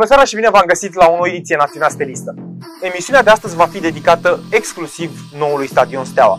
Bună 0.00 0.12
seara 0.12 0.28
și 0.28 0.34
bine 0.34 0.50
v-am 0.50 0.66
găsit 0.66 0.94
la 0.94 1.06
o 1.06 1.10
nouă 1.10 1.28
ediție 1.28 1.56
Națiunea 1.56 1.88
Stelistă. 1.88 2.34
Emisiunea 2.82 3.22
de 3.22 3.30
astăzi 3.30 3.56
va 3.56 3.66
fi 3.66 3.80
dedicată 3.80 4.40
exclusiv 4.50 5.10
noului 5.38 5.68
stadion 5.68 6.04
Steaua. 6.04 6.38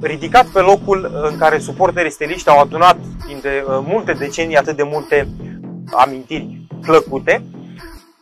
Ridicat 0.00 0.46
pe 0.46 0.60
locul 0.60 1.28
în 1.30 1.38
care 1.38 1.58
suporterii 1.58 2.10
steliști 2.10 2.48
au 2.48 2.60
adunat 2.60 2.96
timp 3.26 3.42
de 3.42 3.64
uh, 3.66 3.78
multe 3.86 4.12
decenii 4.12 4.56
atât 4.56 4.76
de 4.76 4.82
multe 4.82 5.28
amintiri 5.92 6.66
plăcute, 6.80 7.42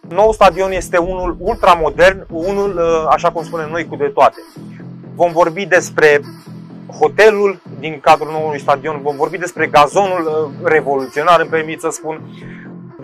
nou 0.08 0.32
stadion 0.32 0.72
este 0.72 0.96
unul 0.96 1.36
ultramodern, 1.38 2.26
unul, 2.30 2.76
uh, 2.76 3.06
așa 3.10 3.30
cum 3.30 3.44
spunem 3.44 3.70
noi, 3.70 3.86
cu 3.86 3.96
de 3.96 4.10
toate. 4.14 4.40
Vom 5.14 5.32
vorbi 5.32 5.66
despre 5.66 6.20
hotelul 6.98 7.62
din 7.78 8.00
cadrul 8.00 8.30
noului 8.30 8.60
stadion, 8.60 9.00
vom 9.02 9.16
vorbi 9.16 9.38
despre 9.38 9.66
gazonul 9.66 10.26
uh, 10.26 10.68
revoluționar, 10.68 11.40
îmi 11.40 11.50
permit 11.50 11.80
să 11.80 11.88
spun, 11.90 12.20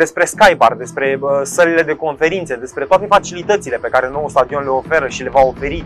despre 0.03 0.25
Skybar, 0.25 0.75
despre 0.75 1.19
uh, 1.21 1.31
sălile 1.43 1.83
de 1.83 1.95
conferințe, 1.95 2.57
despre 2.57 2.85
toate 2.85 3.07
facilitățile 3.07 3.77
pe 3.77 3.89
care 3.89 4.09
noul 4.11 4.29
stadion 4.29 4.63
le 4.63 4.69
oferă 4.69 5.09
și 5.09 5.23
le 5.23 5.29
va 5.29 5.41
oferi 5.41 5.85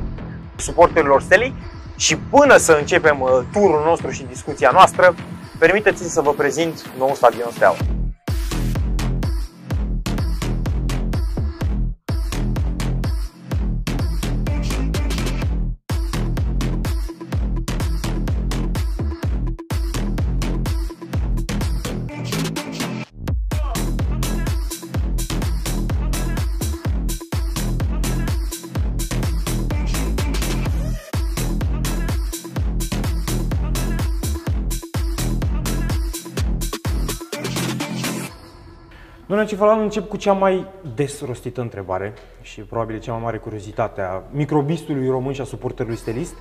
suporterilor 0.56 1.22
Stelei. 1.22 1.54
Și 1.96 2.16
până 2.16 2.56
să 2.56 2.72
începem 2.78 3.20
uh, 3.20 3.28
turul 3.52 3.82
nostru 3.84 4.10
și 4.10 4.26
discuția 4.28 4.70
noastră, 4.72 5.14
permiteți-mi 5.58 6.08
să 6.08 6.20
vă 6.20 6.32
prezint 6.32 6.90
noul 6.98 7.14
stadion 7.14 7.50
Steaua. 7.50 7.76
Domnule 39.44 39.62
Cifalan, 39.62 39.84
încep 39.84 40.08
cu 40.08 40.16
cea 40.16 40.32
mai 40.32 40.66
des 40.94 41.24
rostită 41.24 41.60
întrebare 41.60 42.14
și 42.42 42.60
probabil 42.60 43.00
cea 43.00 43.12
mai 43.12 43.22
mare 43.22 43.36
curiozitate 43.36 44.00
a 44.00 44.22
microbistului 44.30 45.08
român 45.08 45.32
și 45.32 45.40
a 45.40 45.44
suporterului 45.44 45.96
stelist. 45.96 46.34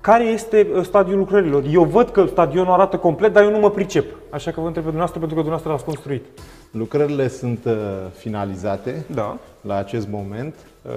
Care 0.00 0.24
este 0.24 0.66
uh, 0.74 0.84
stadiul 0.84 1.18
lucrărilor? 1.18 1.64
Eu 1.70 1.84
văd 1.84 2.10
că 2.10 2.26
stadionul 2.26 2.72
arată 2.72 2.96
complet, 2.96 3.32
dar 3.32 3.42
eu 3.42 3.50
nu 3.50 3.58
mă 3.58 3.70
pricep. 3.70 4.04
Așa 4.30 4.50
că 4.50 4.60
vă 4.60 4.66
întreb 4.66 4.84
pe 4.84 4.90
dumneavoastră, 4.90 5.18
pentru 5.18 5.36
că 5.36 5.42
dumneavoastră 5.42 5.70
l-ați 5.70 5.84
construit. 5.84 6.24
Lucrările 6.70 7.28
sunt 7.28 7.64
uh, 7.64 7.72
finalizate 8.16 9.04
Da. 9.14 9.38
la 9.60 9.74
acest 9.74 10.08
moment. 10.08 10.54
Uh, 10.82 10.90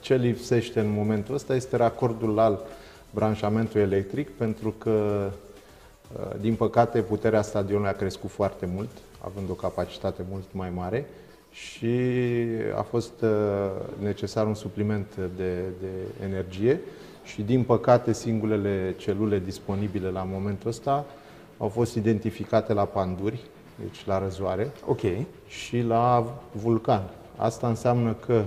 Ce 0.00 0.14
lipsește 0.14 0.80
în 0.80 0.92
momentul 0.96 1.34
ăsta 1.34 1.54
este 1.54 1.76
racordul 1.76 2.38
al 2.38 2.58
branșamentul 3.10 3.80
electric, 3.80 4.30
pentru 4.30 4.74
că, 4.78 5.30
uh, 6.16 6.36
din 6.40 6.54
păcate, 6.54 7.00
puterea 7.00 7.42
stadionului 7.42 7.90
a 7.90 7.96
crescut 7.96 8.30
foarte 8.30 8.68
mult, 8.74 8.88
având 9.24 9.50
o 9.50 9.52
capacitate 9.52 10.24
mult 10.30 10.44
mai 10.52 10.70
mare 10.70 11.06
și 11.50 12.00
a 12.76 12.82
fost 12.82 13.22
uh, 13.22 13.30
necesar 13.98 14.46
un 14.46 14.54
supliment 14.54 15.16
de, 15.36 15.54
de 15.80 16.24
energie 16.24 16.80
și, 17.24 17.42
din 17.42 17.62
păcate, 17.62 18.12
singurele 18.12 18.94
celule 18.98 19.38
disponibile 19.38 20.08
la 20.08 20.22
momentul 20.22 20.68
ăsta 20.70 21.04
au 21.58 21.68
fost 21.68 21.94
identificate 21.94 22.72
la 22.72 22.84
panduri, 22.84 23.40
deci 23.80 24.06
la 24.06 24.18
răzoare, 24.18 24.70
Ok. 24.86 25.00
și 25.46 25.80
la 25.80 26.34
vulcan. 26.52 27.10
Asta 27.36 27.68
înseamnă 27.68 28.16
că 28.26 28.44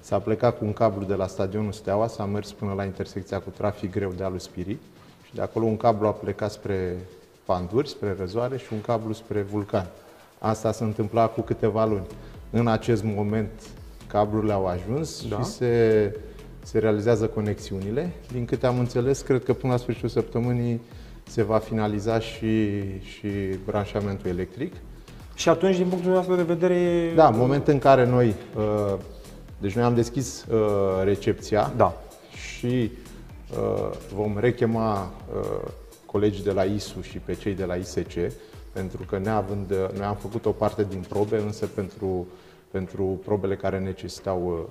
s-a 0.00 0.18
plecat 0.18 0.58
cu 0.58 0.64
un 0.64 0.72
cablu 0.72 1.04
de 1.04 1.14
la 1.14 1.26
stadionul 1.26 1.72
Steaua, 1.72 2.06
s-a 2.06 2.24
mers 2.24 2.52
până 2.52 2.72
la 2.72 2.84
intersecția 2.84 3.40
cu 3.40 3.50
trafic 3.50 3.90
greu 3.90 4.12
de 4.16 4.24
Alu 4.24 4.38
Spirit 4.38 4.80
și 5.26 5.34
de 5.34 5.40
acolo 5.42 5.64
un 5.64 5.76
cablu 5.76 6.06
a 6.06 6.12
plecat 6.12 6.50
spre 6.50 6.98
Panduri, 7.44 7.88
spre 7.88 8.14
răzoare 8.18 8.56
și 8.56 8.72
un 8.72 8.80
cablu 8.80 9.12
spre 9.12 9.42
vulcan. 9.42 9.86
Asta 10.42 10.72
s-a 10.72 10.84
întâmplat 10.84 11.34
cu 11.34 11.40
câteva 11.40 11.84
luni. 11.84 12.06
În 12.50 12.66
acest 12.66 13.04
moment 13.04 13.50
cablurile 14.06 14.52
au 14.52 14.66
ajuns 14.66 15.28
Da. 15.28 15.38
și 15.38 15.44
se, 15.44 16.14
se 16.62 16.78
realizează 16.78 17.26
conexiunile. 17.26 18.12
Din 18.32 18.44
câte 18.44 18.66
am 18.66 18.78
înțeles, 18.78 19.20
cred 19.20 19.44
că 19.44 19.52
până 19.52 19.72
la 19.72 19.78
sfârșitul 19.78 20.08
săptămânii 20.08 20.80
se 21.28 21.42
va 21.42 21.58
finaliza 21.58 22.18
și, 22.18 22.70
și 23.00 23.28
branșamentul 23.64 24.30
electric. 24.30 24.72
Și 25.34 25.48
atunci, 25.48 25.76
din 25.76 25.86
punctul 25.88 26.10
nostru 26.12 26.34
de 26.36 26.42
vedere, 26.42 26.74
e- 26.74 27.14
Da, 27.14 27.28
în 27.28 27.38
momentul 27.38 27.72
în 27.72 27.78
care 27.78 28.06
noi, 28.06 28.34
uh, 28.56 28.94
deci 29.58 29.72
noi 29.74 29.84
am 29.84 29.94
deschis 29.94 30.44
uh, 30.50 30.58
recepția 31.04 31.72
Da. 31.76 32.02
și 32.32 32.90
uh, 33.52 33.90
vom 34.14 34.38
rechema 34.38 35.12
uh, 35.34 35.68
colegii 36.06 36.44
de 36.44 36.52
la 36.52 36.62
ISU 36.62 37.00
și 37.00 37.18
pe 37.18 37.34
cei 37.34 37.54
de 37.54 37.64
la 37.64 37.74
ISC, 37.74 37.98
pentru 38.72 39.02
că 39.08 39.18
neavând, 39.18 39.70
uh, 39.70 39.76
noi 39.96 40.06
am 40.06 40.16
făcut 40.16 40.46
o 40.46 40.50
parte 40.50 40.86
din 40.88 41.04
probe, 41.08 41.36
însă 41.36 41.66
pentru, 41.66 42.26
pentru 42.70 43.20
probele 43.24 43.56
care 43.56 43.78
necesitau 43.78 44.46
uh, 44.46 44.68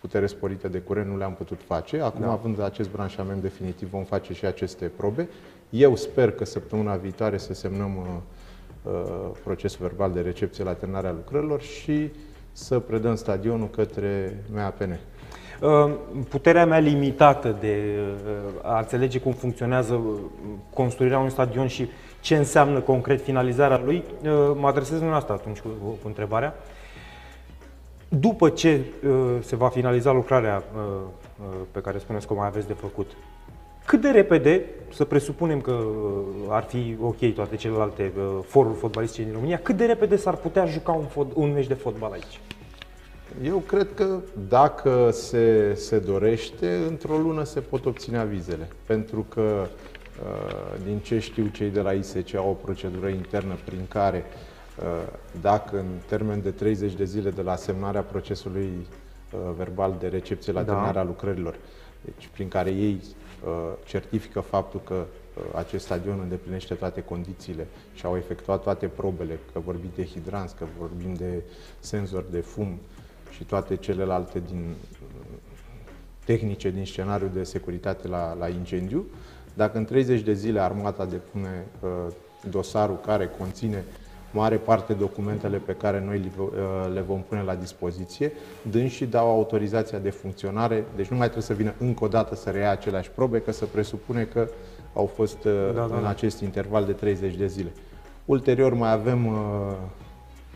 putere 0.00 0.26
sporită 0.26 0.68
de 0.68 0.78
curent 0.78 1.06
nu 1.10 1.16
le-am 1.16 1.34
putut 1.34 1.60
face. 1.66 2.00
Acum, 2.00 2.20
Da. 2.20 2.30
având 2.30 2.62
acest 2.62 2.90
branșament 2.90 3.42
definitiv, 3.42 3.88
vom 3.90 4.04
face 4.04 4.32
și 4.32 4.46
aceste 4.46 4.90
probe. 4.96 5.28
Eu 5.70 5.96
sper 5.96 6.30
că 6.30 6.44
săptămâna 6.44 6.94
viitoare 6.94 7.38
să 7.38 7.54
semnăm 7.54 7.96
uh, 7.96 8.92
uh, 8.92 9.30
procesul 9.44 9.86
verbal 9.86 10.12
de 10.12 10.20
recepție 10.20 10.64
la 10.64 10.72
terminarea 10.72 11.12
lucrărilor 11.12 11.60
și 11.60 12.10
să 12.52 12.78
predăm 12.78 13.14
stadionul 13.14 13.68
către 13.68 14.42
MAPN. 14.54 14.98
Uh, 15.60 15.94
Puterea 16.28 16.66
mea 16.66 16.78
limitată 16.78 17.56
de 17.60 17.98
uh, 17.98 18.72
a 18.72 18.78
înțelege 18.78 19.20
cum 19.20 19.32
funcționează 19.32 19.94
uh, 19.94 20.18
construirea 20.72 21.18
unui 21.18 21.30
stadion 21.30 21.66
și 21.66 21.88
ce 22.24 22.36
înseamnă 22.36 22.80
concret 22.80 23.22
finalizarea 23.22 23.80
lui, 23.84 23.96
uh, 23.96 24.30
mă 24.56 24.66
adresez 24.66 24.90
dumneavoastră 24.90 25.32
atunci 25.32 25.60
cu, 25.60 25.68
cu 26.02 26.06
întrebarea. 26.06 26.54
După 28.08 28.48
ce 28.48 28.80
uh, 29.06 29.36
se 29.40 29.56
va 29.56 29.68
finaliza 29.68 30.12
lucrarea 30.12 30.62
uh, 30.76 30.82
uh, 31.38 31.54
pe 31.70 31.80
care 31.80 31.98
spuneți 31.98 32.26
că 32.26 32.32
o 32.32 32.36
mai 32.36 32.46
aveți 32.46 32.66
de 32.66 32.72
făcut, 32.72 33.10
cât 33.86 34.00
de 34.00 34.08
repede, 34.08 34.64
să 34.92 35.04
presupunem 35.04 35.60
că 35.60 35.70
uh, 35.70 36.24
ar 36.48 36.62
fi 36.62 36.96
ok 37.00 37.34
toate 37.34 37.56
celelalte 37.56 38.12
uh, 38.16 38.38
foruri 38.46 38.78
fotbalistice 38.78 39.22
din 39.22 39.32
România, 39.32 39.58
cât 39.62 39.76
de 39.76 39.84
repede 39.84 40.16
s-ar 40.16 40.36
putea 40.36 40.66
juca 40.66 40.92
un, 40.92 41.04
fot, 41.04 41.26
un 41.34 41.52
meci 41.52 41.66
de 41.66 41.74
fotbal 41.74 42.12
aici? 42.12 42.40
Eu 43.44 43.56
cred 43.66 43.88
că 43.94 44.20
dacă 44.48 45.08
se, 45.12 45.74
se 45.74 45.98
dorește, 45.98 46.84
într-o 46.88 47.16
lună 47.16 47.44
se 47.44 47.60
pot 47.60 47.86
obține 47.86 48.18
avizele. 48.18 48.68
Pentru 48.86 49.26
că, 49.28 49.40
uh, 49.40 49.92
din 50.84 50.98
ce 50.98 51.18
știu 51.18 51.46
cei 51.46 51.70
de 51.70 51.80
la 51.80 51.92
ISC, 51.92 52.34
au 52.34 52.48
o 52.48 52.52
procedură 52.52 53.08
internă 53.08 53.54
prin 53.64 53.86
care, 53.88 54.24
uh, 54.78 54.84
dacă 55.40 55.78
în 55.78 55.86
termen 56.06 56.42
de 56.42 56.50
30 56.50 56.92
de 56.92 57.04
zile 57.04 57.30
de 57.30 57.42
la 57.42 57.56
semnarea 57.56 58.02
procesului 58.02 58.72
uh, 59.32 59.38
verbal 59.56 59.96
de 60.00 60.08
recepție 60.08 60.52
la 60.52 60.62
Da. 60.62 60.66
terminarea 60.72 61.02
lucrărilor, 61.02 61.56
deci 62.04 62.28
prin 62.32 62.48
care 62.48 62.70
ei 62.70 63.00
uh, 63.44 63.50
certifică 63.84 64.40
faptul 64.40 64.80
că 64.84 64.94
uh, 64.94 65.42
acest 65.54 65.84
stadion 65.84 66.18
îndeplinește 66.22 66.74
toate 66.74 67.02
condițiile 67.02 67.66
și 67.94 68.06
au 68.06 68.16
efectuat 68.16 68.62
toate 68.62 68.86
probele, 68.86 69.38
că 69.52 69.58
vorbim 69.58 69.90
de 69.94 70.04
hidranți, 70.04 70.56
că 70.56 70.64
vorbim 70.78 71.14
de 71.14 71.42
senzori 71.78 72.30
de 72.30 72.40
fum 72.40 72.78
și 73.30 73.44
toate 73.44 73.76
celelalte 73.76 74.42
din 74.46 74.74
tehnice 76.24 76.70
din 76.70 76.84
scenariul 76.84 77.30
de 77.32 77.44
securitate 77.44 78.08
la, 78.08 78.34
la 78.34 78.48
incendiu. 78.48 79.06
Dacă 79.54 79.78
în 79.78 79.84
30 79.84 80.20
de 80.20 80.32
zile 80.32 80.60
armata 80.60 81.04
depune 81.04 81.66
uh, 81.80 81.88
dosarul 82.50 83.00
care 83.06 83.30
conține 83.38 83.84
mare 84.30 84.56
parte 84.56 84.92
documentele 84.92 85.56
pe 85.56 85.72
care 85.72 86.02
noi 86.06 86.18
le, 86.18 86.28
vo- 86.28 86.52
uh, 86.54 86.92
le 86.94 87.00
vom 87.00 87.22
pune 87.22 87.42
la 87.42 87.54
dispoziție, 87.54 88.32
dânsii 88.70 89.06
dau 89.06 89.30
autorizația 89.30 89.98
de 89.98 90.10
funcționare, 90.10 90.84
deci 90.96 91.06
nu 91.06 91.16
mai 91.16 91.26
trebuie 91.26 91.46
să 91.46 91.52
vină 91.54 91.74
încă 91.78 92.04
o 92.04 92.08
dată 92.08 92.34
să 92.34 92.50
reia 92.50 92.70
aceleași 92.70 93.10
probe, 93.10 93.40
că 93.40 93.52
se 93.52 93.64
presupune 93.64 94.24
că 94.24 94.48
au 94.94 95.06
fost 95.06 95.44
uh, 95.44 95.52
Da, 95.74 95.86
da, 95.86 95.96
în 95.96 96.02
da. 96.02 96.08
acest 96.08 96.40
interval 96.40 96.84
de 96.84 96.92
30 96.92 97.34
de 97.34 97.46
zile. 97.46 97.72
Ulterior 98.24 98.74
mai 98.74 98.92
avem 98.92 99.26
uh, 99.26 99.32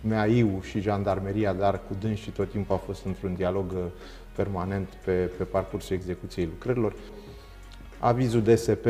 MAI-ul 0.00 0.60
și 0.62 0.80
jandarmeria, 0.80 1.52
dar 1.52 1.74
cu 1.74 1.96
dânsii 2.00 2.32
tot 2.32 2.50
timpul 2.50 2.74
a 2.74 2.78
fost 2.78 3.04
într-un 3.04 3.34
dialog 3.34 3.64
uh, 3.72 3.78
permanent 4.36 4.88
pe, 5.04 5.12
pe 5.12 5.44
parcursul 5.44 5.96
execuției 5.96 6.44
lucrărilor. 6.44 6.94
Avizul 7.98 8.42
DSP 8.42 8.86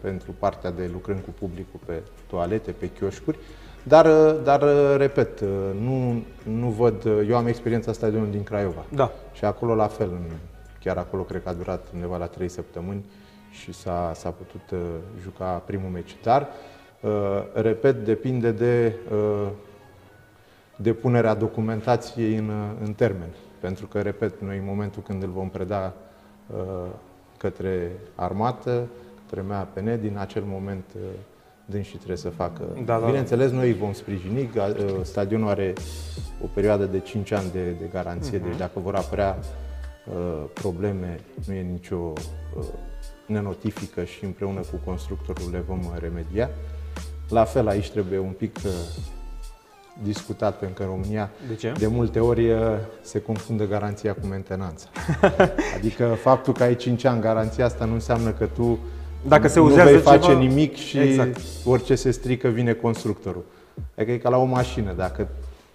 pentru 0.00 0.34
partea 0.38 0.70
de 0.70 0.90
lucrând 0.92 1.20
cu 1.20 1.30
publicul 1.38 1.80
pe 1.86 2.02
toalete, 2.26 2.70
pe 2.70 2.90
chioșcuri, 2.90 3.38
dar, 3.82 4.06
uh, 4.06 4.40
dar 4.44 4.62
uh, 4.62 4.94
repet, 4.96 5.40
uh, 5.40 5.48
nu, 5.80 6.22
nu 6.42 6.68
văd, 6.68 7.04
uh, 7.04 7.26
eu 7.28 7.36
am 7.36 7.46
experiența 7.46 7.92
stadionului 7.92 8.32
din 8.32 8.42
Craiova 8.42 8.84
Da. 8.94 9.10
și 9.32 9.44
acolo 9.44 9.74
la 9.74 9.86
fel, 9.86 10.08
în- 10.10 10.36
chiar 10.80 10.96
acolo 10.96 11.22
cred 11.22 11.42
că 11.42 11.48
a 11.48 11.52
durat 11.52 11.86
undeva 11.94 12.16
la 12.16 12.26
3 12.26 12.48
săptămâni 12.48 13.04
și 13.50 13.72
s-a, 13.72 14.12
s-a 14.14 14.30
putut 14.30 14.70
uh, 14.70 14.78
juca 15.20 15.44
primul 15.66 15.90
meci. 15.90 16.16
Dar, 16.22 16.48
uh, 17.00 17.10
repet, 17.54 18.04
depinde 18.04 18.50
de 18.50 18.94
uh, 19.12 19.48
depunerea 20.76 21.34
documentației 21.34 22.36
în, 22.36 22.50
în 22.84 22.92
termen. 22.92 23.28
Pentru 23.60 23.86
că, 23.86 24.00
repet, 24.00 24.40
noi 24.40 24.56
în 24.56 24.64
momentul 24.64 25.02
când 25.02 25.22
îl 25.22 25.28
vom 25.28 25.48
preda 25.48 25.92
uh, 26.46 26.90
către 27.42 27.90
armată, 28.14 28.88
către 29.26 29.44
MAPN, 29.48 30.00
din 30.00 30.16
acel 30.18 30.42
moment 30.46 30.84
uh, 30.96 31.02
dânsii 31.64 31.96
trebuie 31.96 32.16
să 32.16 32.28
facă. 32.28 32.62
Da, 32.84 32.98
da. 32.98 33.06
Bineînțeles, 33.06 33.50
noi 33.50 33.66
îi 33.66 33.74
vom 33.74 33.92
sprijini. 33.92 34.50
Uh, 34.56 34.64
stadionul 35.02 35.48
are 35.48 35.72
o 36.42 36.46
perioadă 36.54 36.84
de 36.84 37.00
5 37.00 37.30
ani 37.30 37.50
de, 37.52 37.70
de 37.70 37.88
garanție, 37.92 38.38
uh-huh. 38.38 38.42
deci 38.42 38.56
dacă 38.56 38.80
vor 38.80 38.94
apărea 38.94 39.38
uh, 39.38 40.44
probleme, 40.52 41.20
nu 41.46 41.54
e 41.54 41.62
nicio 41.62 42.12
uh, 42.58 42.64
ne 43.26 43.40
notifică 43.40 44.04
și 44.04 44.24
împreună 44.24 44.60
cu 44.60 44.80
constructorul 44.84 45.50
le 45.50 45.64
vom 45.66 45.80
remedia. 45.98 46.50
La 47.28 47.44
fel, 47.44 47.68
aici 47.68 47.90
trebuie 47.90 48.18
un 48.18 48.32
pic 48.32 48.56
uh, 48.64 48.70
discutat, 50.02 50.58
pentru 50.58 50.76
că 50.76 50.82
în 50.82 50.88
România 50.88 51.30
de, 51.48 51.54
ce? 51.54 51.72
de 51.78 51.86
multe 51.86 52.20
ori 52.20 52.50
uh, 52.50 52.58
se 53.02 53.20
confundă 53.20 53.66
garanția 53.66 54.14
cu 54.14 54.26
mentenanța. 54.26 54.86
adică 55.76 56.16
faptul 56.20 56.52
că 56.52 56.62
ai 56.62 56.76
5 56.76 57.04
ani 57.04 57.20
garanția 57.20 57.64
asta 57.64 57.84
nu 57.84 57.92
înseamnă 57.92 58.30
că 58.30 58.46
tu 58.46 58.78
Dacă 59.28 59.48
se 59.48 59.58
nu 59.58 59.64
uzează 59.64 59.90
vei 59.90 60.00
face 60.00 60.26
ceva... 60.26 60.38
nimic 60.38 60.74
și 60.74 60.98
Exact. 60.98 61.40
orice 61.64 61.94
se 61.94 62.10
strică 62.10 62.48
vine 62.48 62.72
constructorul. 62.72 63.44
Adică 63.96 64.12
e 64.12 64.16
ca 64.18 64.28
la 64.28 64.36
o 64.36 64.44
mașină. 64.44 64.92
Dacă 64.92 65.28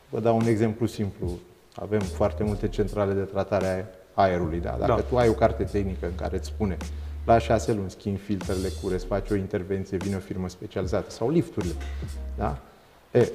vă 0.10 0.20
dau 0.20 0.36
un 0.38 0.48
exemplu 0.48 0.86
simplu, 0.86 1.30
avem 1.76 2.00
foarte 2.00 2.44
multe 2.44 2.68
centrale 2.68 3.14
de 3.14 3.22
tratare 3.22 3.88
a 4.14 4.22
aerului. 4.22 4.60
Da? 4.60 4.76
Dacă 4.80 4.92
Da. 4.92 5.02
tu 5.10 5.18
ai 5.18 5.30
o 5.30 5.34
carte 5.34 5.64
tehnică 5.64 6.06
în 6.06 6.16
care 6.16 6.38
îți 6.38 6.48
spune 6.48 6.78
la 7.26 7.38
șase 7.38 7.74
luni 7.74 7.90
schimbi 7.90 8.20
filtrele, 8.20 8.68
cureți, 8.82 9.06
faci 9.06 9.30
o 9.30 9.36
intervenție, 9.36 9.98
vine 9.98 10.16
o 10.16 10.20
firmă 10.20 10.50
specializată 10.50 11.10
sau 11.10 11.30
lifturile. 11.30 11.74
Da? 12.38 12.58
E, 13.12 13.30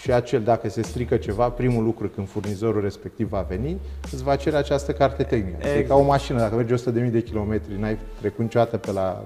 și 0.00 0.12
acel, 0.12 0.42
dacă 0.42 0.68
se 0.68 0.82
strică 0.82 1.16
ceva, 1.16 1.48
primul 1.48 1.84
lucru 1.84 2.08
când 2.08 2.28
furnizorul 2.28 2.82
respectiv 2.82 3.28
va 3.28 3.46
veni, 3.48 3.76
îți 4.12 4.22
va 4.22 4.36
cere 4.36 4.56
această 4.56 4.92
carte 4.92 5.22
tehnică. 5.22 5.56
Exact. 5.56 5.74
E 5.74 5.78
Exact. 5.78 5.88
ca 5.88 5.94
o 5.94 6.06
mașină, 6.06 6.38
dacă 6.38 6.54
mergi 6.54 6.74
100.000 6.74 7.10
de 7.10 7.22
kilometri, 7.22 7.78
n-ai 7.78 7.98
trecut 8.20 8.40
niciodată 8.40 8.76
pe 8.76 8.92
la 8.92 9.24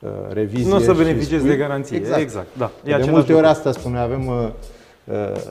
uh, 0.00 0.10
revizie 0.32 0.68
Nu 0.68 0.76
o 0.76 0.78
să 0.78 0.92
și 0.92 0.96
beneficiezi 0.96 1.42
spui- 1.42 1.50
de 1.50 1.56
garanție. 1.56 1.96
Exact, 1.96 2.20
exact 2.20 2.46
da. 2.56 2.64
E 2.64 2.70
de 2.84 2.90
același 2.92 3.10
multe 3.10 3.32
ori 3.32 3.42
lucru. 3.42 3.58
asta 3.58 3.72
spune, 3.72 3.98
avem 3.98 4.26
uh, 4.26 4.48
uh, 5.04 5.42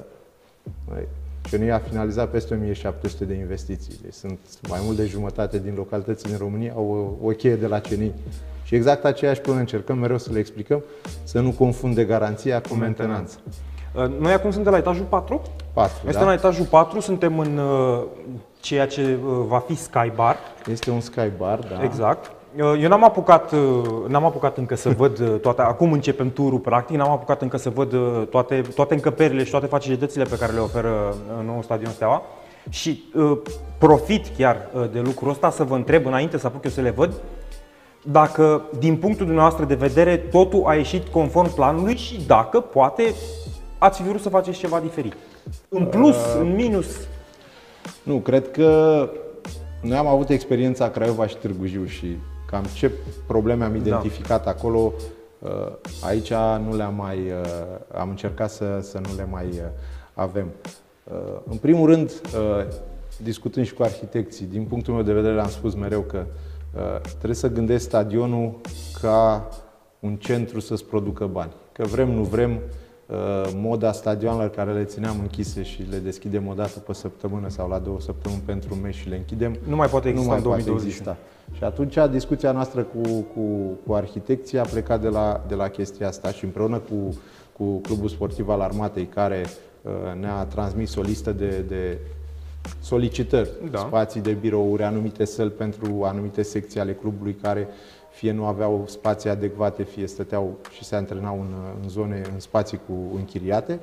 CNI 1.51 1.71
a 1.71 1.79
finalizat 1.79 2.29
peste 2.29 2.53
1700 2.53 3.25
de 3.25 3.33
investiții. 3.33 3.99
Deci 4.01 4.13
sunt 4.13 4.39
mai 4.69 4.79
mult 4.83 4.97
de 4.97 5.05
jumătate 5.05 5.59
din 5.59 5.73
localitățile 5.75 6.29
din 6.29 6.39
România 6.39 6.73
au 6.75 7.17
o, 7.21 7.27
o 7.27 7.29
cheie 7.29 7.55
de 7.55 7.67
la 7.67 7.79
CNI. 7.79 8.11
Și 8.63 8.75
exact 8.75 9.05
aceeași 9.05 9.39
problemă 9.39 9.59
încercăm 9.59 9.97
mereu 9.97 10.17
să 10.17 10.31
le 10.31 10.39
explicăm, 10.39 10.83
să 11.23 11.39
nu 11.39 11.51
confunde 11.51 12.03
garanția 12.03 12.61
cu 12.61 12.73
mentenanța. 12.73 13.35
Uh, 13.95 14.05
Noi 14.19 14.31
acum 14.33 14.51
suntem 14.51 14.71
la 14.71 14.77
etajul 14.77 15.05
4. 15.05 15.41
4, 15.73 15.93
Este 16.07 16.19
da? 16.19 16.25
la 16.25 16.33
etajul 16.33 16.65
4, 16.65 16.99
suntem 16.99 17.39
în 17.39 17.57
uh, 17.57 18.03
ceea 18.59 18.87
ce 18.87 19.01
uh, 19.25 19.33
va 19.47 19.59
fi 19.59 19.75
Sky 19.75 20.11
Bar. 20.15 20.37
Este 20.65 20.91
un 20.91 20.99
sky 20.99 21.31
bar, 21.37 21.59
da. 21.59 21.83
Exact. 21.83 22.31
Uh, 22.57 22.81
Eu 22.81 22.89
n-am 22.89 23.03
apucat, 23.03 23.51
uh, 23.51 23.59
n-am 24.07 24.25
apucat 24.25 24.57
încă 24.57 24.75
să 24.75 24.89
văd 24.89 25.19
uh, 25.19 25.39
toate, 25.41 25.61
acum 25.61 25.91
începem 25.91 26.31
turul 26.31 26.59
practic, 26.59 26.95
n-am 26.97 27.11
apucat 27.11 27.41
încă 27.41 27.57
să 27.57 27.69
văd 27.69 27.93
uh, 27.93 28.27
toate, 28.29 28.61
toate 28.75 28.93
încăperile 28.93 29.43
și 29.43 29.51
toate 29.51 29.65
facilitățile 29.65 30.23
pe 30.23 30.37
care 30.37 30.51
le 30.51 30.59
oferă 30.59 30.89
uh, 30.89 31.45
noul 31.45 31.61
stadion 31.61 31.91
Steaua. 31.91 32.21
Și 32.69 33.03
uh, 33.15 33.37
profit 33.77 34.27
chiar 34.37 34.57
uh, 34.73 34.89
de 34.91 34.99
lucrul 34.99 35.29
ăsta 35.29 35.49
să 35.49 35.63
vă 35.63 35.75
întreb 35.75 36.05
înainte 36.05 36.37
să 36.37 36.47
apuc 36.47 36.63
eu 36.63 36.71
să 36.71 36.81
le 36.81 36.89
văd 36.89 37.13
dacă 38.03 38.61
din 38.79 38.97
punctul 38.97 39.25
dumneavoastră 39.25 39.65
de 39.65 39.75
vedere 39.75 40.17
totul 40.17 40.63
a 40.65 40.75
ieșit 40.75 41.07
conform 41.07 41.53
planului 41.53 41.95
și 41.95 42.21
dacă 42.27 42.59
poate 42.59 43.13
ați 43.81 44.01
fi 44.01 44.07
vrut 44.07 44.21
să 44.21 44.29
faceți 44.29 44.57
ceva 44.57 44.79
diferit. 44.79 45.13
În 45.69 45.85
plus, 45.85 46.15
în 46.39 46.55
minus. 46.55 46.87
Nu, 48.03 48.17
cred 48.17 48.51
că 48.51 49.09
noi 49.81 49.97
am 49.97 50.07
avut 50.07 50.29
experiența 50.29 50.89
Craiova 50.89 51.27
și 51.27 51.35
Târgu 51.35 51.65
Jiu 51.65 51.85
și 51.85 52.17
cam 52.47 52.63
ce 52.73 52.91
probleme 53.27 53.63
am 53.63 53.75
identificat 53.75 54.47
acolo, 54.47 54.93
uh, 55.39 55.49
aici 56.03 56.33
nu 56.67 56.75
le-am 56.75 56.95
mai, 56.95 57.17
uh, 57.17 57.97
am 57.97 58.09
încercat 58.09 58.51
să, 58.51 58.79
să 58.81 58.97
nu 58.97 59.15
le 59.15 59.27
mai 59.31 59.45
uh, 59.45 59.61
avem. 60.13 60.47
Uh, 61.03 61.39
În 61.49 61.57
primul 61.57 61.89
rând, 61.89 62.09
uh, 62.09 62.65
discutând 63.23 63.65
și 63.65 63.73
cu 63.73 63.83
arhitecții, 63.83 64.45
din 64.45 64.63
punctul 64.63 64.93
meu 64.93 65.03
de 65.03 65.13
vedere 65.13 65.39
am 65.39 65.49
spus 65.49 65.75
mereu 65.75 66.01
că 66.01 66.25
uh, 66.75 67.01
trebuie 67.07 67.35
să 67.35 67.47
gândești 67.47 67.87
stadionul 67.87 68.59
ca 69.01 69.47
un 69.99 70.15
centru 70.15 70.59
să-ți 70.59 70.85
producă 70.85 71.25
bani. 71.25 71.51
Că 71.71 71.85
vrem, 71.85 72.11
nu 72.11 72.23
vrem, 72.23 72.51
uh, 72.51 72.61
moda 73.55 73.91
stadioanelor 73.91 74.49
care 74.49 74.73
le 74.73 74.83
țineam 74.83 75.19
închise 75.19 75.63
și 75.63 75.85
le 75.89 75.97
deschidem 75.97 76.47
o 76.47 76.53
dată 76.53 76.79
pe 76.79 76.93
săptămână 76.93 77.49
sau 77.49 77.69
la 77.69 77.79
două 77.79 77.99
săptămâni 77.99 78.41
pentru 78.45 78.73
un 78.73 78.81
mes 78.81 78.95
și 78.95 79.09
le 79.09 79.15
închidem, 79.15 79.57
Nu 79.67 79.75
mai 79.75 79.87
poate 79.87 80.09
exista 80.09 80.35
nu 80.35 80.35
mai 80.35 80.37
în 80.37 80.43
poate 80.47 80.63
2021. 80.63 80.87
exista. 80.87 81.17
Și 81.57 81.63
atunci 81.63 82.11
discuția 82.11 82.51
noastră 82.51 82.81
cu, 82.81 83.01
cu, 83.33 83.41
cu 83.85 83.93
arhitecții 83.93 84.59
a 84.59 84.63
plecat 84.63 85.01
de 85.01 85.07
la, 85.07 85.43
de 85.47 85.55
la 85.55 85.67
chestia 85.67 86.07
asta 86.07 86.31
și 86.31 86.43
împreună 86.43 86.77
cu, 86.77 87.17
cu 87.57 87.79
Clubul 87.79 88.09
Sportiv 88.09 88.49
al 88.49 88.61
Armatei, 88.61 89.05
care 89.05 89.45
uh, 89.81 89.91
ne-a 90.19 90.43
transmis 90.43 90.95
o 90.95 91.01
listă 91.01 91.31
de, 91.31 91.63
de 91.67 91.97
solicitări, 92.81 93.49
Da. 93.71 93.77
spații 93.77 94.21
de 94.21 94.31
birouri, 94.31 94.83
anumite 94.83 95.25
săli 95.25 95.49
pentru 95.49 96.01
anumite 96.03 96.41
secții 96.41 96.79
ale 96.79 96.93
clubului 96.93 97.33
care 97.41 97.67
fie 98.11 98.31
nu 98.31 98.45
aveau 98.45 98.83
spații 98.87 99.29
adecvate, 99.29 99.83
fie 99.83 100.07
stăteau 100.07 100.57
și 100.71 100.83
se 100.83 100.95
antrenau 100.95 101.39
în, 101.39 101.53
în 101.81 101.89
zone, 101.89 102.21
în 102.33 102.39
spații 102.39 102.79
cu 102.87 103.15
închiriate. 103.15 103.79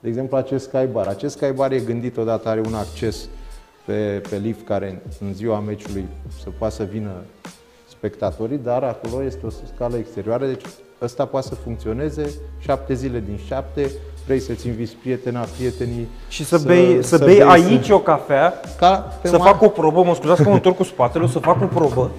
De 0.00 0.08
exemplu, 0.08 0.36
acest 0.36 0.68
sky 0.68 0.86
bar. 0.92 1.06
Acest 1.06 1.36
sky 1.36 1.52
bar 1.52 1.72
e 1.72 1.78
gândit 1.78 2.16
odată, 2.16 2.48
are 2.48 2.60
un 2.66 2.74
acces 2.74 3.28
pe, 3.84 4.22
pe 4.30 4.36
lift 4.36 4.66
care 4.66 5.02
în 5.20 5.34
ziua 5.34 5.60
meciului 5.60 6.04
să 6.42 6.48
poată 6.58 6.74
să 6.74 6.82
vină 6.82 7.10
spectatorii, 7.88 8.58
dar 8.58 8.82
acolo 8.82 9.24
este 9.24 9.46
o 9.46 9.50
scală 9.74 9.96
exterioară, 9.96 10.46
deci 10.46 10.64
ăsta 11.02 11.24
poate 11.24 11.46
să 11.46 11.54
funcționeze 11.54 12.30
șapte 12.58 12.94
zile 12.94 13.22
din 13.26 13.38
șapte, 13.46 13.90
vrei 14.26 14.40
să-ți 14.40 14.66
inviți 14.66 14.94
prietena, 14.94 15.40
prietenii. 15.56 16.08
Și 16.28 16.44
să, 16.44 16.58
bei, 16.58 17.02
să, 17.02 17.18
bei 17.18 17.26
bei, 17.26 17.42
aici 17.42 17.90
o 17.90 17.98
cafea, 17.98 18.60
ca 18.78 19.18
pe 19.22 19.28
să 19.28 19.36
mar- 19.36 19.40
fac 19.40 19.62
o 19.62 19.68
probă, 19.68 20.02
mă 20.02 20.14
scuzați 20.14 20.42
că 20.42 20.48
mă 20.48 20.54
întorc 20.54 20.76
cu 20.76 20.82
spatele, 20.82 21.24
o 21.24 21.26
să 21.26 21.38
fac 21.38 21.62
o 21.62 21.66
probă 21.66 22.10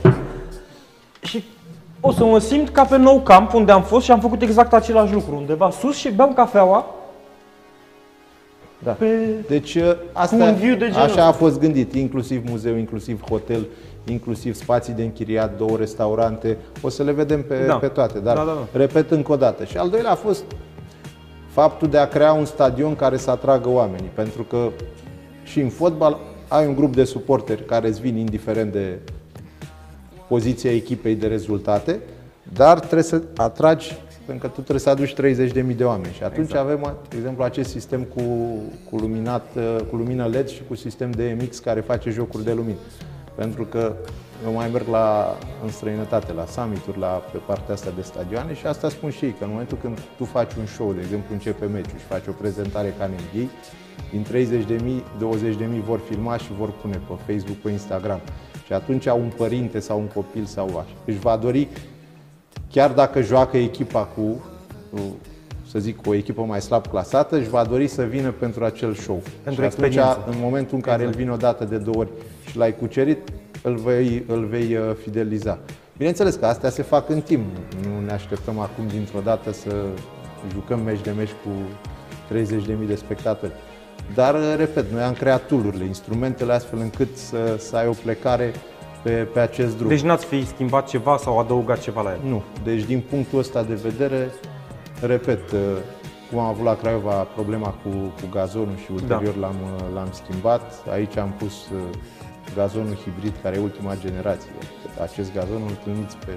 și 1.21 1.43
o 1.99 2.11
să 2.11 2.25
mă 2.25 2.39
simt 2.39 2.69
ca 2.69 2.83
pe 2.85 2.97
nou 2.97 3.19
camp 3.19 3.53
unde 3.53 3.71
am 3.71 3.83
fost 3.83 4.05
și 4.05 4.11
am 4.11 4.19
făcut 4.19 4.41
exact 4.41 4.73
același 4.73 5.13
lucru, 5.13 5.35
undeva 5.35 5.69
sus 5.69 5.95
și 5.95 6.11
beam 6.11 6.33
cafeaua 6.33 6.85
Da. 8.83 8.91
pe... 8.91 9.05
Deci 9.47 9.77
asta, 10.11 10.35
un 10.35 10.55
view 10.55 10.75
de 10.75 10.85
genul 10.85 10.95
așa 10.95 11.05
ăsta. 11.05 11.25
a 11.25 11.31
fost 11.31 11.59
gândit, 11.59 11.93
inclusiv 11.93 12.49
muzeu, 12.49 12.75
inclusiv 12.75 13.21
hotel, 13.29 13.65
inclusiv 14.05 14.55
spații 14.55 14.93
de 14.93 15.03
închiriat, 15.03 15.57
două 15.57 15.77
restaurante, 15.77 16.57
o 16.81 16.89
să 16.89 17.03
le 17.03 17.11
vedem 17.11 17.43
pe, 17.43 17.63
Da. 17.67 17.75
pe 17.75 17.87
toate, 17.87 18.19
dar 18.19 18.35
Da, 18.35 18.43
da, 18.43 18.51
da. 18.51 18.79
repet 18.79 19.11
încă 19.11 19.31
o 19.31 19.35
dată. 19.35 19.63
Și 19.63 19.77
al 19.77 19.89
doilea 19.89 20.11
a 20.11 20.15
fost 20.15 20.43
faptul 21.49 21.87
de 21.87 21.97
a 21.97 22.07
crea 22.07 22.33
un 22.33 22.45
stadion 22.45 22.95
care 22.95 23.17
să 23.17 23.31
atragă 23.31 23.69
oamenii, 23.69 24.09
pentru 24.13 24.43
că 24.43 24.67
și 25.43 25.59
în 25.59 25.69
fotbal 25.69 26.17
ai 26.47 26.67
un 26.67 26.75
grup 26.75 26.95
de 26.95 27.03
suporteri 27.03 27.65
care 27.65 27.87
îți 27.87 28.01
vin 28.01 28.17
indiferent 28.17 28.71
de 28.71 28.97
poziția 30.33 30.71
echipei 30.71 31.15
de 31.15 31.27
rezultate, 31.27 31.99
dar 32.53 32.79
trebuie 32.79 33.03
să 33.03 33.21
atragi, 33.35 33.97
pentru 34.25 34.47
că 34.47 34.53
tu 34.53 34.61
trebuie 34.61 34.79
să 34.79 34.89
aduci 34.89 35.13
30.000 35.13 35.75
de 35.75 35.83
oameni. 35.83 36.13
Și 36.13 36.23
atunci 36.23 36.49
exact. 36.49 36.65
avem, 36.65 36.97
de 37.09 37.15
exemplu, 37.17 37.43
acest 37.43 37.69
sistem 37.69 38.01
cu, 38.03 38.21
cu, 38.89 38.95
luminat, 38.95 39.45
cu 39.89 39.95
lumină 39.95 40.25
LED 40.25 40.47
și 40.47 40.61
cu 40.67 40.75
sistem 40.75 41.11
de 41.11 41.37
MX 41.41 41.59
care 41.59 41.79
face 41.79 42.09
jocuri 42.09 42.43
de 42.43 42.53
lumină. 42.53 42.77
Pentru 43.35 43.63
că 43.63 43.95
eu 44.45 44.53
mai 44.53 44.69
merg 44.71 44.87
la, 44.87 45.37
în 45.63 45.69
străinătate, 45.69 46.33
la 46.33 46.45
summit 46.45 46.97
la, 46.97 47.07
pe 47.31 47.37
partea 47.37 47.73
asta 47.73 47.91
de 47.95 48.01
stadioane 48.01 48.53
și 48.53 48.65
asta 48.65 48.89
spun 48.89 49.09
și 49.09 49.25
ei, 49.25 49.35
că 49.37 49.43
în 49.43 49.49
momentul 49.49 49.77
când 49.81 49.99
tu 50.17 50.23
faci 50.23 50.53
un 50.59 50.65
show, 50.65 50.93
de 50.93 50.99
exemplu 51.01 51.33
începe 51.33 51.65
meciul 51.65 51.99
și 51.99 52.05
faci 52.05 52.27
o 52.27 52.31
prezentare 52.31 52.93
ca 52.97 53.05
în 53.05 53.11
NBA, 53.11 53.49
din 54.11 54.23
30.000, 54.23 55.77
20.000 55.79 55.83
vor 55.85 55.99
filma 56.09 56.37
și 56.37 56.51
vor 56.57 56.71
pune 56.81 57.01
pe 57.07 57.33
Facebook, 57.33 57.57
pe 57.57 57.69
Instagram. 57.69 58.21
Și 58.65 58.73
atunci 58.73 59.05
un 59.05 59.31
părinte 59.37 59.79
sau 59.79 59.99
un 59.99 60.07
copil 60.07 60.45
sau 60.45 60.67
așa 60.67 60.95
își 61.05 61.19
va 61.19 61.37
dori, 61.37 61.67
chiar 62.71 62.91
dacă 62.91 63.21
joacă 63.21 63.57
echipa 63.57 64.03
cu, 64.03 64.43
cu, 64.91 64.99
să 65.71 65.79
zic, 65.79 66.07
o 66.07 66.13
echipă 66.13 66.41
mai 66.41 66.61
slab 66.61 66.87
clasată, 66.87 67.37
își 67.37 67.49
va 67.49 67.63
dori 67.63 67.87
să 67.87 68.03
vină 68.03 68.31
pentru 68.31 68.63
acel 68.63 68.93
show. 68.93 69.21
Pentru 69.43 69.61
și 69.61 69.67
atunci, 69.67 69.85
experiență. 69.85 70.23
în 70.27 70.35
momentul 70.41 70.75
în 70.75 70.81
care 70.81 71.01
exact. 71.01 71.15
îl 71.15 71.23
vine 71.23 71.33
o 71.33 71.37
dată 71.37 71.63
de 71.63 71.77
două 71.77 71.97
ori 71.97 72.09
și 72.49 72.57
l-ai 72.57 72.75
cucerit, 72.75 73.29
îl 73.63 73.75
vei, 73.75 74.23
îl 74.27 74.45
vei 74.45 74.75
uh, 74.75 74.95
fideliza. 75.01 75.59
Bineînțeles 75.97 76.35
că 76.35 76.45
astea 76.45 76.69
se 76.69 76.81
fac 76.81 77.09
în 77.09 77.21
timp. 77.21 77.45
Nu 77.83 78.05
ne 78.05 78.11
așteptăm 78.11 78.59
acum 78.59 78.87
dintr-o 78.87 79.19
dată 79.19 79.51
să 79.51 79.85
jucăm 80.51 80.79
meci 80.79 81.01
de 81.01 81.11
meci 81.11 81.29
cu 81.29 81.49
30.000 82.35 82.87
de 82.87 82.95
spectatori. 82.95 83.51
Dar, 84.13 84.33
uh, 84.33 84.53
repet, 84.57 84.91
noi 84.91 85.01
am 85.01 85.13
creat 85.13 85.45
tool 85.45 85.81
instrumentele 85.87 86.53
astfel 86.53 86.79
încât 86.79 87.17
să, 87.17 87.55
să 87.57 87.75
ai 87.75 87.87
o 87.87 87.93
plecare 88.03 88.53
pe, 89.03 89.11
pe 89.11 89.39
acest 89.39 89.77
drum. 89.77 89.89
Deci 89.89 90.01
n-ați 90.01 90.25
fi 90.25 90.45
schimbat 90.45 90.87
ceva 90.87 91.17
sau 91.17 91.39
adăugat 91.39 91.79
ceva 91.79 92.01
la 92.01 92.11
el. 92.11 92.19
Nu. 92.29 92.43
Deci, 92.63 92.83
din 92.83 93.03
punctul 93.09 93.39
ăsta 93.39 93.63
de 93.63 93.73
vedere, 93.73 94.29
repet, 95.01 95.51
uh, 95.51 95.59
cum 96.29 96.39
am 96.39 96.45
avut 96.45 96.65
la 96.65 96.75
Craiova 96.75 97.13
problema 97.13 97.67
cu, 97.67 97.89
cu 97.89 98.27
gazonul 98.31 98.75
și 98.83 98.91
ulterior 98.91 99.33
da. 99.33 99.39
l-am, 99.39 99.55
l-am 99.93 100.09
schimbat. 100.11 100.83
Aici 100.91 101.17
am 101.17 101.33
pus 101.37 101.53
uh, 101.53 101.79
gazonul 102.55 102.95
hibrid, 102.95 103.33
care 103.41 103.55
e 103.55 103.59
ultima 103.59 103.95
generație. 103.95 104.51
Acest 105.01 105.33
gazon 105.33 105.61
îl 105.61 105.69
întâlniți 105.69 106.17
pe 106.17 106.31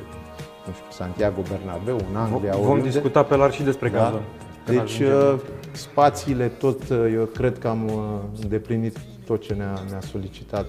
nu 0.66 0.72
știu, 0.72 0.86
Santiago 0.90 1.40
Bernabeu, 1.48 1.98
în 2.10 2.16
Anglia. 2.16 2.52
Vom 2.52 2.64
oriunde. 2.64 2.88
discuta 2.88 3.22
pe 3.22 3.36
larg 3.36 3.52
și 3.52 3.62
despre 3.62 3.88
da? 3.88 4.20
Gazon. 4.66 4.84
Deci 4.84 4.98
uh, 4.98 5.40
spațiile 5.72 6.48
tot, 6.48 6.88
uh, 6.88 7.10
eu 7.12 7.24
cred 7.24 7.58
că 7.58 7.68
am 7.68 7.90
îndeplinit 8.42 8.98
tot 9.26 9.42
ce 9.42 9.54
ne-a, 9.54 9.82
ne 9.90 9.98
solicitat 10.00 10.66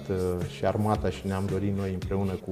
și 0.55 0.65
armata 0.65 1.09
și 1.09 1.27
ne-am 1.27 1.45
dorit 1.51 1.77
noi 1.77 1.93
împreună 1.93 2.31
cu 2.31 2.51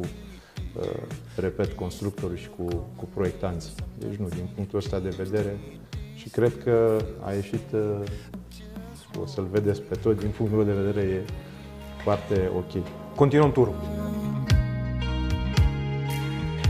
repet, 1.35 1.73
constructorul 1.73 2.35
și 2.35 2.49
cu, 2.57 2.65
cu 2.95 3.07
proiectanții. 3.13 3.71
Deci 3.97 4.15
nu, 4.15 4.27
din 4.27 4.49
punctul 4.55 4.77
ăsta 4.77 4.99
de 4.99 5.09
vedere 5.17 5.57
și 6.15 6.29
cred 6.29 6.53
că 6.63 6.97
a 7.21 7.33
ieșit, 7.33 7.75
o 9.21 9.25
să-l 9.25 9.47
vedeți 9.51 9.81
pe 9.81 9.95
tot, 9.95 10.19
din 10.19 10.29
punctul 10.29 10.57
meu 10.57 10.75
de 10.75 10.81
vedere 10.81 11.07
e 11.07 11.23
foarte 12.03 12.51
ok. 12.55 12.85
Continuăm 13.15 13.51
turul. 13.51 13.75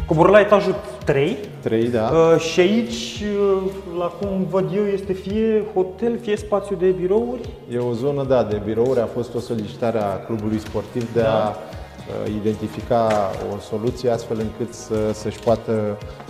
Coborâ 0.05 0.31
la 0.31 0.39
etajul 0.39 0.75
3. 1.05 1.38
3, 1.62 1.89
da. 1.89 2.12
Uh, 2.13 2.39
și 2.39 2.60
aici, 2.60 3.24
uh, 3.55 3.72
la 3.98 4.05
cum 4.05 4.48
văd 4.50 4.72
eu, 4.75 4.83
este 4.86 5.13
fie 5.13 5.63
hotel, 5.74 6.19
fie 6.22 6.36
spațiu 6.36 6.75
de 6.75 6.86
birouri. 6.86 7.50
E 7.74 7.77
o 7.77 7.93
zonă, 7.93 8.24
da, 8.24 8.43
de 8.43 8.62
birouri. 8.65 9.00
A 9.00 9.05
fost 9.05 9.36
o 9.36 9.39
solicitare 9.39 9.98
a 9.98 10.17
clubului 10.25 10.60
sportiv 10.60 11.13
de 11.13 11.22
da. 11.22 11.45
a 11.45 11.50
uh, 11.50 12.33
identifica 12.41 13.31
o 13.55 13.60
soluție 13.60 14.10
astfel 14.10 14.38
încât 14.39 14.74
să, 14.74 15.12
să-și 15.13 15.39
poată 15.39 15.72
uh, 15.72 16.23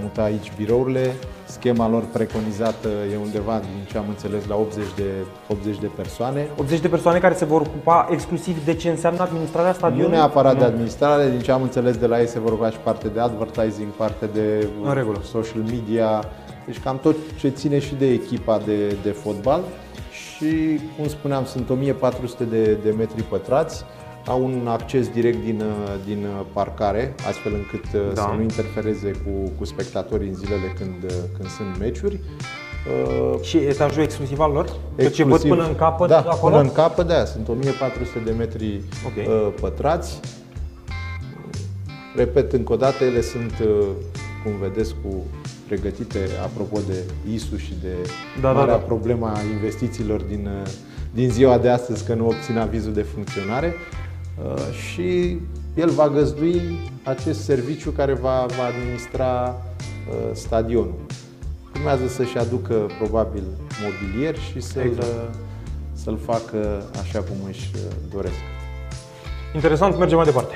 muta 0.00 0.22
aici 0.22 0.52
birourile. 0.56 1.14
Schema 1.44 1.88
lor 1.88 2.04
preconizată 2.12 2.88
e 3.12 3.16
undeva, 3.16 3.58
din 3.58 3.84
ce 3.90 3.98
am 3.98 4.04
înțeles, 4.08 4.46
la 4.46 4.54
80 4.54 4.84
de, 4.96 5.02
80 5.48 5.78
de 5.78 5.90
persoane. 5.96 6.46
80 6.56 6.80
de 6.80 6.88
persoane 6.88 7.18
care 7.18 7.34
se 7.34 7.44
vor 7.44 7.60
ocupa 7.60 8.08
exclusiv 8.10 8.64
de 8.64 8.74
ce 8.74 8.88
înseamnă 8.90 9.20
administrarea 9.22 9.72
stadionului? 9.72 10.10
Nu 10.10 10.16
neapărat 10.16 10.52
nu. 10.52 10.58
de 10.58 10.64
administrare, 10.64 11.30
din 11.30 11.40
ce 11.40 11.52
am 11.52 11.62
înțeles 11.62 11.96
de 11.96 12.06
la 12.06 12.20
ei 12.20 12.26
se 12.26 12.40
vor 12.40 12.52
ocupa 12.52 12.70
și 12.70 12.78
parte 12.78 13.08
de 13.08 13.20
advertising, 13.20 13.88
parte 13.88 14.26
de 14.32 14.68
În 14.84 14.94
regulă. 14.94 15.20
social 15.30 15.62
media, 15.70 16.24
deci 16.66 16.80
cam 16.80 16.98
tot 16.98 17.16
ce 17.38 17.48
ține 17.48 17.78
și 17.78 17.94
de 17.94 18.06
echipa 18.06 18.60
de, 18.64 18.96
de 19.02 19.10
fotbal. 19.10 19.60
Și, 20.10 20.80
cum 20.96 21.08
spuneam, 21.08 21.44
sunt 21.44 21.70
1400 21.70 22.44
de, 22.44 22.78
de 22.82 22.94
metri 22.98 23.22
pătrați 23.22 23.84
au 24.26 24.44
un 24.44 24.66
acces 24.68 25.08
direct 25.08 25.44
din, 25.44 25.62
din 26.04 26.26
parcare, 26.52 27.14
astfel 27.28 27.54
încât 27.54 27.84
uh, 27.94 28.14
da. 28.14 28.20
să 28.20 28.28
nu 28.36 28.42
interfereze 28.42 29.10
cu, 29.10 29.52
cu 29.58 29.64
spectatorii 29.64 30.28
în 30.28 30.34
zilele 30.34 30.74
când, 30.78 31.02
uh, 31.04 31.16
când 31.36 31.48
sunt 31.48 31.78
meciuri. 31.78 32.20
Uh, 32.86 33.40
și 33.42 33.56
etajul 33.56 34.02
exclusiv 34.02 34.38
al 34.38 34.52
lor? 34.52 34.64
Exclusiv. 34.96 35.14
ce 35.14 35.24
văd 35.24 35.42
până 35.42 35.66
în 35.66 35.74
capăt 35.74 36.08
da, 36.08 36.18
acolo? 36.18 36.54
până 36.54 36.68
în 36.68 36.72
capăt, 36.72 37.06
da, 37.06 37.24
sunt 37.24 37.48
1400 37.48 38.18
de 38.24 38.30
metri 38.30 38.80
okay. 39.06 39.26
uh, 39.26 39.52
pătrați. 39.60 40.20
Repet 42.16 42.52
încă 42.52 42.72
o 42.72 42.76
dată, 42.76 43.04
ele 43.04 43.20
sunt, 43.20 43.52
uh, 43.62 43.86
cum 44.44 44.52
vedeți, 44.60 44.94
cu 45.02 45.24
pregătite 45.66 46.18
apropo 46.44 46.78
de 46.86 47.04
ISU 47.32 47.56
și 47.56 47.74
de 47.82 48.10
da, 48.40 48.52
marea 48.52 48.72
da, 48.72 48.78
da. 48.78 48.84
problema 48.84 49.38
investițiilor 49.52 50.20
din, 50.20 50.48
din 51.10 51.30
ziua 51.30 51.58
de 51.58 51.68
astăzi 51.68 52.04
că 52.04 52.14
nu 52.14 52.26
obțin 52.26 52.58
avizul 52.58 52.92
de 52.92 53.02
funcționare. 53.02 53.74
Uh, 54.44 54.72
și 54.72 55.38
el 55.74 55.90
va 55.90 56.08
găzdui 56.08 56.60
acest 57.02 57.44
serviciu 57.44 57.90
care 57.90 58.12
va, 58.12 58.46
va 58.56 58.64
administra 58.64 59.56
uh, 60.08 60.30
stadionul. 60.32 61.00
Urmează 61.74 62.08
să-și 62.08 62.38
aducă 62.38 62.90
probabil 62.98 63.42
mobilier 63.82 64.38
și 64.38 64.60
să-l, 64.60 64.82
exact. 64.82 65.34
să-l 65.92 66.18
facă 66.24 66.82
așa 67.00 67.18
cum 67.18 67.36
își 67.48 67.70
uh, 67.74 67.80
doresc. 68.12 68.40
Interesant, 69.54 69.98
mergem 69.98 70.16
mai 70.16 70.26
departe. 70.26 70.54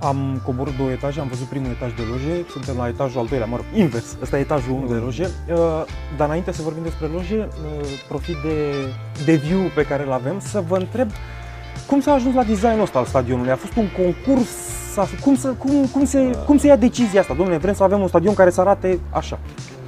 Am 0.00 0.40
coborât 0.44 0.76
două 0.76 0.90
etaje, 0.90 1.20
am 1.20 1.28
văzut 1.28 1.46
primul 1.46 1.70
etaj 1.70 1.94
de 1.94 2.02
loje, 2.10 2.44
suntem 2.50 2.76
la 2.76 2.88
etajul 2.88 3.20
al 3.20 3.26
doilea, 3.26 3.46
mă 3.46 3.56
rog, 3.56 3.64
invers, 3.74 4.16
ăsta 4.22 4.38
e 4.38 4.40
etajul 4.40 4.72
1 4.72 4.86
de 4.86 4.94
loje. 4.94 5.30
Dar 6.16 6.26
înainte 6.26 6.52
să 6.52 6.62
vorbim 6.62 6.82
despre 6.82 7.06
loje, 7.06 7.48
profit 8.08 8.36
de, 8.42 8.74
de 9.24 9.34
view 9.34 9.60
pe 9.74 9.82
care 9.82 10.02
îl 10.02 10.12
avem 10.12 10.40
să 10.40 10.62
vă 10.68 10.76
întreb 10.76 11.08
cum 11.88 12.00
s-a 12.00 12.12
ajuns 12.12 12.34
la 12.34 12.42
designul 12.42 12.80
ăsta 12.80 12.98
al 12.98 13.04
stadionului? 13.04 13.50
A 13.50 13.56
fost 13.56 13.76
un 13.76 13.88
concurs? 13.96 14.48
Cum, 15.22 15.36
să, 15.36 15.48
cum, 15.48 15.86
cum, 15.92 16.04
se, 16.04 16.36
cum 16.46 16.58
se 16.58 16.66
ia 16.66 16.76
decizia 16.76 17.20
asta? 17.20 17.34
Domnule, 17.34 17.58
vrem 17.58 17.74
să 17.74 17.82
avem 17.82 18.00
un 18.00 18.08
stadion 18.08 18.34
care 18.34 18.50
să 18.50 18.60
arate 18.60 19.00
așa. 19.10 19.38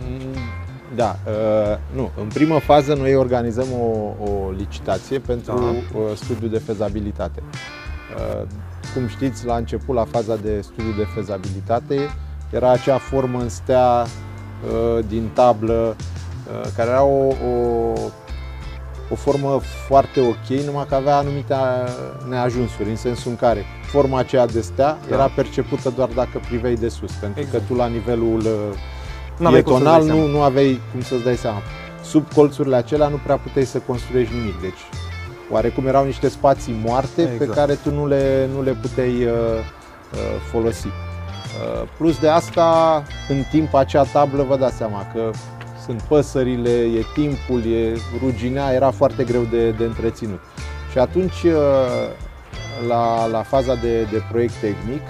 Mm, 0.08 0.36
da, 0.94 1.16
uh, 1.26 1.78
nu. 1.94 2.10
În 2.20 2.28
primă 2.28 2.58
fază 2.58 2.94
noi 2.94 3.14
organizăm 3.14 3.66
o, 3.80 3.86
o 4.30 4.50
licitație 4.56 5.18
pentru 5.18 5.54
da. 5.92 5.98
Uh, 5.98 6.04
studiu 6.14 6.48
de 6.48 6.58
fezabilitate. 6.58 7.42
Uh, 8.90 8.96
cum 8.96 9.08
știți, 9.08 9.46
la 9.46 9.56
început, 9.56 9.94
la 9.94 10.04
faza 10.04 10.36
de 10.36 10.60
studiu 10.60 10.92
de 10.96 11.06
fezabilitate, 11.14 11.98
era 12.50 12.70
acea 12.70 12.98
formă 12.98 13.38
în 13.38 13.48
stea 13.48 14.06
uh, 14.06 15.04
din 15.08 15.30
tablă, 15.32 15.96
uh, 15.96 16.70
care 16.76 16.90
era 16.90 17.02
o, 17.02 17.26
o 17.26 17.92
o 19.12 19.14
formă 19.14 19.60
foarte 19.86 20.20
ok, 20.20 20.58
numai 20.64 20.86
că 20.88 20.94
avea 20.94 21.16
anumite 21.16 21.54
neajunsuri, 22.28 22.88
în 22.88 22.96
sensul 22.96 23.30
în 23.30 23.36
care 23.36 23.64
forma 23.82 24.18
aceea 24.18 24.46
de 24.46 24.60
stea 24.60 24.98
da. 25.08 25.14
era 25.14 25.28
percepută 25.28 25.90
doar 25.96 26.08
dacă 26.08 26.40
priveai 26.48 26.74
de 26.74 26.88
sus, 26.88 27.12
pentru 27.12 27.40
exact. 27.40 27.66
că 27.66 27.72
tu 27.72 27.78
la 27.78 27.86
nivelul 27.86 28.42
pietonal 29.38 30.04
nu, 30.04 30.26
nu 30.26 30.42
aveai 30.42 30.80
cum 30.92 31.00
să-ți 31.02 31.22
dai 31.24 31.36
seama. 31.36 31.62
Sub 32.02 32.32
colțurile 32.32 32.76
acelea 32.76 33.08
nu 33.08 33.20
prea 33.24 33.36
puteai 33.36 33.64
să 33.64 33.78
construiești 33.78 34.34
nimic, 34.34 34.60
deci 34.60 34.80
oarecum 35.50 35.86
erau 35.86 36.04
niște 36.04 36.28
spații 36.28 36.80
moarte 36.84 37.22
exact. 37.22 37.38
pe 37.38 37.46
care 37.46 37.74
tu 37.74 37.90
nu 37.90 38.06
le, 38.06 38.48
nu 38.54 38.62
le 38.62 38.72
puteai 38.72 39.24
uh, 39.24 39.32
uh, 40.12 40.18
folosi. 40.50 40.86
Uh, 40.86 41.88
plus 41.96 42.18
de 42.18 42.28
asta, 42.28 43.02
în 43.28 43.42
timp 43.50 43.74
acea 43.74 44.02
tablă 44.02 44.42
vă 44.42 44.56
dați 44.56 44.76
seama 44.76 45.06
că 45.12 45.30
sunt 45.84 46.02
păsările, 46.02 46.70
e 46.70 47.04
timpul, 47.14 47.72
e 47.72 47.96
ruginea, 48.22 48.72
era 48.72 48.90
foarte 48.90 49.24
greu 49.24 49.42
de, 49.42 49.70
de 49.70 49.84
întreținut. 49.84 50.40
Și 50.90 50.98
atunci, 50.98 51.42
uh, 51.42 51.52
la, 52.88 53.26
la 53.26 53.42
faza 53.42 53.74
de, 53.74 54.02
de 54.02 54.22
proiect 54.30 54.54
tehnic, 54.54 55.02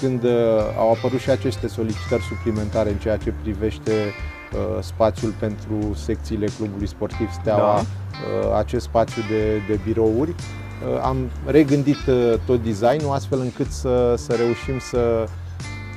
când 0.00 0.22
uh, 0.22 0.30
au 0.78 0.92
apărut 0.92 1.20
și 1.20 1.30
aceste 1.30 1.68
solicitări 1.68 2.22
suplimentare 2.22 2.90
în 2.90 2.96
ceea 2.96 3.16
ce 3.16 3.34
privește 3.42 3.90
uh, 3.90 4.35
spațiul 4.80 5.34
pentru 5.38 5.94
secțiile 5.94 6.46
clubului 6.56 6.86
sportiv 6.86 7.28
Steaua, 7.40 7.74
da. 7.74 7.80
uh, 7.80 8.56
acest 8.56 8.84
spațiu 8.84 9.22
de, 9.28 9.62
de 9.68 9.80
birouri, 9.84 10.30
uh, 10.30 11.00
am 11.02 11.16
regândit 11.46 12.06
uh, 12.08 12.34
tot 12.46 12.62
designul 12.62 13.12
astfel 13.12 13.40
încât 13.40 13.70
să, 13.70 14.14
să 14.16 14.34
reușim 14.34 14.78
să 14.78 15.26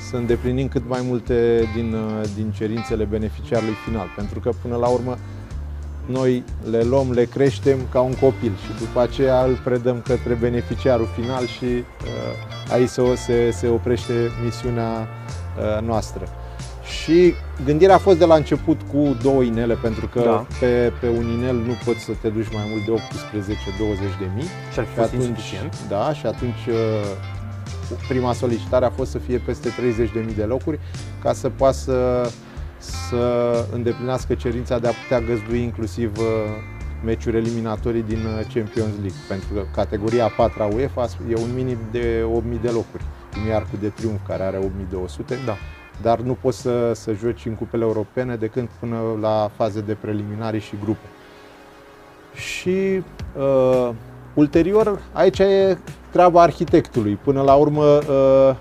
să 0.10 0.16
îndeplinim 0.16 0.68
cât 0.68 0.88
mai 0.88 1.02
multe 1.04 1.70
din, 1.76 1.94
uh, 1.94 2.30
din 2.36 2.52
cerințele 2.52 3.04
beneficiarului 3.04 3.76
final. 3.86 4.08
Pentru 4.16 4.40
că 4.40 4.50
până 4.62 4.76
la 4.76 4.88
urmă 4.88 5.18
noi 6.06 6.44
le 6.70 6.84
luăm, 6.84 7.12
le 7.12 7.24
creștem 7.24 7.78
ca 7.92 8.02
un 8.02 8.14
copil 8.14 8.52
și 8.66 8.80
după 8.80 9.02
aceea 9.02 9.44
îl 9.44 9.60
predăm 9.64 10.02
către 10.02 10.34
beneficiarul 10.34 11.08
final 11.20 11.46
și 11.46 11.66
uh, 11.66 12.72
aici 12.72 12.90
se, 12.90 13.16
se, 13.16 13.52
se 13.52 13.68
oprește 13.68 14.14
misiunea 14.44 14.92
uh, 15.00 15.86
noastră. 15.86 16.24
Și 17.04 17.34
gândirea 17.66 17.96
a 17.96 17.98
fost 17.98 18.18
de 18.18 18.26
la 18.26 18.36
început 18.36 18.80
cu 18.92 19.18
două 19.22 19.42
inele, 19.42 19.74
pentru 19.74 20.08
că 20.08 20.20
da. 20.20 20.46
pe, 20.60 20.94
pe 21.00 21.08
un 21.08 21.28
inel 21.28 21.56
nu 21.56 21.74
poți 21.86 22.00
să 22.00 22.12
te 22.22 22.30
duci 22.30 22.54
mai 22.54 22.64
mult 22.70 22.86
de 22.86 22.92
18-20 22.92 24.20
de 24.20 24.28
mii. 24.36 24.50
Și 24.72 24.80
ar 24.80 24.86
fi 24.86 24.94
fost 24.96 25.14
atunci, 25.14 25.28
insuficient. 25.28 25.88
Da, 25.88 26.14
și 26.14 26.26
atunci 26.26 26.66
uh, 26.68 27.98
prima 28.08 28.34
solicitare 28.34 28.86
a 28.86 28.90
fost 28.90 29.12
să 29.12 29.18
fie 29.18 29.38
peste 29.38 29.70
30.000 30.30 30.36
de 30.36 30.44
locuri 30.44 30.80
ca 31.22 31.34
să 31.34 31.50
poată 31.50 31.76
să, 31.76 32.32
să 32.78 33.66
îndeplinească 33.72 34.34
cerința 34.34 34.80
de 34.80 34.88
a 34.88 34.92
putea 34.92 35.20
găzdui 35.28 35.62
inclusiv 35.62 36.18
uh, 36.18 36.26
meciuri 37.06 37.38
eliminatorii 37.38 38.04
din 38.04 38.18
uh, 38.26 38.54
Champions 38.54 38.94
League, 39.02 39.22
pentru 39.28 39.54
că 39.54 39.66
categoria 39.74 40.26
a 40.26 40.34
4 40.38 40.64
a 40.64 40.66
UEFA 40.66 41.08
e 41.30 41.36
un 41.36 41.54
minim 41.56 41.78
de 41.92 42.26
8.000 42.56 42.62
de 42.62 42.70
locuri, 42.70 43.04
cum 43.34 43.50
e 43.50 43.56
Arcul 43.56 43.80
de 43.82 43.88
Triunf 43.90 44.20
care 44.28 44.44
are 44.44 44.60
8.200, 44.60 45.46
da. 45.46 45.58
Dar 46.02 46.20
nu 46.20 46.38
poți 46.42 46.62
să, 46.62 46.92
să 46.94 47.14
joci 47.14 47.46
în 47.46 47.54
cupele 47.54 47.84
europene 47.84 48.36
decât 48.36 48.68
până 48.80 48.98
la 49.22 49.52
faze 49.56 49.82
de 49.82 49.94
preliminari 49.94 50.60
și 50.60 50.74
grupe. 50.84 51.08
Și 52.34 53.04
uh, 53.38 53.90
ulterior, 54.34 55.02
aici 55.14 55.40
e 55.40 55.78
treaba 56.12 56.42
arhitectului. 56.42 57.20
Până 57.24 57.42
la 57.42 57.54
urmă 57.54 57.84
uh, 57.84 58.56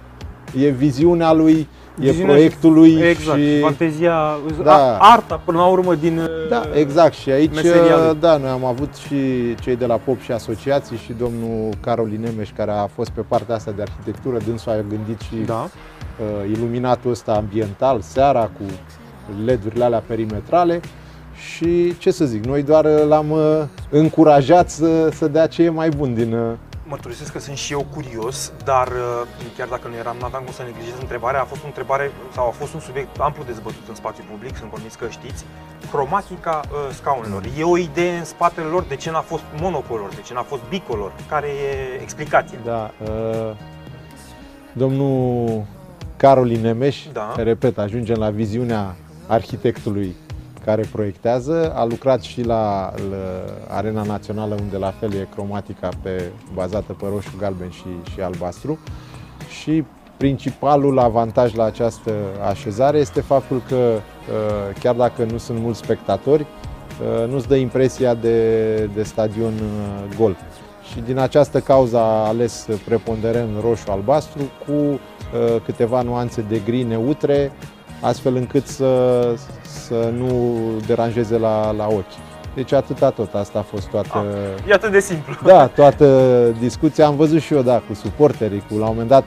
e 0.63 0.69
viziunea 0.69 1.33
lui, 1.33 1.53
viziunea 1.55 1.78
e 2.01 2.13
proiectul 2.13 2.73
lui 2.73 3.01
exact, 3.01 3.39
și 3.39 3.61
fantezia, 3.61 4.39
da. 4.63 4.97
arta 4.99 5.41
până 5.45 5.59
la 5.59 5.67
urmă 5.67 5.95
din 5.95 6.21
Da, 6.49 6.63
uh, 6.71 6.79
exact. 6.81 7.15
Și 7.15 7.31
aici 7.31 7.55
meserialul. 7.55 8.17
da, 8.21 8.37
noi 8.37 8.49
am 8.49 8.65
avut 8.65 8.95
și 8.95 9.17
cei 9.61 9.77
de 9.77 9.87
la 9.87 9.95
Pop 9.95 10.21
și 10.21 10.33
asociații 10.33 10.97
și 10.97 11.13
domnul 11.19 11.69
Carolin 11.81 12.21
Nemeș 12.21 12.51
care 12.57 12.71
a 12.71 12.87
fost 12.87 13.11
pe 13.11 13.21
partea 13.29 13.55
asta 13.55 13.73
de 13.77 13.83
arhitectură, 13.83 14.39
dânsul 14.47 14.73
a 14.73 14.85
gândit 14.89 15.21
și 15.21 15.35
da. 15.47 15.69
uh, 15.71 16.51
iluminatul 16.57 17.11
ăsta 17.11 17.33
ambiental, 17.33 18.01
seara 18.01 18.41
cu 18.41 18.63
LED-urile 19.45 19.85
alea 19.85 20.03
perimetrale 20.07 20.81
și 21.35 21.99
ce 21.99 22.11
să 22.11 22.25
zic, 22.25 22.45
noi 22.45 22.63
doar 22.63 22.85
l-am 22.85 23.31
uh, 23.31 23.63
încurajat 23.91 24.71
să, 24.71 25.09
să 25.13 25.29
dea 25.29 25.47
ce 25.47 25.63
e 25.63 25.69
mai 25.69 25.89
bun 25.89 26.15
din, 26.15 26.33
uh, 26.33 26.53
mărturisesc 26.89 27.33
că 27.33 27.39
sunt 27.39 27.57
și 27.57 27.73
eu 27.73 27.87
curios, 27.95 28.53
dar 28.65 28.89
uh, 28.89 29.51
chiar 29.57 29.69
dacă 29.69 29.89
nu 29.89 29.95
eram, 29.95 30.17
n-aveam 30.21 30.43
cum 30.43 30.53
să 30.53 30.63
neglijez 30.63 30.95
întrebarea, 31.01 31.41
a 31.41 31.45
fost 31.45 31.63
o 31.63 31.67
întrebare 31.67 32.11
sau 32.35 32.47
a 32.47 32.51
fost 32.51 32.75
un 32.75 32.81
subiect 32.81 33.21
amplu 33.21 33.43
dezbătut 33.45 33.89
în 33.89 33.95
spațiu 33.95 34.25
public, 34.31 34.57
sunt 34.57 34.71
convins 34.71 34.95
că 34.95 35.07
știți, 35.09 35.45
cromatica 35.91 36.61
uh, 36.65 36.95
scaunelor. 36.95 37.43
E 37.59 37.63
o 37.63 37.79
idee 37.79 38.17
în 38.19 38.25
spatele 38.25 38.67
lor 38.67 38.83
de 38.83 38.97
ce 38.97 39.11
n-a 39.11 39.21
fost 39.21 39.43
monocolor, 39.61 40.09
de 40.15 40.21
ce 40.21 40.35
n-a 40.35 40.43
fost 40.43 40.63
bicolor, 40.69 41.13
care 41.29 41.47
e 41.47 42.03
explicația? 42.03 42.59
Da, 42.65 42.91
uh, 43.03 43.57
domnul 44.73 45.65
Carolin 46.17 46.61
Nemeș, 46.61 47.07
da. 47.13 47.35
repet, 47.37 47.79
ajungem 47.79 48.19
la 48.19 48.31
viziunea 48.31 48.97
arhitectului 49.27 50.15
care 50.69 50.85
proiectează. 50.93 51.73
A 51.75 51.85
lucrat 51.85 52.23
și 52.23 52.43
la, 52.43 52.93
la 53.11 53.77
Arena 53.77 54.03
Națională, 54.03 54.57
unde 54.61 54.77
la 54.77 54.91
fel 54.91 55.13
e 55.13 55.29
cromatica 55.35 55.89
pe, 56.03 56.31
bazată 56.55 56.93
pe 56.93 57.07
roșu, 57.13 57.33
galben 57.39 57.71
și, 57.71 58.11
și 58.13 58.21
albastru. 58.21 58.79
Și 59.61 59.85
principalul 60.17 60.99
avantaj 60.99 61.55
la 61.55 61.65
această 61.65 62.13
așezare 62.49 62.99
este 62.99 63.21
faptul 63.21 63.63
că, 63.69 63.75
uh, 63.75 64.81
chiar 64.81 64.95
dacă 64.95 65.25
nu 65.31 65.39
sunt 65.39 65.59
mulți 65.59 65.79
spectatori, 65.79 66.43
uh, 66.43 67.31
nu-ți 67.31 67.49
dă 67.49 67.55
impresia 67.55 68.15
de, 68.15 68.77
de 68.95 69.03
stadion 69.03 69.53
uh, 69.53 70.17
gol. 70.17 70.37
Și 70.93 71.01
din 71.01 71.19
această 71.19 71.61
cauză 71.61 71.97
a 71.97 72.27
ales 72.27 72.69
preponderent 72.85 73.51
roșu-albastru 73.61 74.43
cu 74.67 75.01
câteva 75.65 76.03
nuanțe 76.03 76.45
de 76.49 76.61
gri 76.65 76.83
neutre, 76.83 77.53
astfel 78.01 78.37
încât 78.37 78.67
să, 78.67 79.23
să 79.63 80.13
nu 80.19 80.57
deranjeze 80.87 81.39
la, 81.39 81.71
la 81.71 81.87
ochi. 81.87 82.27
Deci 82.55 82.73
atâta 82.73 83.11
tot, 83.11 83.35
asta 83.35 83.59
a 83.59 83.63
fost 83.63 83.87
toată... 83.89 84.09
A, 84.13 84.19
ah, 84.19 84.69
e 84.69 84.73
atât 84.73 84.91
de 84.91 85.01
simplu. 85.01 85.35
Da, 85.45 85.67
toată 85.67 86.07
discuția. 86.61 87.07
Am 87.07 87.17
văzut 87.17 87.41
și 87.41 87.55
eu, 87.55 87.63
da, 87.63 87.83
cu 87.89 87.95
suporterii, 87.95 88.63
cu 88.69 88.77
la 88.79 88.87
un 88.87 88.91
moment 88.91 89.09
dat 89.09 89.25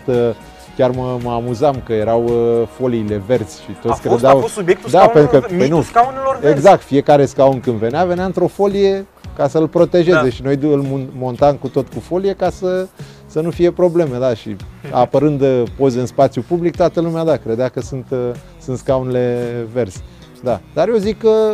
chiar 0.78 0.90
mă, 0.90 1.18
mă 1.24 1.32
amuzam 1.32 1.82
că 1.86 1.94
erau 1.94 2.24
uh, 2.24 2.68
foliile 2.78 3.22
verzi 3.28 3.62
și 3.62 3.72
toți 3.72 3.88
a 3.88 3.90
fost, 3.90 4.02
credeau... 4.02 4.38
A 4.38 4.42
fost 4.42 4.54
subiectul 4.54 4.90
da, 4.92 5.08
pentru 5.08 5.40
că, 5.40 5.46
păi 5.58 5.68
nu, 5.68 5.82
scaunelor 5.82 6.38
verzi. 6.42 6.56
Exact, 6.56 6.82
fiecare 6.82 7.26
scaun 7.26 7.60
când 7.60 7.78
venea, 7.78 8.06
venea 8.06 8.26
într-o 8.26 8.48
folie 8.48 9.06
ca 9.36 9.48
să-l 9.48 9.68
protejeze 9.68 10.22
da. 10.22 10.30
și 10.30 10.42
noi 10.42 10.60
îl 10.62 11.10
montam 11.18 11.56
cu 11.56 11.68
tot 11.68 11.88
cu 11.94 12.00
folie 12.00 12.34
ca 12.34 12.50
să, 12.50 12.88
să 13.32 13.42
nu 13.42 13.50
fie 13.50 13.72
probleme, 13.72 14.18
da, 14.18 14.34
și 14.34 14.56
apărând 14.92 15.44
poze 15.78 16.00
în 16.00 16.06
spațiu 16.06 16.42
public, 16.48 16.76
toată 16.76 17.02
lumea, 17.02 17.24
da, 17.24 17.38
credea 17.38 17.70
că 17.70 17.82
sunt, 17.82 18.06
uh, 18.10 18.32
sunt 18.60 18.78
scaunele 18.78 19.48
verzi. 19.74 20.02
Da, 20.44 20.62
dar 20.74 20.88
eu 20.88 20.96
zic 20.96 21.20
că 21.20 21.54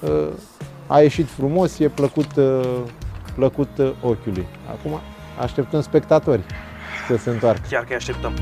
uh, 0.00 0.28
a 0.86 1.00
ieșit 1.00 1.28
frumos, 1.28 1.78
e 1.78 1.88
plăcut, 1.88 2.36
uh, 2.36 2.78
plăcut 3.34 3.78
uh, 3.78 3.92
ochiului. 4.02 4.46
Acum 4.70 5.00
așteptăm 5.40 5.80
spectatori 5.80 6.42
să 7.08 7.16
se 7.16 7.30
întoarcă. 7.30 7.66
Chiar 7.70 7.84
că 7.84 7.94
așteptăm. 7.94 8.32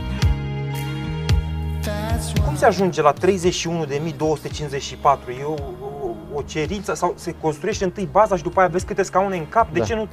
Cum 2.47 2.57
se 2.57 2.67
ajunge 2.67 3.03
la 3.03 3.13
31.254? 3.13 3.19
E 5.29 5.45
o, 6.37 6.39
o, 6.39 6.43
o 6.43 6.43
cerință 6.47 6.95
sau 6.95 7.15
se 7.17 7.35
construiește 7.41 7.85
întâi 7.85 8.09
baza 8.13 8.37
și 8.37 8.43
după 8.43 8.61
aia 8.61 8.69
vezi 8.69 8.85
câte 8.85 9.03
scaune 9.03 9.37
în 9.37 9.49
cap? 9.49 9.73
De 9.73 9.79
da. 9.79 9.85
ce 9.85 9.95
nu 9.95 10.09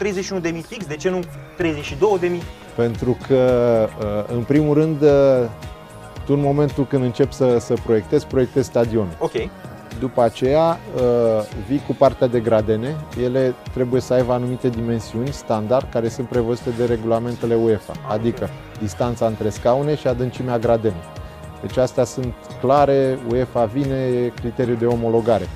31.000 0.51 0.61
fix? 0.67 0.85
De 0.85 0.95
ce 0.95 1.09
nu 1.09 1.19
32.000? 1.19 2.43
Pentru 2.75 3.17
că, 3.27 3.87
uh, 3.99 4.35
în 4.35 4.43
primul 4.43 4.73
rând, 4.73 5.01
uh, 5.01 5.09
tu 6.25 6.33
în 6.33 6.39
momentul 6.39 6.85
când 6.85 7.03
începi 7.03 7.33
să, 7.33 7.57
să 7.59 7.73
proiectezi, 7.83 8.27
proiectezi 8.27 8.67
stadionul. 8.67 9.17
Ok. 9.19 9.31
După 9.99 10.21
aceea 10.21 10.79
uh, 10.95 11.01
vii 11.67 11.83
cu 11.87 11.93
partea 11.93 12.27
de 12.27 12.39
gradene. 12.39 12.95
Ele 13.23 13.53
trebuie 13.73 14.01
să 14.01 14.13
aibă 14.13 14.33
anumite 14.33 14.69
dimensiuni 14.69 15.27
standard 15.31 15.87
care 15.91 16.09
sunt 16.09 16.27
prevăzute 16.27 16.69
de 16.77 16.85
regulamentele 16.85 17.55
UEFA, 17.55 17.93
adică 18.07 18.49
distanța 18.79 19.25
între 19.25 19.49
scaune 19.49 19.95
și 19.95 20.07
adâncimea 20.07 20.59
gradenei. 20.59 21.03
Deci 21.61 21.77
astea 21.77 22.03
sunt 22.03 22.33
clare, 22.61 23.19
UEFA 23.29 23.65
vine, 23.65 23.95
e 23.95 24.31
criteriul 24.35 24.77
de 24.77 24.85
omologare. 24.85 25.47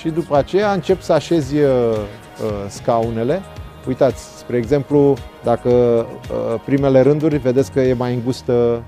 Și 0.00 0.08
după 0.08 0.36
aceea 0.36 0.72
încep 0.72 1.00
să 1.00 1.12
așezi 1.12 1.56
uh, 1.56 1.62
uh, 1.62 2.48
scaunele. 2.68 3.42
Uitați, 3.86 4.38
spre 4.38 4.56
exemplu, 4.56 5.16
dacă 5.44 5.70
primele 6.64 7.00
rânduri 7.00 7.36
vedeți 7.36 7.72
că 7.72 7.80
e 7.80 7.92
mai 7.92 8.14
îngustă 8.14 8.82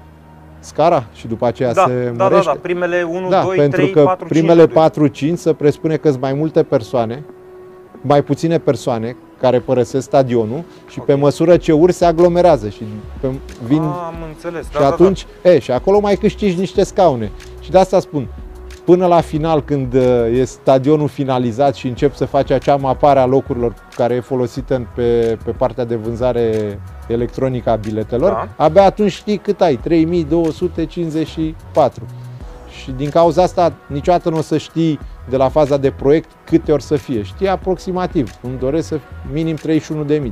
scara 0.61 1.05
și 1.14 1.27
după 1.27 1.47
aceea 1.47 1.73
da, 1.73 1.85
se 1.87 2.12
da, 2.16 2.25
mărește? 2.25 2.44
Da, 2.44 2.53
da, 2.53 2.59
primele 2.62 3.07
1, 3.11 3.29
da, 3.29 3.42
2, 3.42 3.57
pentru 3.57 3.81
3, 3.81 3.90
că 3.90 4.03
4, 4.03 4.27
primele 4.27 4.66
4-5 4.66 5.35
se 5.35 5.53
presupune 5.53 5.97
că 5.97 6.09
sunt 6.09 6.21
mai 6.21 6.33
multe 6.33 6.62
persoane, 6.62 7.25
mai 8.01 8.23
puține 8.23 8.59
persoane 8.59 9.16
care 9.40 9.59
părăsesc 9.59 10.07
stadionul 10.07 10.62
și 10.88 10.99
okay. 11.01 11.14
pe 11.14 11.21
măsură 11.21 11.57
ce 11.57 11.73
uri 11.73 11.92
se 11.92 12.05
aglomerează 12.05 12.68
și 12.68 12.83
pe, 13.21 13.29
vin... 13.66 13.81
A, 13.81 14.07
am 14.07 14.14
înțeles, 14.29 14.64
și 14.64 14.79
da, 14.79 14.87
atunci, 14.87 15.23
da, 15.23 15.29
da. 15.42 15.55
E, 15.55 15.59
și 15.59 15.71
acolo 15.71 16.01
mai 16.01 16.16
câștigi 16.16 16.59
niște 16.59 16.83
scaune. 16.83 17.31
Și 17.61 17.71
de 17.71 17.79
asta 17.79 18.01
spun, 18.01 18.29
până 18.88 19.07
la 19.07 19.20
final, 19.20 19.62
când 19.62 19.94
uh, 19.94 20.38
e 20.38 20.44
stadionul 20.44 21.09
finalizat 21.09 21.74
și 21.74 21.87
încep 21.87 22.14
să 22.14 22.24
faci 22.24 22.51
acea 22.51 22.77
mapare 22.77 23.18
a 23.18 23.27
locurilor 23.27 23.74
care 23.94 24.14
e 24.14 24.20
folosită 24.20 24.88
pe, 24.94 25.38
pe 25.44 25.51
partea 25.51 25.85
de 25.85 25.94
vânzare 25.94 26.79
electronică 27.07 27.70
a 27.70 27.74
biletelor, 27.74 28.31
da. 28.31 28.48
abia 28.64 28.85
atunci 28.85 29.12
știi 29.12 29.37
cât 29.37 29.61
ai, 29.61 29.77
3254. 29.77 32.05
Și 32.83 32.90
din 32.90 33.11
cauza 33.11 33.42
asta 33.42 33.72
niciodată 33.87 34.31
nu 34.31 34.37
o 34.37 34.40
să 34.40 34.57
știi 34.57 34.98
de 35.29 35.37
la 35.37 35.48
faza 35.48 35.77
de 35.77 35.90
proiect 35.90 36.31
câte 36.44 36.72
ori 36.72 36.83
să 36.83 36.96
fie. 36.96 37.22
Știi 37.22 37.48
aproximativ. 37.48 38.31
Îmi 38.42 38.59
doresc 38.59 38.87
să 38.87 38.98
minim 39.33 39.57
31.000, 39.57 39.62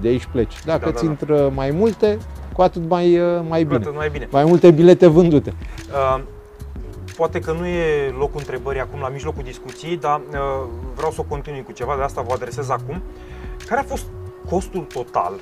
de 0.00 0.08
aici 0.08 0.28
pleci. 0.32 0.64
Dacă 0.64 0.84
da, 0.84 0.90
da, 0.90 0.96
ți 0.96 1.04
da. 1.04 1.10
intră 1.10 1.52
mai 1.54 1.70
multe, 1.70 2.18
cu 2.52 2.62
atât 2.62 2.88
mai, 2.88 3.18
uh, 3.18 3.40
mai 3.48 3.64
bine. 3.64 3.76
Atât 3.76 3.94
mai 3.94 4.08
bine. 4.12 4.28
Mai 4.30 4.44
multe 4.44 4.70
bilete 4.70 5.06
vândute. 5.06 5.54
Uh, 5.90 6.20
poate 7.16 7.40
că 7.40 7.52
nu 7.52 7.66
e 7.66 8.14
locul 8.18 8.38
întrebării 8.38 8.80
acum 8.80 9.00
la 9.00 9.08
mijlocul 9.08 9.42
discuției, 9.42 9.96
dar 9.96 10.20
uh, 10.30 10.68
vreau 10.94 11.10
să 11.10 11.20
o 11.20 11.24
continui 11.28 11.62
cu 11.62 11.72
ceva, 11.72 11.96
de 11.96 12.02
asta 12.02 12.20
vă 12.20 12.32
adresez 12.32 12.68
acum. 12.68 13.02
Care 13.66 13.80
a 13.80 13.84
fost 13.84 14.04
costul 14.48 14.80
total 14.80 15.32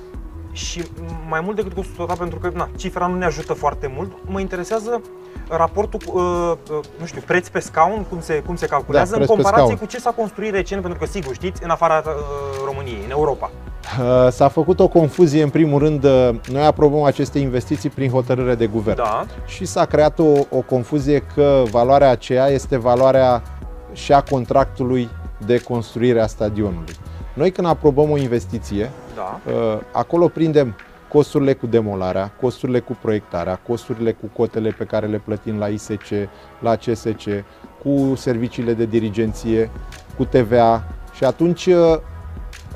și 0.52 0.82
mai 1.28 1.40
mult 1.40 1.56
decât 1.56 1.72
costul 1.72 1.94
total, 1.96 2.16
pentru 2.16 2.38
că 2.38 2.50
na, 2.54 2.68
cifra 2.76 3.06
nu 3.06 3.16
ne 3.16 3.24
ajută 3.24 3.52
foarte 3.52 3.86
mult, 3.86 4.12
mă 4.26 4.40
interesează 4.40 5.00
raportul, 5.48 6.00
uh, 6.06 6.74
uh, 6.76 6.84
nu 6.98 7.06
știu, 7.06 7.20
preț 7.26 7.48
pe 7.48 7.58
scaun, 7.58 8.04
cum 8.04 8.20
se, 8.20 8.42
cum 8.46 8.56
se 8.56 8.66
calculează, 8.66 9.14
da, 9.14 9.20
în 9.20 9.26
comparație 9.26 9.76
cu 9.76 9.86
ce 9.86 9.98
s-a 9.98 10.10
construit 10.10 10.52
recent, 10.52 10.82
pentru 10.82 10.98
că, 10.98 11.06
sigur, 11.06 11.34
știți, 11.34 11.62
în 11.62 11.70
afara 11.70 12.02
uh, 12.06 12.12
României, 12.64 13.02
în 13.04 13.10
Europa. 13.10 13.50
Uh, 14.00 14.28
s-a 14.30 14.48
făcut 14.48 14.80
o 14.80 14.88
confuzie, 14.88 15.42
în 15.42 15.50
primul 15.50 15.78
rând, 15.78 16.04
uh, 16.04 16.30
noi 16.52 16.64
aprobăm 16.64 17.02
aceste 17.02 17.38
investiții 17.38 17.88
prin 17.90 18.10
hotărâre 18.10 18.54
de 18.54 18.66
guvern. 18.66 18.96
Da. 18.96 19.26
Și 19.46 19.64
s-a 19.64 19.84
creat 19.84 20.18
o, 20.18 20.32
o 20.50 20.60
confuzie 20.60 21.18
că 21.34 21.62
valoarea 21.70 22.10
aceea 22.10 22.46
este 22.46 22.76
valoarea 22.76 23.42
și 23.92 24.12
a 24.12 24.22
contractului 24.22 25.08
de 25.46 25.58
construire 25.58 26.20
a 26.20 26.26
stadionului. 26.26 26.94
Noi 27.34 27.50
când 27.50 27.66
aprobăm 27.66 28.10
o 28.10 28.16
investiție, 28.16 28.90
da. 29.14 29.40
Uh, 29.52 29.78
acolo 29.92 30.28
prindem 30.28 30.76
costurile 31.08 31.52
cu 31.52 31.66
demolarea, 31.66 32.32
costurile 32.40 32.80
cu 32.80 32.98
proiectarea, 33.00 33.60
costurile 33.66 34.12
cu 34.12 34.26
cotele 34.36 34.74
pe 34.78 34.84
care 34.84 35.06
le 35.06 35.18
plătim 35.24 35.58
la 35.58 35.66
ISC, 35.66 36.12
la 36.60 36.76
CSC, 36.76 37.28
cu 37.82 38.14
serviciile 38.16 38.72
de 38.72 38.84
dirigenție, 38.84 39.70
cu 40.16 40.24
TVA 40.24 40.84
și 41.14 41.24
atunci 41.24 41.68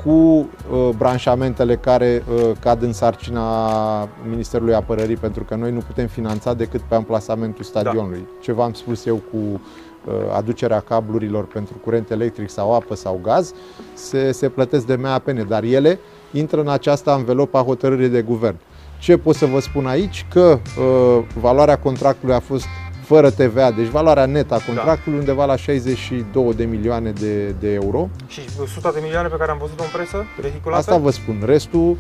cu 0.04 0.10
uh, 0.10 0.88
branșamentele 0.96 1.76
care 1.76 2.22
uh, 2.34 2.50
cad 2.60 2.82
în 2.82 2.92
sarcina 2.92 4.08
Ministerului 4.28 4.74
Apărării, 4.74 5.16
pentru 5.16 5.44
că 5.44 5.54
noi 5.54 5.72
nu 5.72 5.78
putem 5.78 6.06
finanța 6.06 6.54
decât 6.54 6.80
pe 6.80 6.94
amplasamentul 6.94 7.64
stadionului. 7.64 8.18
Da. 8.18 8.38
Ce 8.40 8.52
v-am 8.52 8.72
spus 8.72 9.06
eu 9.06 9.14
cu 9.14 9.36
uh, 9.36 10.14
aducerea 10.36 10.80
cablurilor 10.80 11.46
pentru 11.46 11.74
curent 11.84 12.10
electric 12.10 12.50
sau 12.50 12.74
apă 12.74 12.94
sau 12.94 13.20
gaz, 13.22 13.52
se, 13.94 14.32
se 14.32 14.48
plătesc 14.48 14.86
de 14.86 14.94
MAPN, 14.94 15.48
dar 15.48 15.62
ele 15.62 15.98
intră 16.32 16.60
în 16.60 16.68
această 16.68 17.10
anvelopă 17.10 17.58
a 17.58 17.62
hotărârii 17.62 18.08
de 18.08 18.22
guvern. 18.22 18.56
Ce 18.98 19.16
pot 19.16 19.34
să 19.34 19.46
vă 19.46 19.60
spun 19.60 19.86
aici? 19.86 20.26
Că 20.30 20.58
uh, 20.78 21.24
valoarea 21.40 21.78
contractului 21.78 22.34
a 22.34 22.40
fost 22.40 22.64
fără 23.08 23.30
TVA, 23.30 23.70
deci 23.70 23.86
valoarea 23.86 24.26
netă 24.26 24.54
a 24.54 24.60
contractului 24.66 25.18
da. 25.18 25.24
undeva 25.24 25.44
la 25.44 25.56
62 25.56 26.54
de 26.54 26.64
milioane 26.64 27.10
de, 27.10 27.54
de 27.60 27.72
euro. 27.72 28.08
Și 28.26 28.40
100 28.62 28.90
de 28.94 29.00
milioane 29.02 29.28
pe 29.28 29.36
care 29.36 29.50
am 29.50 29.58
văzut-o 29.60 29.82
în 29.82 29.88
presă, 29.92 30.24
vehiculată? 30.40 30.80
Asta 30.80 30.96
vă 30.96 31.10
spun. 31.10 31.42
Restul 31.44 31.96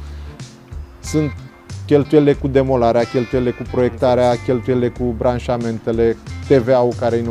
sunt 1.00 1.32
cheltuielile 1.86 2.32
cu 2.32 2.48
demolarea, 2.48 3.02
cheltuielile 3.04 3.50
cu 3.50 3.62
proiectarea, 3.70 4.34
cheltuielile 4.44 4.88
cu 4.88 5.04
branșamentele, 5.04 6.16
TVA-ul 6.48 6.92
care 7.00 7.16
e 7.16 7.22
19%. 7.22 7.26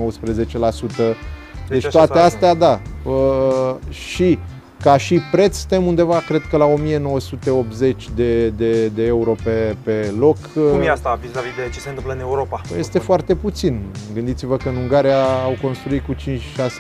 Deci, 1.70 1.82
deci 1.82 1.88
toate 1.88 2.20
astea, 2.20 2.54
da. 2.54 2.80
Uh, 3.04 3.76
și 3.90 4.40
ca 4.82 4.98
și 4.98 5.22
preț 5.32 5.58
suntem 5.58 5.86
undeva, 5.86 6.24
cred 6.28 6.42
că 6.50 6.58
la 6.58 6.66
1980 6.66 8.10
de, 8.16 8.50
de, 8.50 8.88
de 8.88 9.06
euro 9.06 9.36
pe, 9.44 9.76
pe 9.84 10.14
loc. 10.20 10.38
Cum 10.54 10.82
e 10.82 10.90
asta 10.90 11.20
vis-a-vis 11.22 11.56
de 11.56 11.70
ce 11.74 11.80
se 11.80 11.90
întâmplă 11.90 12.14
în 12.14 12.20
Europa? 12.20 12.62
Este 12.78 13.00
foarte 13.00 13.36
puțin. 13.36 13.82
Gândiți-vă 14.14 14.58
că 14.58 14.70
în 14.70 14.76
Ungaria 14.76 15.24
au 15.24 15.58
construit 15.62 16.06
cu 16.06 16.14
5-6 16.14 16.18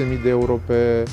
mii 0.09 0.19
de 0.23 0.29
euro 0.29 0.59
pe, 0.65 1.03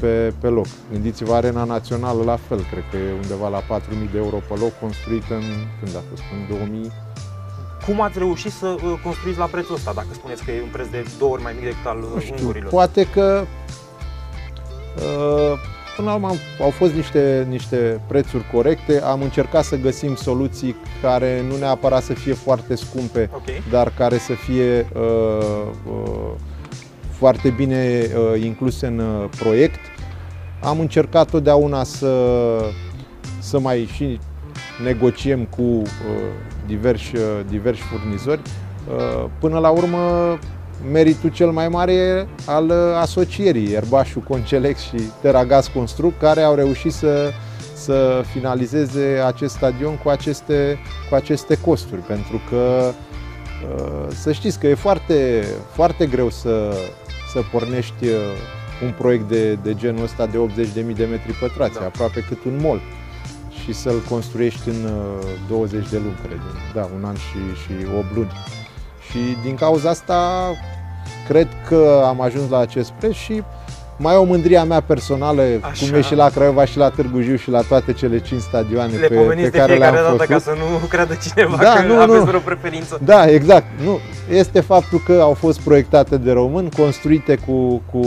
pe, 0.00 0.32
pe 0.40 0.46
loc. 0.46 0.66
Gândiți-vă 0.92 1.34
Arena 1.34 1.64
Națională 1.64 2.22
la 2.24 2.38
fel, 2.48 2.66
cred 2.70 2.84
că 2.90 2.96
e 2.96 3.12
undeva 3.22 3.48
la 3.48 3.78
4.000 3.78 4.10
de 4.12 4.18
euro 4.18 4.36
pe 4.48 4.54
loc, 4.60 4.78
construită 4.80 5.34
în, 5.34 5.48
când 5.80 5.96
a 5.96 6.02
fost, 6.10 6.22
în 6.32 6.56
2000. 6.56 6.92
Cum 7.86 8.00
ați 8.00 8.18
reușit 8.18 8.52
să 8.52 8.66
uh, 8.66 9.00
construiți 9.02 9.38
la 9.38 9.44
prețul 9.44 9.74
ăsta, 9.74 9.92
dacă 9.92 10.06
spuneți 10.12 10.44
că 10.44 10.50
e 10.50 10.62
un 10.62 10.68
preț 10.72 10.86
de 10.86 11.04
două 11.18 11.32
ori 11.32 11.42
mai 11.42 11.52
mic 11.54 11.64
decât 11.64 11.86
al 11.86 11.98
uh, 11.98 12.22
știu, 12.22 12.34
ungurilor? 12.38 12.70
Poate 12.70 13.04
că 13.04 13.44
uh, 14.96 15.58
Până 15.96 16.08
la 16.08 16.14
urmă 16.14 16.30
au 16.60 16.70
fost 16.70 16.92
niște, 16.92 17.46
niște 17.48 18.00
prețuri 18.06 18.44
corecte, 18.52 19.00
am 19.02 19.22
încercat 19.22 19.64
să 19.64 19.76
găsim 19.76 20.14
soluții 20.14 20.76
care 21.02 21.42
nu 21.48 21.56
neapărat 21.56 22.02
să 22.02 22.12
fie 22.12 22.32
foarte 22.32 22.74
scumpe, 22.74 23.30
okay. 23.34 23.62
dar 23.70 23.92
care 23.96 24.18
să 24.18 24.32
fie 24.32 24.86
uh, 24.94 25.66
uh, 25.86 26.30
foarte 27.10 27.48
bine 27.48 28.06
uh, 28.34 28.42
incluse 28.44 28.86
în 28.86 28.98
uh, 28.98 29.28
proiect. 29.38 29.80
Am 30.62 30.80
încercat 30.80 31.30
totdeauna 31.30 31.84
să, 31.84 32.16
să 33.38 33.58
mai 33.58 33.88
și 33.92 34.18
negociem 34.84 35.44
cu 35.44 35.62
uh, 35.62 35.82
diversi, 36.66 37.16
uh, 37.16 37.22
diversi 37.48 37.80
furnizori. 37.80 38.40
Uh, 38.96 39.24
până 39.38 39.58
la 39.58 39.68
urmă, 39.68 39.98
meritul 40.90 41.30
cel 41.30 41.50
mai 41.50 41.68
mare 41.68 41.92
e 41.92 42.26
al 42.46 42.68
uh, 42.68 42.76
asocierii 43.00 43.72
Erbașu 43.72 44.20
Concelex 44.20 44.80
și 44.80 44.96
Teragaz 45.20 45.66
Construct, 45.66 46.18
care 46.18 46.42
au 46.42 46.54
reușit 46.54 46.92
să, 46.92 47.30
să 47.74 48.22
finalizeze 48.32 49.22
acest 49.26 49.54
stadion 49.54 49.96
cu 49.96 50.08
aceste, 50.08 50.78
cu 51.08 51.14
aceste 51.14 51.58
costuri, 51.60 52.00
pentru 52.00 52.40
că 52.48 52.90
uh, 53.76 54.06
să 54.08 54.32
știți 54.32 54.58
că 54.58 54.66
e 54.66 54.74
foarte, 54.74 55.44
foarte 55.72 56.06
greu 56.06 56.30
să, 56.30 56.74
să 57.32 57.40
pornești 57.52 58.04
uh, 58.04 58.14
un 58.82 58.94
proiect 58.98 59.28
de, 59.28 59.54
de 59.54 59.74
genul 59.74 60.02
ăsta 60.02 60.26
de 60.26 60.38
80.000 60.38 60.94
de 60.94 61.04
metri 61.04 61.32
pătrați, 61.40 61.78
da. 61.78 61.84
aproape 61.84 62.24
cât 62.28 62.44
un 62.44 62.58
mol 62.60 62.80
și 63.62 63.72
să-l 63.72 64.02
construiești 64.08 64.68
în 64.68 64.90
20 65.48 65.88
de 65.88 65.96
luni, 65.96 66.16
cred. 66.26 66.40
Da, 66.74 66.88
un 66.96 67.04
an 67.04 67.14
și, 67.14 67.62
și 67.62 67.86
8 67.98 68.14
luni. 68.14 68.30
Și 69.10 69.18
din 69.42 69.54
cauza 69.54 69.90
asta 69.90 70.50
cred 71.28 71.48
că 71.68 72.02
am 72.06 72.20
ajuns 72.20 72.50
la 72.50 72.58
acest 72.58 72.90
preț 72.90 73.12
și 73.12 73.42
mai 73.96 74.16
o 74.16 74.24
mândria 74.24 74.64
mea 74.64 74.80
personală, 74.80 75.42
Așa. 75.60 75.86
cum 75.86 75.94
e 75.94 76.00
și 76.00 76.14
la 76.14 76.28
Craiova 76.28 76.64
și 76.64 76.76
la 76.76 76.88
Târgu 76.88 77.20
Jiu 77.20 77.36
și 77.36 77.50
la 77.50 77.60
toate 77.60 77.92
cele 77.92 78.20
5 78.20 78.40
stadioane 78.40 78.96
le 78.96 79.06
pe, 79.06 79.16
pe 79.42 79.50
care 79.50 79.74
le-am 79.74 79.94
dată 79.94 80.08
făcut. 80.10 80.26
ca 80.26 80.38
să 80.38 80.50
nu 80.58 80.86
creadă 80.86 81.18
cineva 81.22 81.56
da, 81.56 81.72
că 81.72 81.86
nu, 81.86 82.00
aveți 82.00 82.24
vreo 82.24 82.40
preferință. 82.40 83.00
Da, 83.04 83.30
exact. 83.30 83.66
Nu. 83.84 83.98
Este 84.30 84.60
faptul 84.60 85.02
că 85.06 85.18
au 85.20 85.32
fost 85.32 85.60
proiectate 85.60 86.16
de 86.16 86.32
români, 86.32 86.70
construite 86.70 87.38
cu, 87.46 87.82
cu, 87.90 88.00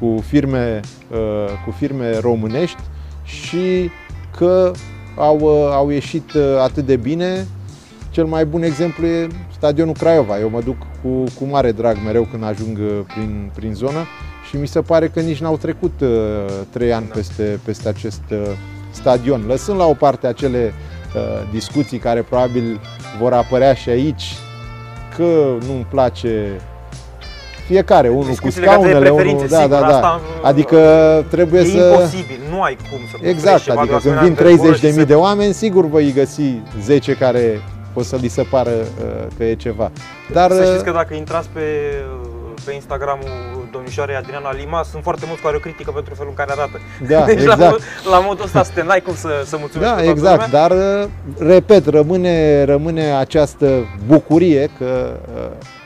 cu, 0.00 0.22
firme, 0.26 0.80
uh, 1.10 1.18
cu 1.64 1.74
firme 1.78 2.18
românești 2.18 2.80
și 3.22 3.90
că 4.36 4.70
au, 5.16 5.38
uh, 5.40 5.70
au 5.72 5.90
ieșit 5.90 6.32
uh, 6.32 6.42
atât 6.62 6.86
de 6.86 6.96
bine 6.96 7.46
cel 8.10 8.24
mai 8.24 8.44
bun 8.44 8.62
exemplu 8.62 9.06
e 9.06 9.26
stadionul 9.56 9.94
Craiova. 9.94 10.38
Eu 10.38 10.50
mă 10.50 10.60
duc 10.60 10.76
cu, 11.04 11.24
cu 11.38 11.44
mare 11.50 11.72
drag 11.72 11.96
mereu 12.04 12.28
când 12.30 12.44
ajung 12.44 12.78
uh, 12.78 13.00
prin, 13.06 13.50
prin 13.54 13.74
zonă 13.74 14.06
și 14.48 14.56
mi 14.56 14.66
se 14.66 14.80
pare 14.80 15.08
că 15.08 15.20
nici 15.20 15.40
n-au 15.40 15.56
trecut 15.56 16.00
uh, 16.00 16.08
trei 16.70 16.92
ani 16.92 17.06
da. 17.06 17.14
peste, 17.14 17.60
peste 17.64 17.88
acest 17.88 18.22
uh, 18.30 18.38
stadion. 18.90 19.44
Lăsând 19.46 19.78
la 19.78 19.84
o 19.84 19.94
parte 19.94 20.26
acele 20.26 20.72
uh, 21.14 21.22
discuții 21.52 21.98
care 21.98 22.22
probabil 22.22 22.80
vor 23.20 23.32
apărea 23.32 23.74
și 23.74 23.88
aici, 23.88 24.24
că 25.16 25.56
nu-mi 25.66 25.86
place 25.90 26.60
fiecare, 27.66 28.08
unul 28.08 28.34
cu 28.42 28.50
scaunele, 28.50 29.08
unul, 29.08 29.46
da, 29.48 29.66
da, 29.66 29.80
da. 29.80 29.86
Asta, 29.86 30.20
adică 30.42 30.78
trebuie 31.30 31.60
e 31.60 31.64
să... 31.64 31.76
imposibil, 31.76 32.40
nu 32.50 32.62
ai 32.62 32.76
cum 32.90 32.98
să 33.10 33.28
Exact, 33.28 33.68
adică 33.68 34.00
când 34.02 34.18
vin 34.18 34.98
30.000 35.00 35.06
de 35.06 35.14
oameni, 35.14 35.54
sigur 35.54 35.86
vă 35.86 36.00
găsi 36.00 36.42
10 36.82 37.12
care 37.12 37.60
o 37.94 38.02
să 38.02 38.16
li 38.16 38.28
se 38.28 38.42
pară 38.42 38.70
uh, 38.70 39.26
că 39.36 39.44
e 39.44 39.54
ceva. 39.54 39.90
Dar, 40.32 40.50
să 40.50 40.64
știți 40.64 40.78
uh, 40.78 40.84
că 40.84 40.90
dacă 40.90 41.14
intrați 41.14 41.48
pe, 41.48 41.60
pe 42.64 42.72
Instagramul 42.72 43.30
domnișoarei 43.72 44.16
Adriana 44.16 44.52
Lima, 44.52 44.82
sunt 44.82 45.02
foarte 45.02 45.24
mulți 45.26 45.42
care 45.42 45.56
o 45.56 45.58
critică 45.58 45.90
pentru 45.90 46.14
felul 46.14 46.30
în 46.30 46.36
care 46.36 46.52
arată. 46.52 46.78
Da, 47.08 47.24
deci 47.34 47.40
exact. 47.40 47.58
la, 47.60 48.10
la 48.10 48.18
modul 48.18 48.44
ăsta 48.44 48.62
să 48.62 48.82
n-ai 48.82 49.00
cum 49.00 49.14
să, 49.14 49.42
să 49.44 49.56
mulțumești 49.58 49.94
Da, 49.94 50.02
exact, 50.02 50.46
lumea. 50.46 50.68
dar 50.68 50.70
uh, 50.70 51.08
repet, 51.38 51.86
rămâne, 51.86 52.64
rămâne 52.64 53.12
această 53.12 53.66
bucurie 54.06 54.70
că 54.78 55.16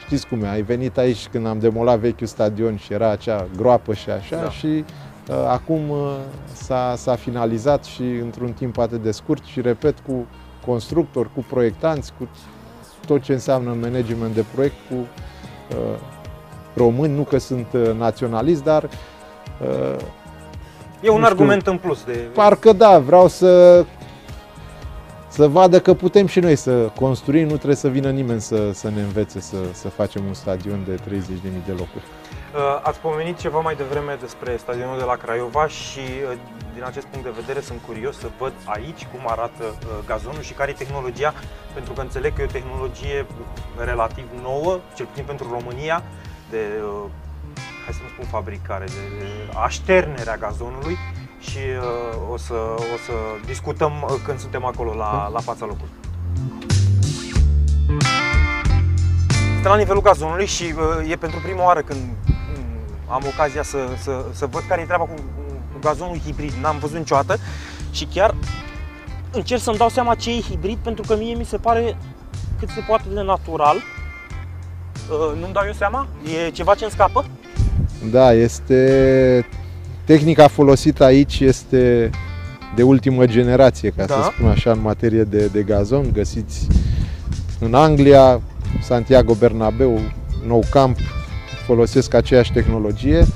știți 0.08 0.26
cum 0.26 0.42
e, 0.42 0.48
ai 0.48 0.62
venit 0.62 0.98
aici 0.98 1.26
când 1.30 1.46
am 1.46 1.58
demolat 1.58 1.98
vechiul 1.98 2.26
stadion 2.26 2.76
și 2.76 2.92
era 2.92 3.10
acea 3.10 3.46
groapă 3.56 3.94
și 3.94 4.10
așa 4.10 4.36
da. 4.42 4.50
și 4.50 4.84
uh, 5.28 5.34
acum 5.48 5.88
uh, 5.88 6.16
s-a, 6.52 6.94
s-a 6.96 7.14
finalizat 7.14 7.84
și 7.84 8.02
într-un 8.22 8.52
timp 8.52 8.78
atât 8.78 9.02
de 9.02 9.10
scurt 9.10 9.44
și 9.44 9.60
repet 9.60 9.94
cu 10.06 10.26
constructori, 10.68 11.28
cu 11.34 11.44
proiectanți, 11.48 12.12
cu 12.18 12.28
tot 13.06 13.22
ce 13.22 13.32
înseamnă 13.32 13.76
management 13.80 14.34
de 14.34 14.44
proiect, 14.54 14.74
cu 14.90 14.94
uh, 14.94 15.98
români, 16.74 17.14
nu 17.14 17.22
că 17.22 17.38
sunt 17.38 17.66
uh, 17.72 17.90
naționalist, 17.98 18.64
dar 18.64 18.82
uh, 18.82 19.96
E 21.00 21.08
un 21.08 21.14
știu, 21.14 21.26
argument 21.26 21.66
în 21.66 21.78
plus 21.78 22.04
de... 22.04 22.12
Parcă 22.12 22.72
da, 22.72 22.98
vreau 22.98 23.28
să 23.28 23.84
să 25.28 25.48
vadă 25.48 25.80
că 25.80 25.94
putem 25.94 26.26
și 26.26 26.40
noi 26.40 26.56
să 26.56 26.90
construim, 27.00 27.42
nu 27.42 27.54
trebuie 27.54 27.74
să 27.74 27.88
vină 27.88 28.10
nimeni 28.10 28.40
să, 28.40 28.70
să 28.72 28.90
ne 28.94 29.00
învețe 29.00 29.40
să, 29.40 29.56
să 29.72 29.88
facem 29.88 30.24
un 30.26 30.34
stadion 30.34 30.84
de 30.86 30.94
30.000 30.94 31.20
de 31.66 31.72
locuri. 31.72 32.04
Uh, 32.54 32.80
ați 32.82 32.98
pomenit 32.98 33.38
ceva 33.38 33.60
mai 33.60 33.74
devreme 33.74 34.16
despre 34.20 34.56
stadionul 34.56 34.98
de 34.98 35.04
la 35.04 35.16
Craiova 35.16 35.66
și 35.66 35.98
uh, 35.98 36.38
din 36.74 36.84
acest 36.84 37.06
punct 37.06 37.24
de 37.24 37.32
vedere 37.40 37.60
sunt 37.60 37.80
curios 37.86 38.18
să 38.18 38.26
văd 38.38 38.52
aici 38.64 39.06
cum 39.12 39.20
arată 39.26 39.64
uh, 39.64 39.88
gazonul 40.06 40.42
și 40.42 40.52
care 40.52 40.70
e 40.70 40.74
tehnologia, 40.74 41.34
pentru 41.74 41.92
că 41.92 42.00
înțeleg 42.00 42.34
că 42.34 42.40
e 42.42 42.44
o 42.44 42.48
tehnologie 42.48 43.26
relativ 43.76 44.24
nouă, 44.42 44.78
cel 44.94 45.06
puțin 45.06 45.24
pentru 45.24 45.48
România, 45.50 46.02
de, 46.50 46.58
hai 47.84 47.94
să 47.94 48.00
nu 48.02 48.08
spun 48.08 48.24
fabricare, 48.24 48.84
de 48.84 49.58
așternerea 49.62 50.36
gazonului 50.36 50.96
și 51.40 51.58
o 52.30 52.36
să, 52.36 52.54
o 52.76 52.96
să 53.06 53.12
discutăm 53.46 54.20
când 54.24 54.38
suntem 54.38 54.64
acolo 54.64 54.94
la, 54.94 55.28
la 55.32 55.40
fața 55.40 55.66
locului. 55.66 55.92
Suntem 59.52 59.70
la 59.70 59.76
nivelul 59.76 60.02
gazonului 60.02 60.46
și 60.46 60.74
e 61.08 61.16
pentru 61.16 61.40
prima 61.40 61.64
oară 61.64 61.80
când 61.80 61.98
am 63.10 63.22
ocazia 63.34 63.62
să, 63.62 63.78
să, 64.02 64.24
să 64.32 64.46
văd 64.46 64.62
care 64.68 64.80
e 64.80 64.84
treaba 64.84 65.04
cu, 65.04 65.14
cu 65.72 65.78
gazonul 65.80 66.18
hibrid. 66.24 66.52
N-am 66.62 66.78
văzut 66.78 66.96
niciodată 66.96 67.38
și 67.90 68.04
chiar 68.04 68.34
încerc 69.32 69.60
să-mi 69.60 69.76
dau 69.76 69.88
seama 69.88 70.14
ce 70.14 70.36
e 70.36 70.40
hibrid 70.40 70.78
pentru 70.82 71.04
că 71.06 71.16
mie 71.16 71.34
mi 71.34 71.44
se 71.44 71.56
pare 71.56 71.96
cât 72.58 72.68
se 72.68 72.80
poate 72.86 73.04
de 73.14 73.20
natural. 73.20 73.76
Uh, 73.76 75.40
nu-mi 75.40 75.52
dau 75.52 75.62
eu 75.66 75.72
seama? 75.72 76.06
E 76.46 76.50
ceva 76.50 76.74
ce-mi 76.74 76.90
scapă? 76.90 77.24
Da, 78.10 78.32
este... 78.32 79.46
Tehnica 80.04 80.48
folosită 80.48 81.04
aici 81.04 81.40
este 81.40 82.10
de 82.74 82.82
ultimă 82.82 83.26
generație, 83.26 83.90
ca 83.90 84.04
da. 84.04 84.14
să 84.14 84.30
spun 84.34 84.48
așa, 84.48 84.70
în 84.70 84.80
materie 84.80 85.22
de, 85.22 85.46
de 85.46 85.62
gazon. 85.62 86.10
Găsiți 86.12 86.66
în 87.60 87.74
Anglia, 87.74 88.40
Santiago 88.82 89.34
Bernabeu, 89.34 90.00
Nou 90.46 90.62
Camp, 90.70 90.98
folosesc 91.68 92.14
aceeași 92.14 92.52
tehnologie. 92.52 93.26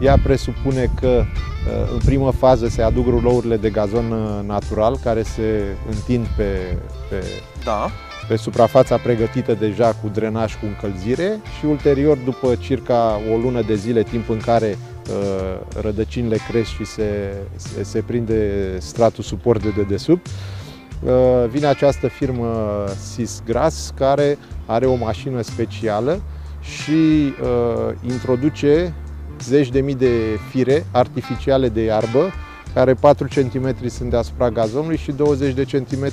Ea 0.00 0.18
presupune 0.22 0.90
că 1.00 1.24
uh, 1.24 1.92
în 1.92 1.98
primă 2.04 2.30
fază 2.30 2.68
se 2.68 2.82
aduc 2.82 3.06
rulourile 3.06 3.56
de 3.56 3.70
gazon 3.70 4.10
uh, 4.10 4.46
natural 4.46 4.98
care 5.02 5.22
se 5.22 5.64
întind 5.90 6.26
pe, 6.36 6.78
pe, 7.10 7.24
da. 7.64 7.90
pe 8.28 8.36
suprafața 8.36 8.96
pregătită 8.96 9.54
deja 9.54 9.86
cu 10.02 10.10
drenaj 10.12 10.54
cu 10.54 10.66
încălzire 10.66 11.40
și 11.58 11.64
ulterior, 11.64 12.16
după 12.16 12.54
circa 12.54 13.20
o 13.32 13.36
lună 13.36 13.62
de 13.62 13.74
zile, 13.74 14.02
timp 14.02 14.28
în 14.28 14.38
care 14.38 14.78
uh, 14.78 15.80
rădăcinile 15.80 16.36
cresc 16.48 16.68
și 16.68 16.84
se, 16.84 17.32
se, 17.56 17.82
se 17.82 18.00
prinde 18.00 18.50
stratul 18.78 19.24
suport 19.24 19.62
de 19.62 19.72
dedesubt, 19.76 20.26
uh, 20.26 21.12
vine 21.50 21.66
această 21.66 22.08
firmă 22.08 22.84
Sisgras 23.12 23.92
care 23.96 24.38
are 24.66 24.86
o 24.86 24.94
mașină 24.94 25.40
specială 25.40 26.20
și 26.66 27.32
uh, 27.42 27.94
introduce 28.10 28.94
zeci 29.42 29.68
de 29.68 29.80
mii 29.80 29.94
de 29.94 30.38
fire 30.50 30.86
artificiale 30.90 31.68
de 31.68 31.82
iarbă, 31.82 32.32
care 32.74 32.94
4 32.94 33.26
cm 33.34 33.88
sunt 33.88 34.10
deasupra 34.10 34.50
gazonului 34.50 34.96
și 34.96 35.12
20 35.12 35.54
de 35.54 35.64
cm 35.64 36.12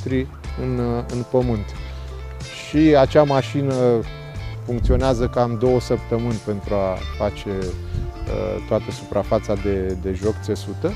în, 0.62 0.78
uh, 0.78 1.04
în 1.14 1.24
pământ. 1.32 1.66
Și 2.68 2.78
acea 2.78 3.24
mașină 3.24 3.74
funcționează 4.66 5.28
cam 5.28 5.58
două 5.60 5.80
săptămâni 5.80 6.42
pentru 6.46 6.74
a 6.74 6.98
face 7.18 7.50
uh, 7.50 8.66
toată 8.68 8.92
suprafața 8.92 9.54
de, 9.54 9.98
de 10.02 10.14
joc 10.14 10.36
țesută 10.44 10.92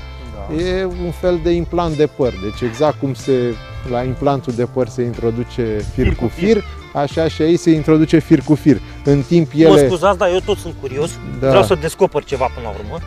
Da. 0.48 0.62
E 0.62 0.84
un 0.84 1.10
fel 1.10 1.40
de 1.42 1.50
implant 1.50 1.96
de 1.96 2.06
păr. 2.06 2.32
Deci 2.42 2.68
exact 2.68 2.98
cum 2.98 3.14
se, 3.14 3.54
la 3.90 4.02
implantul 4.02 4.52
de 4.52 4.64
păr 4.64 4.88
se 4.88 5.02
introduce 5.02 5.84
fir, 5.94 6.04
fir 6.04 6.14
cu 6.14 6.26
fir, 6.26 6.46
fir, 6.46 6.64
așa 6.94 7.28
și 7.28 7.42
aici 7.42 7.58
se 7.58 7.70
introduce 7.70 8.18
fir 8.18 8.40
cu 8.40 8.54
fir. 8.54 8.80
În 9.10 9.22
timp 9.22 9.50
ele... 9.54 9.68
Mă 9.68 9.86
scuzați, 9.86 10.18
dar 10.18 10.28
eu 10.32 10.38
tot 10.44 10.56
sunt 10.58 10.74
curios. 10.80 11.10
Da. 11.40 11.48
Vreau 11.48 11.62
să 11.62 11.74
descoper 11.74 12.24
ceva 12.24 12.50
până 12.54 12.68
la 12.68 12.74
urmă. 12.78 12.98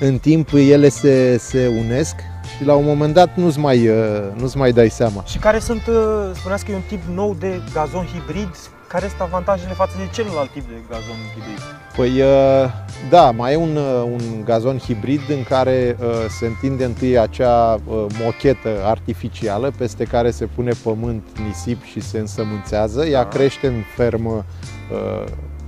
În 0.00 0.18
timp 0.18 0.48
ele 0.52 0.88
se, 0.88 1.36
se 1.38 1.66
unesc 1.66 2.14
și 2.56 2.64
la 2.64 2.74
un 2.74 2.84
moment 2.84 3.14
dat 3.14 3.36
nu-ți 3.36 3.58
mai, 3.58 3.88
uh, 3.88 3.96
nu 4.34 4.50
mai 4.54 4.72
dai 4.72 4.90
seama. 4.90 5.24
Și 5.24 5.38
care 5.38 5.58
sunt, 5.58 5.86
uh, 5.86 6.30
spuneați 6.34 6.64
că 6.64 6.70
e 6.70 6.74
un 6.74 6.80
tip 6.88 7.02
nou 7.14 7.36
de 7.38 7.60
gazon 7.72 8.06
hibrid, 8.14 8.48
care 8.92 9.08
sunt 9.08 9.20
avantajele 9.20 9.72
față 9.72 9.92
de 9.98 10.08
celălalt 10.12 10.50
tip 10.50 10.68
de 10.68 10.82
gazon 10.88 11.16
hibrid? 11.34 11.60
Păi 11.96 12.20
uh, 12.20 12.70
da, 13.10 13.30
mai 13.30 13.52
e 13.52 13.56
un, 13.56 13.76
un 14.04 14.44
gazon 14.44 14.78
hibrid 14.78 15.20
în 15.28 15.42
care 15.42 15.96
se 16.38 16.46
întinde 16.46 16.84
întâi 16.84 17.18
acea 17.18 17.80
mochetă 18.22 18.68
artificială 18.84 19.72
peste 19.76 20.04
care 20.04 20.30
se 20.30 20.46
pune 20.46 20.72
pământ, 20.82 21.22
nisip 21.46 21.82
și 21.82 22.00
se 22.00 22.18
însămânțează. 22.18 23.06
Ea 23.06 23.22
da. 23.22 23.28
crește 23.28 23.66
în 23.66 23.82
fermă 23.96 24.44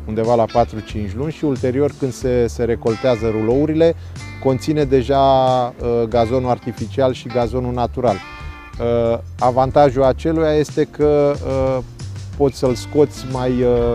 undeva 0.06 0.34
la 0.34 0.44
4-5 0.44 1.14
luni 1.14 1.32
și 1.32 1.44
ulterior 1.44 1.92
când 1.98 2.12
se, 2.12 2.46
se 2.46 2.64
recoltează 2.64 3.28
rulourile, 3.30 3.94
conține 4.42 4.84
deja 4.84 5.20
uh, 5.20 6.02
gazonul 6.08 6.50
artificial 6.50 7.12
și 7.12 7.28
gazonul 7.28 7.72
natural. 7.72 8.16
Uh, 8.80 9.18
avantajul 9.38 10.02
aceluia 10.02 10.52
este 10.52 10.84
că 10.84 11.34
uh, 11.46 11.78
poți 12.42 12.58
să-l 12.58 12.74
scoți 12.74 13.26
mai 13.32 13.62
uh, 13.62 13.94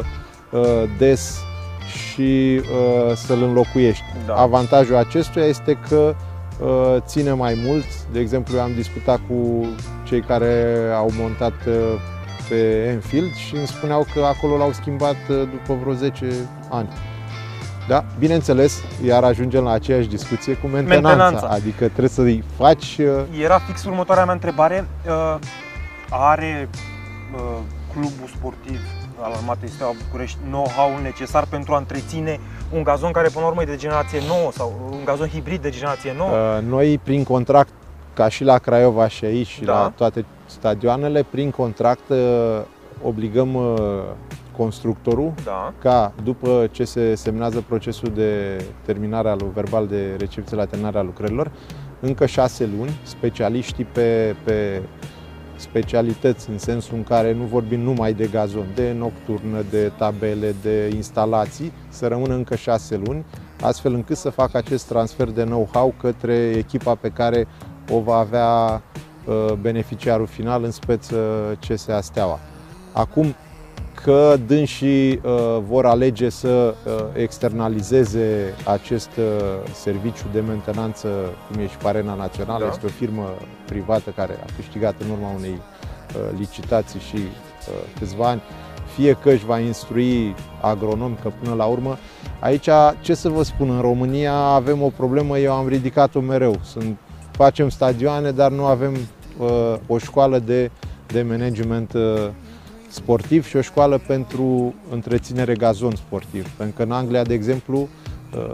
uh, 0.52 0.84
des 0.98 1.40
și 1.88 2.62
uh, 2.62 3.16
să-l 3.16 3.44
înlocuiești. 3.44 4.04
Da. 4.26 4.34
Avantajul 4.34 4.96
acestuia 4.96 5.46
este 5.46 5.78
că 5.90 6.16
uh, 6.60 6.96
ține 7.06 7.32
mai 7.32 7.62
mult. 7.66 7.86
De 8.12 8.20
exemplu, 8.20 8.56
eu 8.56 8.62
am 8.64 8.74
discutat 8.76 9.20
cu 9.28 9.66
cei 10.04 10.22
care 10.22 10.76
au 10.96 11.10
montat 11.20 11.54
uh, 11.68 11.74
pe 12.50 12.88
Enfield 12.94 13.34
și 13.34 13.56
îmi 13.56 13.68
spuneau 13.68 14.06
că 14.14 14.24
acolo 14.24 14.58
l-au 14.58 14.72
schimbat 14.72 15.16
uh, 15.30 15.42
după 15.52 15.78
vreo 15.82 15.94
10 15.94 16.26
ani. 16.70 16.90
Da, 17.88 18.06
bineînțeles, 18.20 18.84
iar 19.06 19.24
ajungem 19.24 19.64
la 19.64 19.72
aceeași 19.72 20.08
discuție 20.08 20.54
cu 20.54 20.68
mentenanța, 20.68 21.08
mentenanța. 21.08 21.48
adică 21.48 21.84
trebuie 21.86 22.10
să-i 22.10 22.44
faci... 22.58 22.98
Uh, 22.98 23.42
Era 23.44 23.60
fix 23.60 23.84
următoarea 23.86 24.26
mea 24.26 24.34
întrebare. 24.34 24.88
Uh, 25.08 25.36
are 26.10 26.70
clubul 27.98 28.28
sportiv 28.36 28.80
al 29.22 29.32
Armatei 29.32 29.70
Steaua 29.70 29.94
București 30.06 30.38
know-how 30.50 30.90
necesar 31.02 31.46
pentru 31.50 31.74
a 31.74 31.78
întreține 31.78 32.40
un 32.74 32.84
gazon 32.84 33.12
care 33.12 33.28
până 33.28 33.42
la 33.42 33.50
urmă 33.50 33.62
e 33.62 33.66
de 33.66 33.76
generație 33.76 34.20
nouă 34.28 34.52
sau 34.52 34.74
un 34.92 35.06
gazon 35.06 35.28
hibrid 35.28 35.62
de 35.62 35.70
generație 35.70 36.14
nouă? 36.18 36.60
Noi, 36.68 37.00
prin 37.04 37.24
contract, 37.24 37.74
ca 38.14 38.30
și 38.30 38.44
la 38.44 38.58
Craiova 38.58 39.08
și 39.08 39.26
aici 39.26 39.48
și 39.48 39.64
da. 39.64 39.72
la 39.72 39.94
toate 39.96 40.26
stadioanele, 40.46 41.26
prin 41.30 41.50
contract 41.52 42.10
uh, 42.10 42.18
obligăm 43.04 43.54
uh, 43.54 43.74
constructorul 44.58 45.34
da. 45.44 45.74
ca 45.82 46.14
după 46.24 46.68
ce 46.72 46.84
se 46.84 47.16
semnează 47.16 47.64
procesul 47.68 48.12
de 48.16 48.62
terminare 48.86 49.30
al 49.30 49.46
verbal 49.54 49.88
de 49.88 50.16
recepție 50.18 50.58
la 50.58 50.66
terminarea 50.66 51.02
lucrărilor, 51.02 51.52
încă 52.00 52.26
șase 52.26 52.70
luni, 52.78 53.00
specialiștii 53.04 53.86
pe, 53.86 54.36
pe 54.44 54.82
specialități 55.58 56.50
în 56.50 56.58
sensul 56.58 56.96
în 56.98 57.04
care 57.04 57.34
nu 57.34 57.43
vorbim 57.43 57.80
numai 57.80 58.13
de 58.13 58.28
gazon, 58.32 58.67
de 58.76 58.91
nocturnă, 58.91 59.63
de 59.70 59.91
tabele, 59.98 60.56
de 60.62 60.91
instalații, 60.96 61.72
să 61.89 62.08
rămână 62.08 62.34
încă 62.34 62.56
șase 62.56 63.02
luni, 63.06 63.26
astfel 63.62 63.93
încât 63.93 64.17
să 64.17 64.30
facă 64.30 64.58
acest 64.58 64.88
transfer 64.88 65.30
de 65.30 65.43
know-how 65.43 65.93
către 66.00 66.34
echipa 66.34 66.96
pe 66.96 67.10
care 67.10 67.48
o 67.89 68.00
va 68.00 68.15
avea 68.15 68.82
uh, 69.26 69.54
beneficiarul 69.54 70.28
final, 70.28 70.63
în 70.63 70.72
speță 70.72 71.17
CSA 71.67 72.02
Steaua. 72.02 72.39
Acum, 72.91 73.36
că 74.04 74.36
dânsii 74.48 75.12
uh, 75.12 75.22
vor 75.68 75.86
alege 75.86 76.30
să 76.30 76.48
uh, 76.48 76.94
externalizeze 77.14 78.54
acest 78.66 79.10
serviciu 79.74 80.26
de 80.32 80.40
mentenanță, 80.40 81.08
cum 81.48 81.62
e 81.62 81.68
și 81.68 81.78
Parena 81.78 82.14
Națională, 82.14 82.64
da. 82.64 82.72
este 82.72 82.86
o 82.86 82.90
firmă 82.90 83.34
privată 83.66 84.10
care 84.16 84.34
a 84.44 84.52
câștigat 84.56 84.96
în 85.02 85.10
urma 85.10 85.34
unei 85.38 85.62
licitații 86.38 87.00
și 87.00 87.18
câțiva 88.00 88.28
ani, 88.28 88.42
fie 88.96 89.14
că 89.14 89.30
își 89.30 89.46
va 89.46 89.60
instrui 89.60 90.36
agronom, 90.62 91.18
că 91.22 91.32
până 91.42 91.56
la 91.56 91.66
urmă, 91.66 91.98
aici, 92.40 92.70
ce 93.02 93.14
să 93.14 93.30
vă 93.30 93.44
spun, 93.44 93.70
în 93.70 93.82
România 93.82 94.34
avem 94.34 94.82
o 94.82 94.90
problemă, 94.90 95.38
eu 95.38 95.54
am 95.54 95.68
ridicat-o 95.68 96.20
mereu. 96.20 96.56
Sunt 96.64 96.98
facem 97.38 97.70
stadioane, 97.70 98.32
dar 98.32 98.52
nu 98.52 98.66
avem 98.66 98.94
uh, 99.38 99.76
o 99.88 99.98
școală 99.98 100.40
de, 100.40 100.72
de 101.08 101.22
management 101.22 101.94
uh, 101.94 102.30
sportiv 102.89 103.45
și 103.45 103.56
o 103.56 103.62
școală 103.62 103.97
pentru 104.08 104.73
întreținere 104.91 105.54
gazon 105.54 105.95
sportiv. 105.95 106.50
Pentru 106.50 106.76
că 106.76 106.84
în 106.84 106.91
Anglia, 106.91 107.23
de 107.23 107.34
exemplu, 107.34 107.88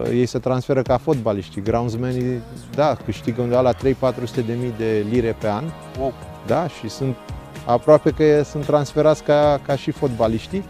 uh, 0.04 0.10
ei 0.10 0.26
se 0.26 0.40
transferă 0.40 0.82
ca 0.82 0.98
fotbaliști. 0.98 1.62
Groundsmenii, 1.62 2.42
da, 2.76 2.98
câștigă 3.06 3.42
undeva 3.42 3.62
la 3.62 3.74
3-400 3.74 3.78
de 4.46 4.54
mii 4.60 4.74
de 4.78 5.06
lire 5.10 5.36
pe 5.40 5.50
an. 5.50 5.64
Wow. 6.00 6.14
Da, 6.48 6.68
și 6.68 6.90
sunt 6.90 7.16
aproape 7.66 8.10
că 8.10 8.44
sunt 8.44 8.66
transferați 8.66 9.24
ca, 9.24 9.60
ca 9.66 9.76
și 9.76 9.92
fotbaliștii. 9.92 10.64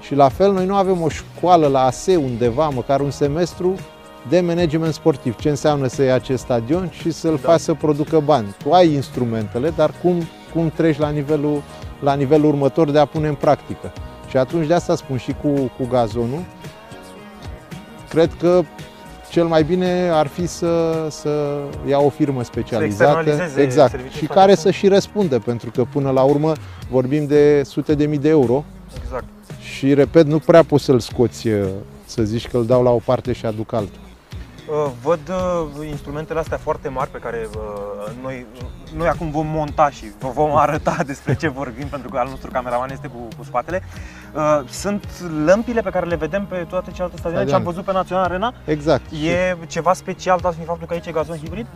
Și 0.00 0.14
la 0.14 0.28
fel, 0.28 0.52
noi 0.52 0.66
nu 0.66 0.74
avem 0.74 1.02
o 1.02 1.08
școală 1.08 1.66
la 1.66 1.84
ASE 1.84 2.16
undeva, 2.16 2.68
măcar 2.68 3.00
un 3.00 3.10
semestru, 3.10 3.74
de 4.28 4.40
management 4.40 4.94
sportiv. 4.94 5.36
Ce 5.36 5.48
înseamnă 5.48 5.86
să 5.86 6.02
iei 6.02 6.12
acest 6.12 6.42
stadion 6.42 6.90
și 6.90 7.10
să-l 7.10 7.38
da. 7.42 7.48
faci 7.48 7.60
să 7.60 7.74
producă 7.74 8.20
bani. 8.20 8.54
Tu 8.62 8.72
ai 8.72 8.92
instrumentele, 8.92 9.72
dar 9.76 9.90
cum, 10.02 10.22
cum 10.52 10.70
treci 10.70 10.98
la 10.98 11.08
nivelul, 11.08 11.62
la 12.00 12.14
nivelul 12.14 12.48
următor 12.48 12.90
de 12.90 12.98
a 12.98 13.04
pune 13.04 13.28
în 13.28 13.34
practică. 13.34 13.92
Și 14.28 14.36
atunci 14.36 14.66
de 14.66 14.74
asta 14.74 14.96
spun 14.96 15.16
și 15.16 15.34
cu, 15.42 15.48
cu 15.48 15.86
gazonul. 15.90 16.44
Cred 18.08 18.30
că 18.40 18.62
cel 19.30 19.46
mai 19.46 19.62
bine 19.62 20.08
ar 20.12 20.26
fi 20.26 20.46
să, 20.46 21.06
să 21.10 21.58
ia 21.88 21.98
o 21.98 22.08
firmă 22.08 22.42
specializată 22.42 23.30
exact, 23.60 24.12
și 24.12 24.26
care 24.26 24.54
să 24.54 24.70
și 24.70 24.88
răspundă, 24.88 25.38
pentru 25.38 25.70
că 25.70 25.84
până 25.92 26.10
la 26.10 26.22
urmă 26.22 26.52
vorbim 26.90 27.26
de 27.26 27.62
sute 27.64 27.94
de 27.94 28.06
mii 28.06 28.18
de 28.18 28.28
euro. 28.28 28.64
Exact. 29.02 29.24
Și 29.60 29.94
repet, 29.94 30.26
nu 30.26 30.38
prea 30.38 30.62
poți 30.62 30.84
să-l 30.84 31.00
scoți, 31.00 31.48
să 32.04 32.22
zici 32.22 32.48
că 32.48 32.56
îl 32.56 32.66
dau 32.66 32.82
la 32.82 32.90
o 32.90 33.00
parte 33.04 33.32
și 33.32 33.46
aduc 33.46 33.72
altul. 33.72 34.05
Uh, 34.68 34.90
văd 35.02 35.20
uh, 35.28 35.88
instrumentele 35.88 36.38
astea 36.38 36.56
foarte 36.56 36.88
mari 36.88 37.10
pe 37.10 37.18
care 37.18 37.48
uh, 37.56 38.12
noi, 38.22 38.46
noi 38.96 39.08
acum 39.08 39.30
vom 39.30 39.46
monta 39.46 39.90
și 39.90 40.04
vă 40.18 40.28
vom 40.28 40.56
arăta 40.64 40.96
despre 41.06 41.34
ce 41.34 41.48
vorbim, 41.48 41.86
pentru 41.86 42.08
că 42.08 42.18
al 42.18 42.28
nostru 42.28 42.50
cameraman 42.50 42.90
este 42.90 43.06
cu, 43.06 43.28
cu 43.36 43.44
spatele. 43.44 43.82
Sunt 44.68 45.04
lămpile 45.44 45.80
pe 45.80 45.90
care 45.90 46.06
le 46.06 46.16
vedem 46.16 46.46
pe 46.46 46.56
toate 46.68 46.90
celelalte 46.90 47.18
stadioane, 47.18 47.48
ce 47.48 47.54
am 47.54 47.62
văzut 47.62 47.84
pe 47.84 47.92
Național 47.92 48.24
Arena. 48.24 48.54
Exact. 48.64 49.10
E 49.10 49.56
ceva 49.66 49.92
special, 49.92 50.38
dat 50.42 50.52
fiind 50.52 50.68
faptul 50.68 50.86
că 50.86 50.92
aici 50.92 51.06
e 51.06 51.10
gazon 51.10 51.36
hibrid? 51.36 51.66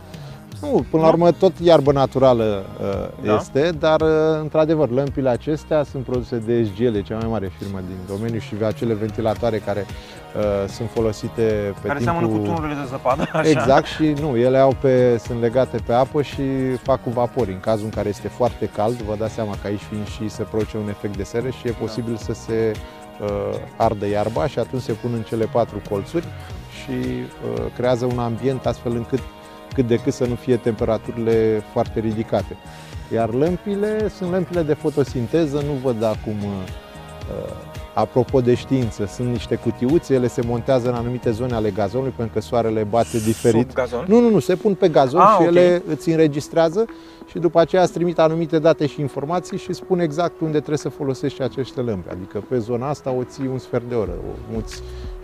Nu, 0.61 0.85
până 0.89 1.03
la 1.03 1.09
urmă 1.09 1.31
tot 1.31 1.59
iarbă 1.59 1.91
naturală 1.91 2.65
uh, 2.79 3.25
da. 3.25 3.35
este, 3.35 3.71
dar 3.79 4.01
uh, 4.01 4.09
într-adevăr 4.41 4.89
lămpile 4.89 5.29
acestea 5.29 5.83
sunt 5.83 6.03
produse 6.03 6.37
de 6.37 6.63
SGL, 6.63 6.97
cea 6.99 7.17
mai 7.17 7.27
mare 7.29 7.51
firmă 7.57 7.79
din 7.87 8.15
domeniu 8.15 8.39
și 8.39 8.55
acele 8.65 8.93
ventilatoare 8.93 9.57
care 9.57 9.85
uh, 9.85 10.69
sunt 10.69 10.89
folosite 10.89 11.73
pe 11.81 11.87
care 11.87 11.99
timpul... 11.99 12.03
seamănă 12.03 12.27
cu 12.27 12.37
tunurile 12.37 12.73
de 12.73 12.87
zăpadă, 12.89 13.21
așa. 13.21 13.49
Exact 13.49 13.85
și 13.85 14.13
nu, 14.21 14.37
ele 14.37 14.57
au 14.57 14.75
pe, 14.81 15.17
sunt 15.25 15.41
legate 15.41 15.77
pe 15.85 15.93
apă 15.93 16.21
și 16.21 16.75
fac 16.83 17.03
cu 17.03 17.09
vapori. 17.09 17.51
În 17.51 17.59
cazul 17.59 17.85
în 17.85 17.91
care 17.91 18.09
este 18.09 18.27
foarte 18.27 18.69
cald, 18.75 18.95
vă 18.95 19.15
dați 19.15 19.33
seama 19.33 19.51
că 19.61 19.67
aici 19.67 19.81
fiind 19.89 20.07
și 20.07 20.29
se 20.29 20.43
produce 20.43 20.77
un 20.77 20.89
efect 20.89 21.17
de 21.17 21.23
seră 21.23 21.49
și 21.49 21.67
e 21.67 21.71
posibil 21.71 22.13
da. 22.13 22.19
să 22.19 22.33
se 22.33 22.71
uh, 23.21 23.55
ardă 23.77 24.07
iarba 24.07 24.47
și 24.47 24.59
atunci 24.59 24.81
se 24.81 24.91
pun 24.91 25.11
în 25.13 25.21
cele 25.21 25.45
patru 25.45 25.81
colțuri 25.89 26.25
și 26.83 26.91
uh, 26.91 27.63
creează 27.75 28.05
un 28.05 28.19
ambient 28.19 28.65
astfel 28.65 28.91
încât 28.91 29.19
cât 29.73 29.87
de 29.87 29.95
cât 29.95 30.13
să 30.13 30.25
nu 30.25 30.35
fie 30.35 30.55
temperaturile 30.55 31.63
foarte 31.71 31.99
ridicate. 31.99 32.57
Iar 33.13 33.33
lămpile 33.33 34.09
sunt 34.17 34.31
lămpile 34.31 34.61
de 34.61 34.73
fotosinteză, 34.73 35.57
nu 35.57 35.73
văd 35.83 36.03
acum, 36.03 36.37
uh, 36.43 37.71
apropo 37.93 38.41
de 38.41 38.53
știință, 38.53 39.05
sunt 39.05 39.27
niște 39.27 39.55
cutiuțe, 39.55 40.13
ele 40.13 40.27
se 40.27 40.41
montează 40.45 40.89
în 40.89 40.95
anumite 40.95 41.31
zone 41.31 41.53
ale 41.53 41.69
gazonului 41.69 42.13
pentru 42.15 42.33
că 42.33 42.41
soarele 42.41 42.83
bate 42.83 43.17
diferit. 43.17 43.67
Sub 43.67 43.73
gazon? 43.73 44.05
Nu, 44.07 44.19
nu, 44.19 44.29
nu, 44.29 44.39
se 44.39 44.55
pun 44.55 44.73
pe 44.73 44.89
gazon 44.89 45.21
ah, 45.21 45.27
și 45.27 45.35
okay. 45.35 45.47
ele 45.47 45.83
îți 45.87 46.09
înregistrează 46.09 46.85
și 47.25 47.39
după 47.39 47.59
aceea 47.59 47.81
îți 47.81 47.93
trimit 47.93 48.19
anumite 48.19 48.59
date 48.59 48.85
și 48.85 49.01
informații 49.01 49.57
și 49.57 49.73
spun 49.73 49.99
exact 49.99 50.39
unde 50.39 50.57
trebuie 50.57 50.77
să 50.77 50.89
folosești 50.89 51.41
aceste 51.41 51.81
lămpi. 51.81 52.09
Adică 52.09 52.43
pe 52.49 52.57
zona 52.57 52.89
asta 52.89 53.11
o 53.11 53.23
ții 53.23 53.47
un 53.47 53.57
sfert 53.57 53.89
de 53.89 53.95
oră, 53.95 54.11
o 54.11 54.53
muți 54.53 54.81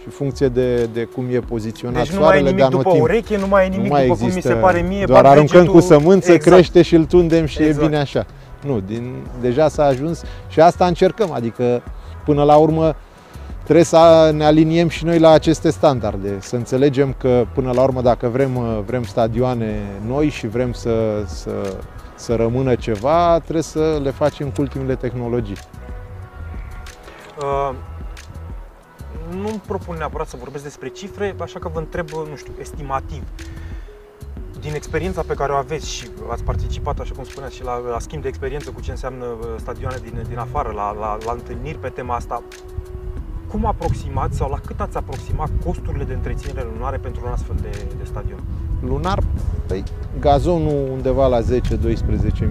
în 0.08 0.14
funcție 0.14 0.48
de, 0.48 0.84
de 0.94 1.04
cum 1.04 1.26
e 1.32 1.40
poziționat 1.40 2.04
deci 2.04 2.12
nu 2.12 2.20
mai 2.20 2.38
e 2.38 2.42
nimic 2.42 2.66
după 2.66 2.98
ureche, 3.00 3.38
nu 3.38 3.48
mai 3.48 3.66
e 3.66 3.70
nimic 3.70 3.86
nu 3.86 3.94
mai 3.94 4.08
după 4.08 4.16
cum 4.16 4.32
mi 4.34 4.42
se 4.42 4.54
pare 4.54 4.86
mie. 4.88 5.06
Doar 5.06 5.26
aruncăm 5.26 5.66
cu 5.66 5.80
sămânță, 5.80 6.32
exact. 6.32 6.56
crește 6.56 6.82
și 6.82 6.96
îl 6.96 7.06
tundem 7.06 7.46
și 7.46 7.62
exact. 7.62 7.82
e 7.82 7.86
bine 7.86 7.98
așa. 7.98 8.26
Nu, 8.66 8.80
din, 8.80 9.14
deja 9.42 9.68
s-a 9.68 9.84
ajuns 9.84 10.24
și 10.48 10.60
asta 10.60 10.86
încercăm, 10.86 11.32
adică 11.32 11.84
până 12.26 12.44
la 12.44 12.56
urmă 12.56 12.96
trebuie 13.64 13.86
să 13.86 14.32
ne 14.36 14.46
aliniem 14.46 14.88
și 14.88 15.06
noi 15.06 15.20
la 15.20 15.30
aceste 15.30 15.70
standarde, 15.70 16.38
să 16.40 16.56
înțelegem 16.56 17.16
că 17.18 17.46
până 17.54 17.72
la 17.72 17.82
urmă 17.82 18.02
dacă 18.02 18.28
vrem, 18.28 18.84
vrem 18.86 19.04
stadioane 19.04 19.80
noi 20.08 20.30
și 20.30 20.48
vrem 20.48 20.74
să, 20.74 21.24
să, 21.26 21.52
să 22.16 22.36
rămână 22.36 22.76
ceva, 22.76 23.40
trebuie 23.40 23.64
să 23.64 24.00
le 24.04 24.12
facem 24.12 24.48
cu 24.48 24.62
ultimele 24.62 24.96
tehnologii. 24.96 25.58
Uh, 27.42 27.76
nu 29.32 29.62
propun 29.68 29.96
neapărat 29.98 30.28
să 30.28 30.38
vorbesc 30.40 30.64
despre 30.64 30.88
cifre, 30.88 31.36
așa 31.42 31.60
că 31.60 31.70
vă 31.74 31.80
întreb, 31.80 32.10
nu 32.10 32.36
știu, 32.36 32.54
estimativ. 32.60 33.24
Din 34.60 34.74
experiența 34.74 35.22
pe 35.28 35.34
care 35.34 35.52
o 35.52 35.56
aveți 35.56 35.90
și 35.90 36.08
ați 36.32 36.44
participat, 36.44 37.00
așa 37.00 37.14
cum 37.16 37.24
spuneați, 37.24 37.56
și 37.56 37.64
la, 37.64 37.78
la 37.78 38.00
schimb 38.00 38.22
de 38.22 38.28
experiență 38.28 38.72
cu 38.72 38.82
ce 38.82 38.92
înseamnă 38.92 39.26
uh, 39.26 39.48
stadioane 39.58 39.98
din, 40.04 40.26
din 40.28 40.38
afară, 40.38 40.72
la, 40.76 40.92
la, 40.92 41.18
la 41.26 41.32
întâlniri 41.32 41.78
pe 41.78 41.90
tema 41.90 42.16
asta, 42.16 42.44
cum 43.52 43.66
aproximați 43.66 44.38
sau 44.38 44.50
la 44.50 44.60
cât 44.66 44.80
ați 44.80 44.98
aproximat 44.98 45.50
costurile 45.66 46.04
de 46.04 46.14
întreținere 46.14 46.68
lunare 46.74 46.98
pentru 46.98 47.22
un 47.26 47.32
astfel 47.32 47.56
de, 47.62 47.70
de 47.98 48.04
stadion? 48.04 48.40
Lunar, 48.82 49.24
păi, 49.68 49.84
gazonul 50.20 50.90
undeva 50.92 51.28
la 51.28 51.40
10-12 51.42 51.44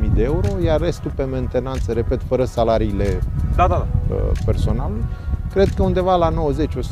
mii 0.01 0.13
de 0.15 0.23
euro, 0.23 0.49
iar 0.65 0.81
restul 0.81 1.13
pe 1.17 1.25
mentenanță, 1.25 1.93
repet, 1.93 2.23
fără 2.23 2.45
salariile 2.45 3.19
da, 3.57 3.67
da, 3.67 3.87
da. 4.09 4.15
Uh, 4.15 4.21
personalului, 4.45 5.05
cred 5.53 5.69
că 5.77 5.83
undeva 5.83 6.17
la 6.17 6.31
90-100 6.31 6.35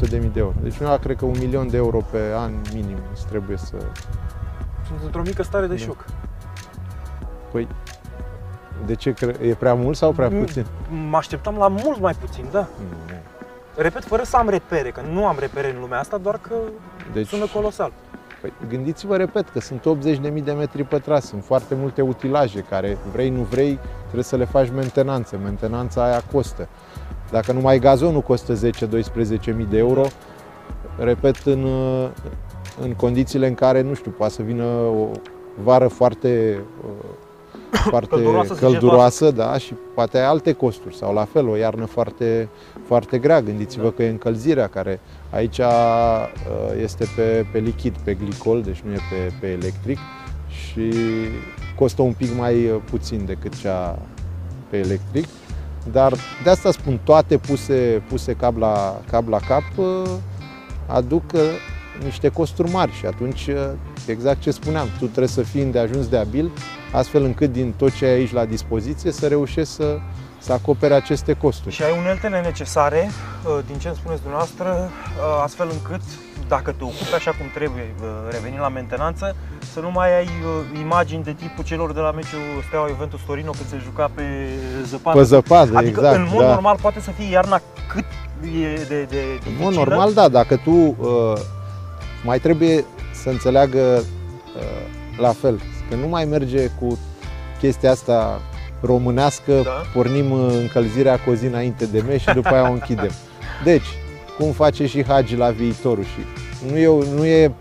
de 0.08 0.18
mii 0.18 0.28
de 0.28 0.40
euro. 0.40 0.54
Deci 0.62 0.72
undeva 0.72 0.98
cred 0.98 1.16
că 1.16 1.24
un 1.24 1.36
milion 1.38 1.70
de 1.70 1.76
euro 1.76 1.98
pe 2.10 2.18
an 2.36 2.52
minim 2.72 2.98
trebuie 3.28 3.56
să... 3.56 3.76
Sunt 4.86 4.98
într-o 5.04 5.22
mică 5.22 5.42
stare 5.42 5.66
de 5.66 5.74
da. 5.74 5.80
șoc. 5.80 6.04
Păi, 7.52 7.68
de 8.86 8.94
ce? 8.94 9.14
E 9.40 9.54
prea 9.54 9.74
mult 9.74 9.96
sau 9.96 10.12
prea 10.12 10.28
mm, 10.28 10.44
puțin? 10.44 10.66
Mă 11.10 11.16
așteptam 11.16 11.56
la 11.56 11.68
mult 11.68 12.00
mai 12.00 12.12
puțin, 12.12 12.44
da. 12.50 12.66
Mm. 12.78 13.14
Repet, 13.76 14.04
fără 14.04 14.22
să 14.22 14.36
am 14.36 14.48
repere, 14.48 14.90
că 14.90 15.00
nu 15.12 15.26
am 15.26 15.36
repere 15.38 15.70
în 15.74 15.80
lumea 15.80 15.98
asta, 15.98 16.18
doar 16.18 16.38
că 16.38 16.54
deci, 17.12 17.26
sună 17.26 17.46
colosal. 17.54 17.92
Păi, 18.40 18.52
gândiți-vă, 18.68 19.16
repet, 19.16 19.48
că 19.48 19.60
sunt 19.60 19.84
80.000 20.32 20.42
de 20.44 20.52
metri 20.52 20.84
pătrați, 20.84 21.26
sunt 21.26 21.44
foarte 21.44 21.74
multe 21.74 22.02
utilaje 22.02 22.60
care, 22.60 22.98
vrei, 23.12 23.30
nu 23.30 23.42
vrei, 23.42 23.78
trebuie 24.02 24.24
să 24.24 24.36
le 24.36 24.44
faci 24.44 24.70
mentenanță. 24.70 25.38
Mentenanța 25.42 26.04
aia 26.04 26.22
costă. 26.32 26.68
Dacă 27.34 27.52
numai 27.52 27.78
gazonul 27.78 28.20
costă 28.20 28.54
10-12 28.54 29.56
mii 29.56 29.66
de 29.70 29.78
euro, 29.78 30.02
repet, 30.98 31.36
în, 31.44 31.66
în 32.82 32.92
condițiile 32.96 33.46
în 33.46 33.54
care, 33.54 33.82
nu 33.82 33.94
știu, 33.94 34.10
poate 34.10 34.32
să 34.32 34.42
vină 34.42 34.64
o 34.64 35.10
vară 35.62 35.88
foarte, 35.88 36.60
foarte 37.90 38.08
călduroasă, 38.08 38.54
călduroasă 38.54 39.30
da, 39.30 39.58
și 39.58 39.74
poate 39.94 40.18
ai 40.18 40.24
alte 40.24 40.52
costuri 40.52 40.96
sau 40.96 41.14
la 41.14 41.24
fel, 41.24 41.48
o 41.48 41.56
iarnă 41.56 41.84
foarte, 41.84 42.48
foarte 42.86 43.18
grea. 43.18 43.42
Gândiți-vă 43.42 43.82
da. 43.82 43.90
că 43.90 44.02
e 44.02 44.08
încălzirea 44.08 44.66
care 44.66 45.00
aici 45.30 45.60
este 46.82 47.06
pe, 47.16 47.46
pe 47.52 47.58
lichid, 47.58 47.94
pe 48.04 48.14
glicol, 48.14 48.62
deci 48.62 48.82
nu 48.86 48.92
e 48.92 48.98
pe, 49.10 49.32
pe 49.40 49.46
electric 49.46 49.98
și 50.48 50.92
costă 51.76 52.02
un 52.02 52.12
pic 52.12 52.38
mai 52.38 52.54
puțin 52.90 53.24
decât 53.24 53.56
cea 53.60 53.98
pe 54.70 54.76
electric. 54.76 55.26
Dar 55.92 56.12
de 56.42 56.50
asta 56.50 56.72
spun, 56.72 57.00
toate 57.04 57.36
puse, 57.36 58.02
puse 58.08 58.32
cap, 58.32 58.56
la, 58.56 59.00
cap 59.10 59.28
la 59.28 59.38
cap 59.38 59.62
uh, 59.76 60.10
aduc 60.86 61.32
uh, 61.32 61.40
niște 62.04 62.28
costuri 62.28 62.70
mari 62.70 62.92
și 62.92 63.06
atunci, 63.06 63.46
uh, 63.46 63.70
exact 64.06 64.40
ce 64.40 64.50
spuneam, 64.50 64.88
tu 64.98 65.04
trebuie 65.04 65.28
să 65.28 65.42
fii 65.42 65.64
de 65.64 65.78
ajuns 65.78 66.08
de 66.08 66.16
abil, 66.16 66.50
astfel 66.92 67.24
încât 67.24 67.52
din 67.52 67.74
tot 67.76 67.92
ce 67.92 68.04
ai 68.04 68.12
aici 68.12 68.32
la 68.32 68.44
dispoziție 68.44 69.10
să 69.10 69.26
reușești 69.26 69.72
să, 69.72 69.98
să 70.38 70.52
acopere 70.52 70.94
aceste 70.94 71.32
costuri. 71.32 71.74
Și 71.74 71.82
ai 71.82 71.98
uneltele 71.98 72.40
necesare, 72.40 73.10
din 73.66 73.78
ce 73.78 73.88
îmi 73.88 73.96
spuneți 73.96 74.20
dumneavoastră, 74.20 74.90
astfel 75.42 75.68
încât 75.72 76.02
dacă 76.48 76.70
te 76.70 76.84
ocupi 76.84 77.14
așa 77.14 77.30
cum 77.30 77.46
trebuie, 77.54 77.94
revenind 78.30 78.60
la 78.60 78.68
mentenanță, 78.68 79.36
să 79.72 79.80
nu 79.80 79.90
mai 79.90 80.16
ai 80.16 80.24
uh, 80.24 80.80
imagini 80.80 81.24
de 81.24 81.32
tipul 81.32 81.64
celor 81.64 81.92
de 81.92 82.00
la 82.00 82.10
meciul 82.10 82.40
Steaua 82.66 82.86
Juventus 82.88 83.20
Torino 83.26 83.50
când 83.50 83.68
se 83.68 83.80
juca 83.82 84.10
pe 84.14 84.22
zăpadă. 84.84 85.18
Pe 85.18 85.24
zăpadă, 85.24 85.76
adică, 85.76 86.00
exact. 86.00 86.16
în 86.16 86.28
mod 86.32 86.40
da. 86.40 86.52
normal 86.52 86.76
poate 86.80 87.00
să 87.00 87.10
fie 87.10 87.30
iarna 87.30 87.60
cât 87.88 88.04
e 88.42 88.84
de, 88.88 89.02
de 89.02 89.22
În 89.46 89.52
mod 89.60 89.74
normal, 89.74 90.12
da, 90.12 90.28
dacă 90.28 90.56
tu 90.56 90.70
uh, 90.70 91.32
mai 92.24 92.38
trebuie 92.38 92.84
să 93.12 93.28
înțeleagă 93.28 93.78
uh, 93.78 95.18
la 95.18 95.32
fel, 95.32 95.60
că 95.88 95.94
nu 95.94 96.08
mai 96.08 96.24
merge 96.24 96.70
cu 96.80 96.98
chestia 97.60 97.90
asta 97.90 98.40
românească, 98.80 99.52
da? 99.52 99.82
pornim 99.92 100.32
încălzirea 100.32 101.18
cu 101.18 101.30
o 101.30 101.34
zi 101.34 101.46
înainte 101.46 101.86
de 101.86 102.02
meci 102.06 102.20
și 102.20 102.34
după 102.34 102.48
aia 102.48 102.68
o 102.68 102.72
închidem. 102.72 103.10
Deci, 103.64 103.86
cum 104.38 104.52
face 104.52 104.86
și 104.86 105.04
Hagi 105.04 105.36
la 105.36 105.50
viitorul 105.50 106.04
și 106.04 106.20
nu 106.70 106.76
e, 106.76 107.14
nu 107.14 107.24
e 107.24 107.52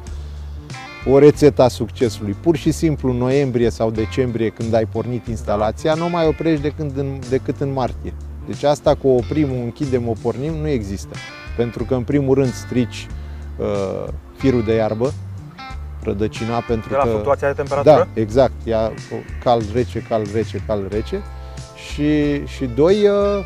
o 1.05 1.19
rețetă 1.19 1.61
a 1.61 1.67
succesului. 1.67 2.35
Pur 2.41 2.55
și 2.55 2.71
simplu 2.71 3.09
în 3.09 3.17
noiembrie 3.17 3.69
sau 3.69 3.91
decembrie 3.91 4.49
când 4.49 4.73
ai 4.73 4.85
pornit 4.85 5.27
instalația, 5.27 5.93
nu 5.93 6.09
mai 6.09 6.27
oprești 6.27 6.61
decât 6.61 6.97
în, 6.97 7.19
decât 7.29 7.61
în 7.61 7.73
martie. 7.73 8.13
Deci 8.47 8.63
asta 8.63 8.95
cu 8.95 9.07
o 9.07 9.13
oprim, 9.15 9.51
o 9.51 9.63
închidem, 9.63 10.07
o 10.07 10.13
pornim, 10.21 10.53
nu 10.53 10.67
există. 10.67 11.15
Pentru 11.57 11.83
că 11.83 11.93
în 11.93 12.03
primul 12.03 12.35
rând 12.35 12.53
strici 12.53 13.07
uh, 13.57 14.07
firul 14.37 14.63
de 14.63 14.73
iarbă, 14.73 15.13
rădăcina 16.03 16.59
pentru 16.59 16.89
de 16.89 16.95
la 16.95 17.01
că... 17.01 17.09
fluctuația 17.09 17.47
de 17.47 17.53
temperatură? 17.53 18.09
Da, 18.13 18.21
exact. 18.21 18.53
Ia 18.63 18.91
cald, 19.43 19.65
rece, 19.73 20.05
cald, 20.09 20.33
rece, 20.33 20.63
cald, 20.67 20.91
rece. 20.91 21.21
Și, 21.91 22.45
și 22.45 22.65
doi, 22.75 23.07
uh, 23.07 23.45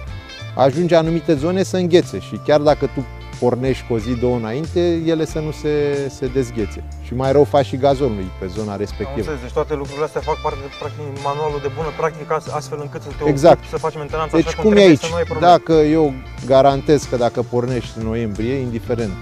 ajunge 0.56 0.96
anumite 0.96 1.34
zone 1.34 1.64
să 1.64 1.78
înghețe 1.78 2.20
și 2.20 2.40
chiar 2.46 2.60
dacă 2.60 2.86
tu 2.86 3.06
pornești 3.40 3.86
cu 3.88 3.94
o 3.94 4.00
zi, 4.00 4.14
două 4.16 4.36
înainte, 4.36 4.80
ele 5.06 5.26
să 5.26 5.40
nu 5.40 5.52
se, 5.52 6.08
se 6.10 6.28
dezghețe. 6.28 6.84
Și 7.04 7.14
mai 7.14 7.32
rău 7.32 7.44
faci 7.44 7.66
și 7.66 7.78
gazonului 7.78 8.30
pe 8.40 8.48
zona 8.48 8.76
respectivă. 8.76 9.10
Am 9.12 9.18
înțeles, 9.18 9.42
deci 9.42 9.52
toate 9.52 9.74
lucrurile 9.74 10.06
astea 10.06 10.22
fac 10.22 10.42
parte 10.42 10.60
de 10.62 10.70
practic, 10.80 11.04
manualul 11.24 11.60
de 11.62 11.72
bună 11.76 11.92
practică 11.98 12.42
astfel 12.52 12.80
încât 12.82 13.02
să 13.02 13.10
te 13.18 13.30
exact. 13.30 13.58
ocupi, 13.58 13.70
să 13.70 13.78
faci 13.78 13.96
mentenanța 13.96 14.36
deci, 14.38 14.48
așa 14.48 14.62
cum, 14.62 14.70
cum 14.70 14.78
e 14.78 14.82
aici, 14.82 15.00
să 15.00 15.08
nu 15.10 15.16
ai 15.16 15.24
probleme. 15.24 15.52
Dacă 15.52 15.74
eu 15.74 16.14
garantez 16.46 17.04
că 17.04 17.16
dacă 17.16 17.42
pornești 17.42 17.98
în 17.98 18.04
noiembrie, 18.06 18.54
indiferent 18.54 19.14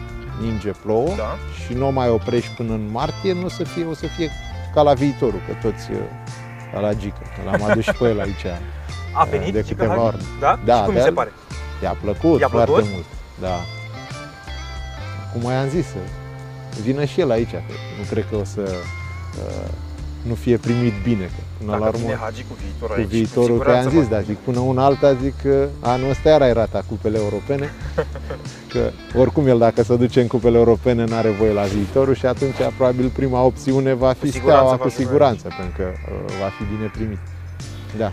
ninge, 0.42 0.72
plouă 0.84 1.14
da. 1.18 1.38
și 1.66 1.74
nu 1.74 1.92
mai 1.92 2.10
oprești 2.10 2.54
până 2.56 2.74
în 2.74 2.88
martie, 2.92 3.34
nu 3.34 3.46
o 3.46 3.50
să 3.50 3.64
fie, 3.64 3.86
o 3.86 3.94
să 3.94 4.08
fie 4.08 4.30
ca 4.74 4.82
la 4.82 4.94
viitorul, 4.94 5.42
că 5.48 5.68
toți 5.68 5.86
ca 6.74 6.80
la 6.80 6.94
Gică, 6.94 7.22
că 7.36 7.50
l-am 7.50 7.70
adus 7.70 7.84
și 7.84 7.94
pe 7.94 8.06
el 8.06 8.20
aici 8.20 8.46
A 9.20 9.24
venit 9.24 9.54
de 9.54 9.62
câteva 9.68 10.02
ori. 10.02 10.18
Da? 10.40 10.60
da? 10.66 10.76
Și 10.76 10.84
cum 10.84 10.94
mi 10.94 11.00
se 11.00 11.12
pare? 11.12 11.32
I-a 11.84 11.98
plăcut, 12.02 12.40
I-a 12.40 12.48
plăcut 12.48 12.68
foarte 12.68 12.90
mult. 12.94 13.06
Da 13.40 13.56
cum 15.36 15.44
mai 15.44 15.56
am 15.56 15.70
zis, 15.70 15.86
să 16.70 16.82
vină 16.82 17.06
și 17.06 17.20
el 17.20 17.32
aici, 17.32 17.50
că 17.50 17.74
nu 17.98 18.04
cred 18.10 18.26
că 18.30 18.36
o 18.36 18.44
să 18.44 18.62
uh, 18.62 19.70
nu 20.22 20.34
fie 20.34 20.58
primit 20.58 20.94
bine. 21.04 21.24
Că 21.24 21.42
până 21.58 21.72
Dacă 21.72 21.84
la 21.84 21.88
urmă, 21.88 22.00
vine 22.00 22.18
Hagi 22.22 22.46
cu 22.50 22.56
viitorul 22.62 22.96
cu 22.96 23.00
aici, 23.00 23.08
viitorul, 23.08 23.60
că 23.60 23.72
am 23.72 23.90
zis, 23.90 24.08
dar 24.08 24.24
zic, 24.24 24.38
până 24.38 24.60
una 24.60 24.86
alta, 24.86 25.14
zic 25.14 25.34
că 25.42 25.68
anul 25.80 26.10
ăsta 26.10 26.30
iar 26.30 26.42
ai 26.42 26.54
rata 26.54 26.84
cupele 26.88 27.18
europene, 27.18 27.70
că 28.72 28.92
oricum 29.16 29.48
el 29.48 29.58
dacă 29.58 29.84
se 29.84 29.96
duce 29.96 30.22
în 30.22 30.28
cupele 30.28 30.58
europene 30.58 31.04
n-are 31.04 31.30
voie 31.30 31.52
la 31.52 31.64
viitorul 31.64 32.16
și 32.16 32.26
atunci 32.26 32.56
probabil 32.78 33.10
prima 33.10 33.42
opțiune 33.42 33.94
va 33.94 34.14
fi 34.14 34.32
cu 34.32 34.38
steaua 34.38 34.78
cu 34.78 34.90
siguranță, 34.90 35.48
pentru 35.58 35.82
că 35.82 35.88
uh, 35.88 36.34
va 36.42 36.50
fi 36.58 36.76
bine 36.76 36.92
primit. 36.94 37.20
Da. 37.98 38.12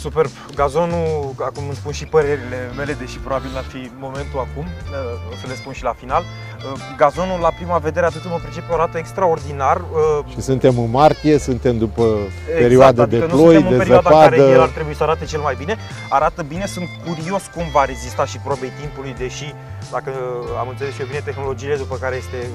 Superb. 0.00 0.30
Gazonul, 0.54 1.34
acum 1.38 1.64
îmi 1.64 1.74
spun 1.74 1.92
și 1.92 2.04
părerile 2.04 2.70
mele, 2.76 2.92
deși 2.92 3.18
probabil 3.18 3.50
n-ar 3.52 3.64
fi 3.64 3.90
momentul 3.98 4.38
acum, 4.38 4.64
uh, 4.64 5.32
o 5.32 5.34
să 5.40 5.46
le 5.46 5.54
spun 5.54 5.72
și 5.72 5.82
la 5.82 5.92
final. 5.92 6.24
Uh, 6.64 6.80
gazonul, 6.96 7.40
la 7.40 7.48
prima 7.48 7.78
vedere, 7.78 8.06
atât 8.06 8.24
mă 8.24 8.38
pricepe, 8.42 8.72
arată 8.72 8.98
extraordinar. 8.98 9.76
Uh, 9.76 10.32
și 10.32 10.40
suntem 10.40 10.78
în 10.78 10.90
martie, 10.90 11.38
suntem 11.38 11.78
după 11.78 12.02
exact, 12.02 12.60
perioada 12.60 13.02
adică 13.02 13.26
de 13.26 13.32
ploi, 13.32 13.62
de 13.62 13.84
zăpadă. 13.84 14.24
În 14.24 14.30
care 14.30 14.36
el 14.36 14.60
ar 14.60 14.68
trebui 14.68 14.94
să 14.94 15.02
arate 15.02 15.24
cel 15.24 15.40
mai 15.40 15.54
bine. 15.58 15.76
Arată 16.08 16.42
bine, 16.42 16.66
sunt 16.66 16.88
curios 17.06 17.42
cum 17.54 17.64
va 17.72 17.84
rezista 17.84 18.24
și 18.24 18.38
probei 18.38 18.72
timpului, 18.80 19.14
deși, 19.18 19.54
dacă 19.92 20.10
am 20.58 20.68
înțeles 20.68 20.98
eu 20.98 21.06
bine, 21.06 21.20
tehnologiile 21.24 21.76
după 21.76 21.96
care 22.00 22.16
este 22.16 22.48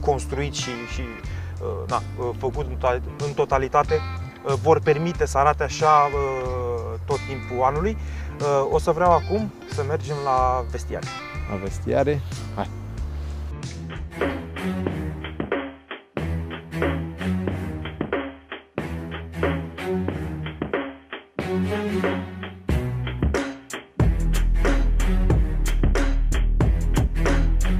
construit 0.00 0.54
și, 0.54 0.70
și 0.94 1.02
na, 1.86 2.02
făcut 2.38 2.66
în 3.26 3.32
totalitate 3.34 4.00
vor 4.62 4.80
permite 4.80 5.26
să 5.26 5.38
arate 5.38 5.62
așa 5.62 6.10
tot 7.06 7.18
timpul 7.28 7.64
anului. 7.64 7.96
Uh, 8.40 8.66
o 8.70 8.78
să 8.78 8.90
vreau 8.90 9.12
acum 9.12 9.52
să 9.74 9.84
mergem 9.88 10.16
la 10.24 10.64
vestiare. 10.70 11.06
La 11.50 11.56
vestiare? 11.62 12.20
Hai! 12.54 12.68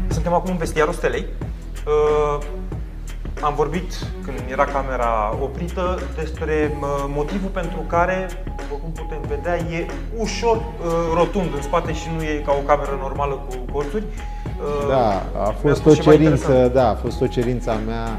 Suntem 0.08 0.32
acum 0.32 0.50
în 0.50 0.56
vestiarul 0.56 0.92
Stelei. 0.92 1.26
Uh, 1.86 2.44
am 3.40 3.54
vorbit, 3.54 3.92
când 4.24 4.38
era 4.50 4.64
camera 4.64 5.36
oprită, 5.40 5.98
despre 6.16 6.78
motivul 7.08 7.48
pentru 7.48 7.78
care, 7.78 8.28
după 8.44 8.74
cum 8.82 8.92
putem 8.92 9.20
vedea, 9.28 9.56
e 9.56 9.86
ușor 10.16 10.56
uh, 10.56 10.64
rotund 11.14 11.54
în 11.54 11.62
spate 11.62 11.92
și 11.92 12.08
nu 12.16 12.22
e 12.22 12.42
ca 12.46 12.52
o 12.52 12.66
cameră 12.66 12.98
normală 13.00 13.34
cu 13.34 13.72
colțuri. 13.72 14.04
Da, 14.88 15.26
a 15.46 15.54
fost 15.60 15.86
o 15.86 15.94
cerință, 15.94 16.70
da, 16.74 16.88
a 16.88 16.94
fost 16.94 17.20
o 17.20 17.26
cerință 17.26 17.70
a 17.70 17.78
mea. 17.86 18.18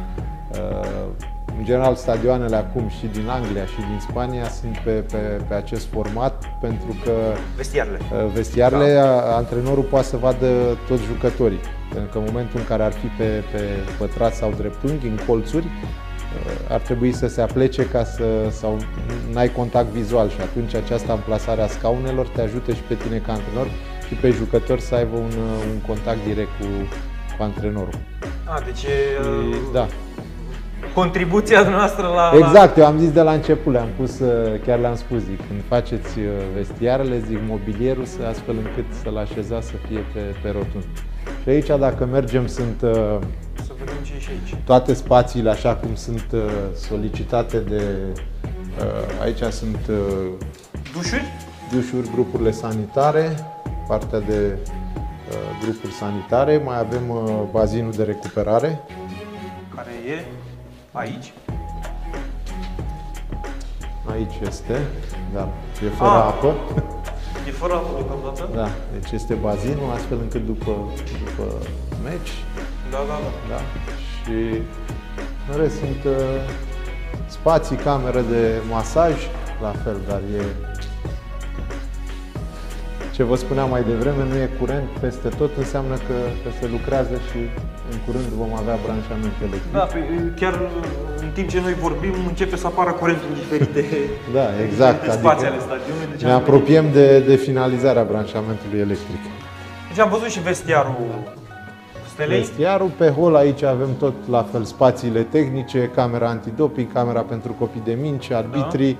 În 1.57 1.63
general, 1.63 1.95
stadioanele 1.95 2.55
acum 2.55 2.89
și 2.99 3.05
din 3.05 3.27
Anglia 3.27 3.65
și 3.65 3.75
din 3.75 3.99
Spania 4.09 4.49
sunt 4.49 4.77
pe, 4.77 4.91
pe, 4.91 5.41
pe 5.47 5.53
acest 5.53 5.85
format 5.85 6.43
pentru 6.61 6.95
că 7.03 7.11
vestiarele, 7.55 7.97
vestiarele 8.33 8.93
da. 8.93 9.35
antrenorul 9.35 9.83
poate 9.83 10.05
să 10.05 10.17
vadă 10.17 10.77
toți 10.87 11.03
jucătorii. 11.03 11.59
Pentru 11.93 12.11
că 12.11 12.17
în 12.17 12.23
momentul 12.27 12.59
în 12.59 12.65
care 12.65 12.83
ar 12.83 12.91
fi 12.91 13.07
pe, 13.07 13.43
pe 13.51 13.61
pătrat 13.97 14.33
sau 14.33 14.53
dreptunghi, 14.57 15.05
în 15.05 15.19
colțuri, 15.27 15.67
ar 16.69 16.79
trebui 16.79 17.11
să 17.13 17.27
se 17.27 17.41
aplece 17.41 17.85
ca 17.85 18.03
să, 18.03 18.23
sau 18.51 18.77
n-ai 19.31 19.49
contact 19.51 19.87
vizual 19.87 20.29
și 20.29 20.41
atunci 20.41 20.75
această 20.75 21.11
amplasare 21.11 21.61
a 21.61 21.67
scaunelor 21.67 22.27
te 22.27 22.41
ajută 22.41 22.73
și 22.73 22.81
pe 22.81 22.93
tine 22.93 23.17
ca 23.17 23.31
antrenor 23.31 23.67
și 24.07 24.13
pe 24.13 24.29
jucători 24.29 24.81
să 24.81 24.95
aibă 24.95 25.15
un, 25.15 25.31
un 25.71 25.79
contact 25.87 26.23
direct 26.25 26.49
cu, 26.59 26.65
cu 27.37 27.43
antrenorul. 27.43 27.99
A, 28.45 28.61
deci 28.65 28.77
și, 28.77 28.87
uh, 29.21 29.55
da. 29.73 29.87
contribuția 30.93 31.61
noastră 31.69 32.07
la... 32.07 32.31
Exact, 32.37 32.77
eu 32.77 32.85
am 32.85 32.97
zis 32.97 33.11
de 33.11 33.21
la 33.21 33.31
început, 33.31 33.73
le-am 33.73 33.89
pus, 33.97 34.19
uh, 34.19 34.59
chiar 34.65 34.79
le-am 34.79 34.95
spus, 34.95 35.17
zic, 35.17 35.47
când 35.47 35.61
faceți 35.67 36.19
uh, 36.19 36.25
vestiarele, 36.55 37.23
zic, 37.27 37.37
mobilierul, 37.47 38.05
să, 38.05 38.17
astfel 38.29 38.55
încât 38.55 38.85
să-l 39.03 39.17
așezați 39.17 39.67
să 39.67 39.73
fie 39.87 39.99
pe, 40.13 40.19
pe 40.41 40.49
rotund. 40.49 40.85
Și 41.43 41.49
aici, 41.49 41.79
dacă 41.79 42.05
mergem, 42.05 42.47
sunt 42.47 42.77
să 42.79 43.71
vedem 43.79 43.95
ce 44.03 44.11
e 44.17 44.19
și 44.19 44.29
aici. 44.29 44.61
toate 44.65 44.93
spațiile 44.93 45.49
așa 45.49 45.75
cum 45.75 45.95
sunt 45.95 46.35
solicitate 46.75 47.57
de... 47.57 47.81
Aici 49.21 49.53
sunt... 49.53 49.89
Dușuri? 50.93 51.23
Dușuri, 51.71 52.09
grupurile 52.13 52.51
sanitare, 52.51 53.35
partea 53.87 54.19
de 54.19 54.57
uh, 54.57 55.35
grupuri 55.63 55.91
sanitare, 55.91 56.61
mai 56.65 56.79
avem 56.79 57.09
uh, 57.09 57.41
bazinul 57.51 57.91
de 57.91 58.03
recuperare. 58.03 58.79
Care 59.75 59.91
e 60.07 60.25
aici? 60.91 61.33
Aici 64.11 64.33
este, 64.47 64.81
dar 65.33 65.47
e 65.85 65.89
fără 65.89 66.09
ah, 66.09 66.23
apă. 66.23 66.55
E 67.47 67.51
fără 67.51 67.73
apă 67.73 67.89
deocamdată? 67.95 68.49
Da, 68.55 68.67
deci 68.91 69.11
este 69.11 69.33
bazinul, 69.33 69.91
astfel 69.93 70.17
încât 70.21 70.45
după, 70.45 70.71
după 71.25 71.43
meci. 72.03 72.31
Da, 72.91 72.97
da, 72.97 73.17
da. 73.23 73.55
da. 73.55 73.59
Și 74.23 74.61
în 75.51 75.57
rest 75.57 75.77
sunt 75.77 76.03
uh, 76.05 76.13
spații, 77.27 77.75
cameră 77.75 78.21
de 78.21 78.61
masaj, 78.69 79.13
la 79.61 79.71
fel, 79.83 79.97
dar 80.07 80.19
e 80.19 80.43
ce 83.17 83.23
vă 83.23 83.35
spuneam 83.35 83.69
mai 83.69 83.83
devreme, 83.91 84.23
nu 84.31 84.35
e 84.35 84.49
curent 84.59 84.89
peste 84.99 85.27
tot, 85.39 85.51
înseamnă 85.57 85.95
că, 86.07 86.17
că 86.41 86.49
se 86.59 86.67
lucrează 86.75 87.15
și 87.29 87.39
în 87.91 87.97
curând 88.05 88.29
vom 88.41 88.51
avea 88.61 88.77
branșament 88.85 89.35
electric. 89.47 89.71
Da, 89.79 89.85
pe, 89.93 89.99
chiar 90.39 90.55
în 91.25 91.29
timp 91.33 91.47
ce 91.49 91.59
noi 91.61 91.73
vorbim, 91.73 92.13
începe 92.27 92.55
să 92.55 92.67
apară 92.67 92.91
curentul 92.91 93.27
în 93.33 93.37
diferite 93.43 93.81
da, 94.37 94.45
exact, 94.65 94.99
diferite 94.99 95.19
spații 95.21 95.47
adică 95.47 95.61
ale 95.63 95.67
stadionului. 95.69 96.07
Deci 96.11 96.23
ne 96.29 96.31
apropiem 96.41 96.85
de, 96.91 97.07
de 97.19 97.35
finalizarea 97.35 98.03
branșamentului 98.03 98.79
electric. 98.87 99.21
Deci 99.89 99.99
am 100.05 100.09
văzut 100.09 100.29
și 100.35 100.41
vestiarul 100.49 101.09
Stelei. 102.13 102.37
Vestiarul, 102.39 102.91
pe 102.97 103.07
hol 103.09 103.35
aici 103.35 103.63
avem 103.63 103.91
tot 104.03 104.15
la 104.29 104.43
fel 104.51 104.63
spațiile 104.63 105.21
tehnice, 105.21 105.91
camera 105.95 106.27
antidoping, 106.27 106.93
camera 106.93 107.21
pentru 107.21 107.51
copii 107.59 107.81
de 107.89 107.97
minci, 108.01 108.31
arbitrii, 108.31 108.97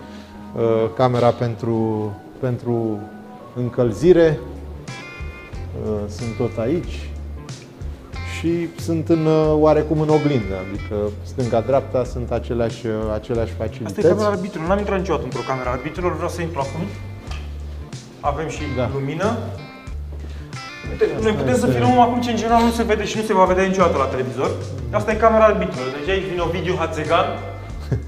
da. 0.55 0.61
Uh, 0.61 0.89
camera 0.95 1.30
pentru, 1.30 1.78
pentru 2.39 2.99
încălzire, 3.58 4.39
uh, 5.86 5.99
sunt 6.08 6.36
tot 6.38 6.58
aici 6.58 7.10
și 8.38 8.68
sunt 8.80 9.10
în, 9.10 9.26
uh, 9.26 9.53
oarecum 9.53 9.99
în 9.99 10.10
oglindă, 10.10 10.55
adică 10.68 10.95
stânga-dreapta 11.24 12.03
sunt 12.03 12.32
aceleași, 12.32 12.86
uh, 12.86 12.93
aceleași 13.14 13.53
facilități. 13.53 13.97
Asta 13.97 14.08
e 14.08 14.12
camera 14.12 14.30
arbitrilor, 14.30 14.68
n-am 14.68 14.78
intrat 14.78 14.99
niciodată 14.99 15.24
într-o 15.24 15.47
camera 15.47 15.72
arbitrilor, 15.72 16.16
vreau 16.16 16.30
să 16.30 16.41
intru 16.41 16.60
acum. 16.60 16.82
Avem 18.20 18.47
și 18.47 18.62
da. 18.78 18.89
lumină. 18.93 19.38
Uite, 20.91 21.05
noi 21.22 21.32
putem 21.32 21.58
să 21.58 21.68
filmăm 21.68 21.99
acum 21.99 22.22
ce 22.22 22.30
în 22.32 22.38
general 22.38 22.64
nu 22.64 22.72
se 22.72 22.84
vede 22.84 23.05
și 23.05 23.18
nu 23.18 23.24
se 23.24 23.34
va 23.34 23.45
vedea 23.45 23.66
niciodată 23.66 23.97
la 23.97 24.05
televizor. 24.05 24.51
Asta 24.91 25.12
e 25.12 25.16
camera 25.16 25.43
arbitrilor, 25.43 25.88
deci 25.99 26.10
aici 26.14 26.30
vine 26.30 26.41
Ovidiu 26.41 26.76
Hațegan, 26.80 27.28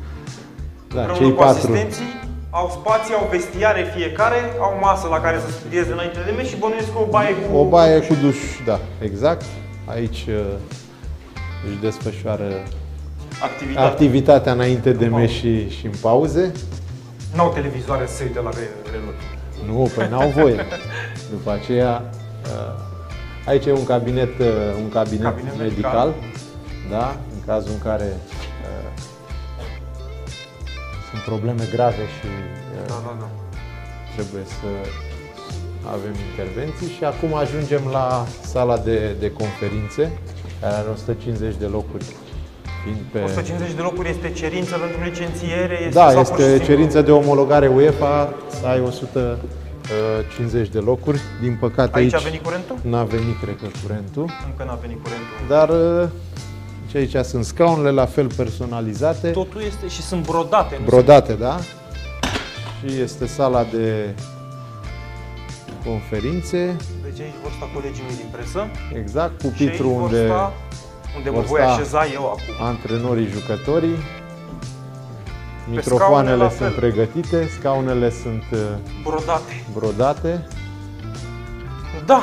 da, 0.96 1.06
cei 1.18 1.32
patru. 1.32 1.58
asistenții 1.58 2.19
au 2.50 2.70
spații, 2.70 3.14
au 3.14 3.28
vestiare 3.32 3.92
fiecare, 3.96 4.36
au 4.60 4.78
masă 4.82 5.08
la 5.08 5.20
care 5.20 5.40
să 5.40 5.52
studieze 5.52 5.92
înainte 5.92 6.20
de 6.26 6.32
meci 6.32 6.48
și 6.48 6.58
bănuiesc 6.58 7.00
o 7.00 7.06
baie 7.10 7.34
cu 7.36 7.58
O 7.58 7.66
baie 7.66 8.00
cu 8.00 8.14
duș, 8.14 8.38
da, 8.66 8.80
exact. 9.02 9.46
Aici 9.86 10.26
uh, 10.30 10.36
își 11.68 11.78
desfășoară 11.82 12.50
activitatea, 13.44 13.90
activitatea 13.90 14.52
înainte 14.52 14.92
de 14.92 15.06
meci 15.06 15.30
și, 15.30 15.70
și 15.70 15.86
în 15.86 15.92
pauze. 16.02 16.52
Nu 17.36 17.42
au 17.42 17.52
televizoare 17.52 18.06
să 18.08 18.16
se 18.16 18.24
uite 18.24 18.42
la 18.42 18.50
reloj. 18.92 19.16
Nu, 19.68 19.92
păi 19.96 20.08
n-au 20.10 20.30
voie. 20.30 20.66
După 21.36 21.52
aceea, 21.52 22.10
uh, 22.44 22.82
aici 23.46 23.66
e 23.66 23.72
un 23.72 23.86
cabinet, 23.86 24.40
uh, 24.40 24.48
un 24.84 24.90
cabinet, 24.90 25.24
cabinet 25.24 25.58
medical, 25.58 26.08
medical, 26.08 26.14
da? 26.90 27.16
în 27.34 27.40
cazul 27.46 27.72
în 27.72 27.80
care 27.80 28.14
sunt 31.10 31.22
probleme 31.22 31.64
grave 31.76 32.04
și 32.16 32.28
da, 32.88 33.00
da, 33.06 33.14
da. 33.20 33.30
trebuie 34.16 34.44
să 34.60 34.70
avem 35.96 36.14
intervenții 36.30 36.90
și 36.98 37.04
acum 37.04 37.34
ajungem 37.34 37.82
la 37.92 38.26
sala 38.42 38.78
de, 38.78 39.16
de 39.20 39.32
conferințe, 39.32 40.12
care 40.62 40.74
are 40.74 40.90
150 40.90 41.56
de 41.56 41.66
locuri. 41.66 42.06
pe... 43.12 43.20
150 43.20 43.76
de 43.76 43.82
locuri 43.82 44.10
este 44.10 44.32
cerință 44.32 44.78
pentru 44.78 45.04
licențiere? 45.04 45.74
Este 45.74 46.00
da, 46.00 46.20
este 46.20 46.62
cerință 46.64 47.02
de 47.02 47.12
omologare 47.12 47.68
UEFA 47.68 48.34
să 48.60 48.68
ai 48.68 48.82
150 48.82 50.70
de 50.70 50.80
locuri. 50.80 51.20
Din 51.42 51.58
păcate 51.60 51.98
aici... 51.98 52.14
Aici 52.14 52.22
a 52.22 52.26
venit 52.30 52.44
curentul? 52.44 52.76
N-a 52.82 53.04
venit, 53.04 53.40
cred 53.42 53.58
că, 53.62 53.68
curentul. 53.84 54.26
Încă 54.50 54.64
n-a 54.64 54.80
venit 54.82 54.98
curentul. 55.04 55.36
Dar 55.48 55.70
și 56.90 56.98
aici 56.98 57.26
sunt 57.26 57.46
scaunele 57.46 57.92
la 57.92 58.06
fel 58.06 58.34
personalizate. 58.34 59.30
Totul 59.30 59.62
este 59.62 59.88
și 59.88 60.02
sunt 60.02 60.26
brodate. 60.26 60.78
Nu 60.80 60.86
brodate, 60.86 61.34
da. 61.34 61.60
Și 62.80 63.02
este 63.02 63.26
sala 63.26 63.64
de 63.64 64.16
conferințe. 65.86 66.76
Deci 67.04 67.20
aici 67.20 67.34
vor 67.42 67.52
sta 67.56 67.70
colegii 67.74 68.04
mei 68.08 68.16
din 68.16 68.28
presă. 68.32 68.68
Exact, 68.94 69.32
pupitru 69.42 69.90
unde, 69.90 70.26
sta, 70.26 70.54
unde 71.18 71.30
mă 71.30 71.40
voi 71.40 71.62
așeza 71.62 72.08
eu 72.14 72.26
acum. 72.26 72.66
Antrenorii, 72.66 73.28
jucătorii. 73.28 73.96
Microfoanele 75.70 76.50
sunt 76.58 76.74
pregătite, 76.74 77.50
scaunele 77.60 78.10
sunt 78.10 78.44
uh, 78.52 78.60
brodate. 79.04 79.64
brodate. 79.74 80.48
Da, 82.06 82.22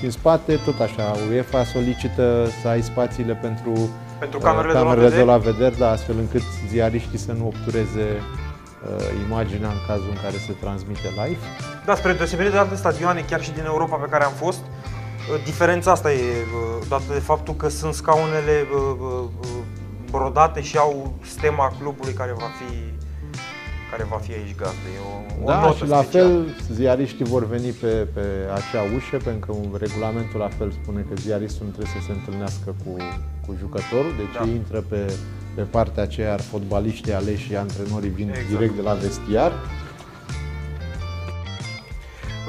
și 0.00 0.06
în 0.06 0.12
spate, 0.12 0.56
tot 0.64 0.80
așa, 0.80 1.16
UEFA 1.30 1.64
solicită 1.64 2.48
să 2.62 2.68
ai 2.68 2.82
spațiile 2.82 3.34
pentru, 3.34 3.88
pentru 4.18 4.38
camerele, 4.38 4.72
camerele 4.72 5.08
de, 5.08 5.14
la 5.14 5.20
de 5.22 5.30
la 5.30 5.36
vedere, 5.50 5.74
da, 5.78 5.90
astfel 5.90 6.18
încât 6.18 6.42
ziariștii 6.68 7.18
să 7.18 7.32
nu 7.32 7.46
obtureze 7.46 8.06
uh, 8.10 9.04
imaginea 9.26 9.68
în 9.68 9.80
cazul 9.86 10.08
în 10.10 10.20
care 10.22 10.36
se 10.46 10.52
transmite 10.60 11.08
live. 11.24 11.44
Da, 11.84 11.94
spre 11.94 12.12
deosebire 12.12 12.48
de 12.48 12.56
alte 12.56 12.74
stadioane, 12.74 13.20
chiar 13.20 13.42
și 13.42 13.52
din 13.52 13.64
Europa 13.64 13.96
pe 13.96 14.08
care 14.10 14.24
am 14.24 14.32
fost, 14.32 14.60
uh, 14.60 15.44
diferența 15.44 15.90
asta 15.90 16.12
e 16.12 16.16
uh, 16.16 16.86
dată 16.88 17.12
de 17.12 17.18
faptul 17.18 17.54
că 17.54 17.68
sunt 17.68 17.94
scaunele 17.94 18.66
uh, 18.74 18.96
uh, 19.00 19.58
brodate 20.10 20.60
și 20.62 20.76
au 20.76 21.12
stema 21.24 21.72
clubului 21.78 22.12
care 22.12 22.32
va 22.32 22.50
fi 22.58 22.89
care 23.90 24.04
va 24.04 24.16
fi 24.16 24.32
aici 24.32 24.54
gazdă. 24.56 24.86
E 24.96 25.00
o, 25.10 25.44
da, 25.44 25.58
o 25.58 25.60
notă 25.60 25.76
și 25.76 25.86
la 25.86 26.02
special. 26.02 26.26
fel 26.26 26.56
ziariștii 26.72 27.24
vor 27.24 27.46
veni 27.46 27.70
pe, 27.70 27.86
pe 28.14 28.24
acea 28.58 28.82
ușă, 28.96 29.16
pentru 29.24 29.42
că 29.46 29.76
regulamentul 29.76 30.40
la 30.40 30.48
fel 30.58 30.70
spune 30.82 31.00
că 31.08 31.14
ziaristul 31.14 31.66
nu 31.66 31.72
trebuie 31.72 31.92
să 31.96 32.06
se 32.06 32.12
întâlnească 32.12 32.74
cu, 32.84 32.96
cu 33.46 33.56
jucătorul, 33.58 34.12
deci 34.16 34.34
da. 34.38 34.46
intră 34.58 34.80
pe, 34.88 35.12
pe 35.54 35.62
partea 35.62 36.02
aceea, 36.02 36.28
iar 36.28 36.40
fotbaliștii 36.40 37.12
aleși 37.12 37.44
și 37.46 37.56
antrenorii 37.56 38.10
vin 38.10 38.28
exact. 38.28 38.48
direct 38.48 38.74
de 38.74 38.82
la 38.82 38.92
vestiar. 38.92 39.52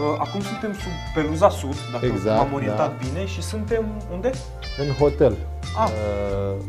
Uh, 0.01 0.15
acum 0.17 0.41
suntem 0.41 0.73
sub 0.73 0.95
Peluza 1.13 1.49
Sud, 1.49 1.75
dacă 1.91 2.05
exact, 2.05 2.37
m-am 2.37 2.53
orientat 2.53 2.89
da. 2.89 3.05
bine, 3.05 3.25
și 3.25 3.41
suntem 3.41 3.85
unde? 4.11 4.31
În 4.77 4.93
hotel. 4.93 5.37
Ah. 5.77 5.89
Uh, 5.89 6.63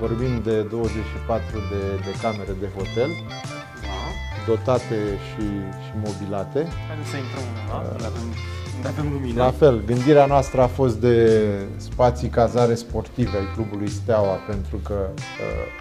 vorbim 0.00 0.40
de 0.42 0.62
24 0.62 1.44
de, 1.70 1.82
de 2.06 2.12
camere 2.22 2.54
de 2.60 2.68
hotel 2.76 3.10
dotate 4.46 4.98
și, 5.26 5.44
și 5.84 5.92
mobilate. 6.04 6.66
Haideți 6.88 7.10
să 7.10 7.16
intrăm 7.16 7.44
da? 7.68 8.06
avem, 8.10 8.26
avem 8.86 9.12
lumină. 9.12 9.42
La 9.42 9.50
fel, 9.50 9.82
gândirea 9.84 10.26
noastră 10.26 10.60
a 10.60 10.66
fost 10.66 10.96
de 10.96 11.40
spații 11.76 12.28
cazare 12.28 12.74
sportive 12.74 13.36
ai 13.36 13.48
clubului 13.54 13.88
Steaua, 13.88 14.34
pentru 14.34 14.76
că 14.76 14.98
uh, 15.14 15.20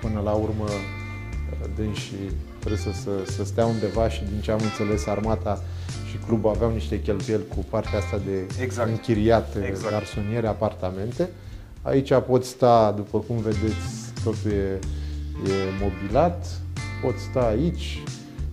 până 0.01 0.21
la 0.23 0.31
urmă 0.31 0.65
uh, 0.67 1.69
dânsii 1.75 2.31
trebuie 2.59 2.79
să, 2.81 2.91
să, 3.03 3.31
să 3.31 3.43
stea 3.43 3.65
undeva 3.65 4.09
și 4.09 4.23
din 4.23 4.41
ce 4.41 4.51
am 4.51 4.59
înțeles 4.63 5.07
armata 5.07 5.63
și 6.09 6.17
clubul 6.27 6.49
aveau 6.49 6.71
niște 6.71 7.01
cheltuieli 7.01 7.47
cu 7.55 7.65
partea 7.69 7.99
asta 7.99 8.19
de 8.25 8.63
Exact. 8.63 8.89
închiriat 8.89 9.47
Exact. 9.47 9.67
exact. 9.67 9.91
garsoniere, 9.91 10.47
apartamente. 10.47 11.29
Aici 11.81 12.13
pot 12.27 12.45
sta, 12.45 12.93
după 12.95 13.17
cum 13.17 13.37
vedeți, 13.37 14.13
totul 14.23 14.51
e, 14.51 14.79
e 15.51 15.53
mobilat, 15.81 16.45
pot 17.03 17.13
sta 17.29 17.39
aici, 17.39 18.03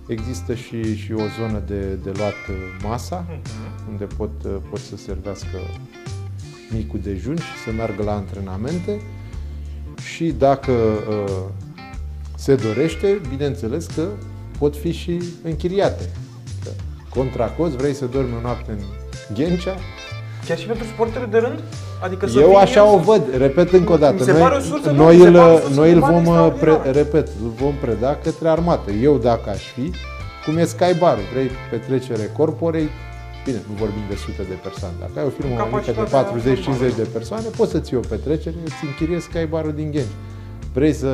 există 0.07 0.55
și, 0.55 0.97
și 0.97 1.13
o 1.13 1.23
zonă 1.39 1.63
de, 1.67 1.81
de 2.03 2.11
luat 2.17 2.33
uh, 2.51 2.55
masa, 2.83 3.27
Mhm. 3.29 3.91
unde 3.91 4.05
pot, 4.05 4.31
uh, 4.45 4.57
pot 4.71 4.81
să 4.81 4.97
servească 4.97 5.59
micul 6.71 7.01
dejun 7.03 7.37
și 7.37 7.63
să 7.65 7.71
meargă 7.73 8.03
la 8.03 8.13
antrenamente 8.15 9.01
și 10.15 10.25
dacă 10.39 10.73
uh, 10.73 11.43
se 12.37 12.55
dorește, 12.55 13.21
bineînțeles 13.29 13.87
că 13.87 14.09
pot 14.59 14.77
fi 14.77 14.93
și 14.93 15.23
închiriate. 15.43 16.11
Că 16.65 16.71
Contra 17.09 17.47
cost, 17.47 17.75
vrei 17.77 17.95
să 17.95 18.07
dormi 18.07 18.35
o 18.39 18.41
noapte 18.41 18.71
în 18.73 18.79
Ghencea? 19.35 19.77
Chiar 20.47 20.59
și 20.59 20.67
pentru 20.67 20.85
suporterul 20.85 21.29
de 21.31 21.39
rând? 21.39 21.63
Adică 22.05 22.27
să 22.27 22.39
Eu 22.39 22.49
vin 22.49 22.57
așa 22.57 22.81
el 22.87 22.95
o 22.95 22.99
să- 22.99 23.05
văd, 23.05 23.23
repet 23.37 23.73
încă 23.73 23.93
o 23.93 23.97
dată. 23.97 24.15
Mi 24.19 24.21
se 24.21 24.33
Noi, 24.33 24.41
pare 24.41 24.57
o 24.57 24.61
sursă 24.61 24.91
de- 24.91 24.97
noi, 24.97 25.15
mi 25.17 25.21
se 25.23 25.27
îl, 25.29 25.35
pare 25.35 25.53
o 25.53 25.59
sursă 25.59 25.75
noi 25.81 25.89
de 25.89 25.95
îl 25.95 26.01
bani 26.01 26.15
vom, 26.25 26.27
uh, 26.35 26.39
pre, 26.39 26.47
extraordinară. 26.71 26.99
repet, 26.99 27.27
îl 27.43 27.51
vom 27.63 27.75
preda 27.81 28.19
către 28.23 28.49
armată. 28.49 28.91
Eu 28.91 29.15
dacă 29.17 29.51
aș 29.51 29.63
fi, 29.75 29.91
cum 30.45 30.57
e 30.57 30.65
Skybar, 30.65 31.19
vrei 31.33 31.51
petrecere 31.71 32.31
corporei, 32.37 32.89
bine, 33.45 33.61
nu 33.69 33.75
vorbim 33.83 34.05
de 34.09 34.15
sute 34.25 34.43
de 34.53 34.57
persoane. 34.63 34.95
Dacă 35.01 35.13
ai 35.19 35.25
o 35.27 35.29
firmă 35.39 35.55
mai 35.55 35.65
mică 35.73 35.81
de 35.87 35.93
Capacitatea 35.93 36.19
40-50 36.93 36.95
de 36.97 37.07
persoane, 37.13 37.45
poți 37.57 37.71
să 37.71 37.79
ții 37.79 37.97
o 37.97 38.05
petrecere, 38.09 38.55
îți 38.65 38.75
închiriezi 38.89 39.25
Skybar-ul 39.31 39.73
din 39.81 39.91
Ghenci. 39.91 40.15
Vrei 40.75 40.93
să 40.93 41.11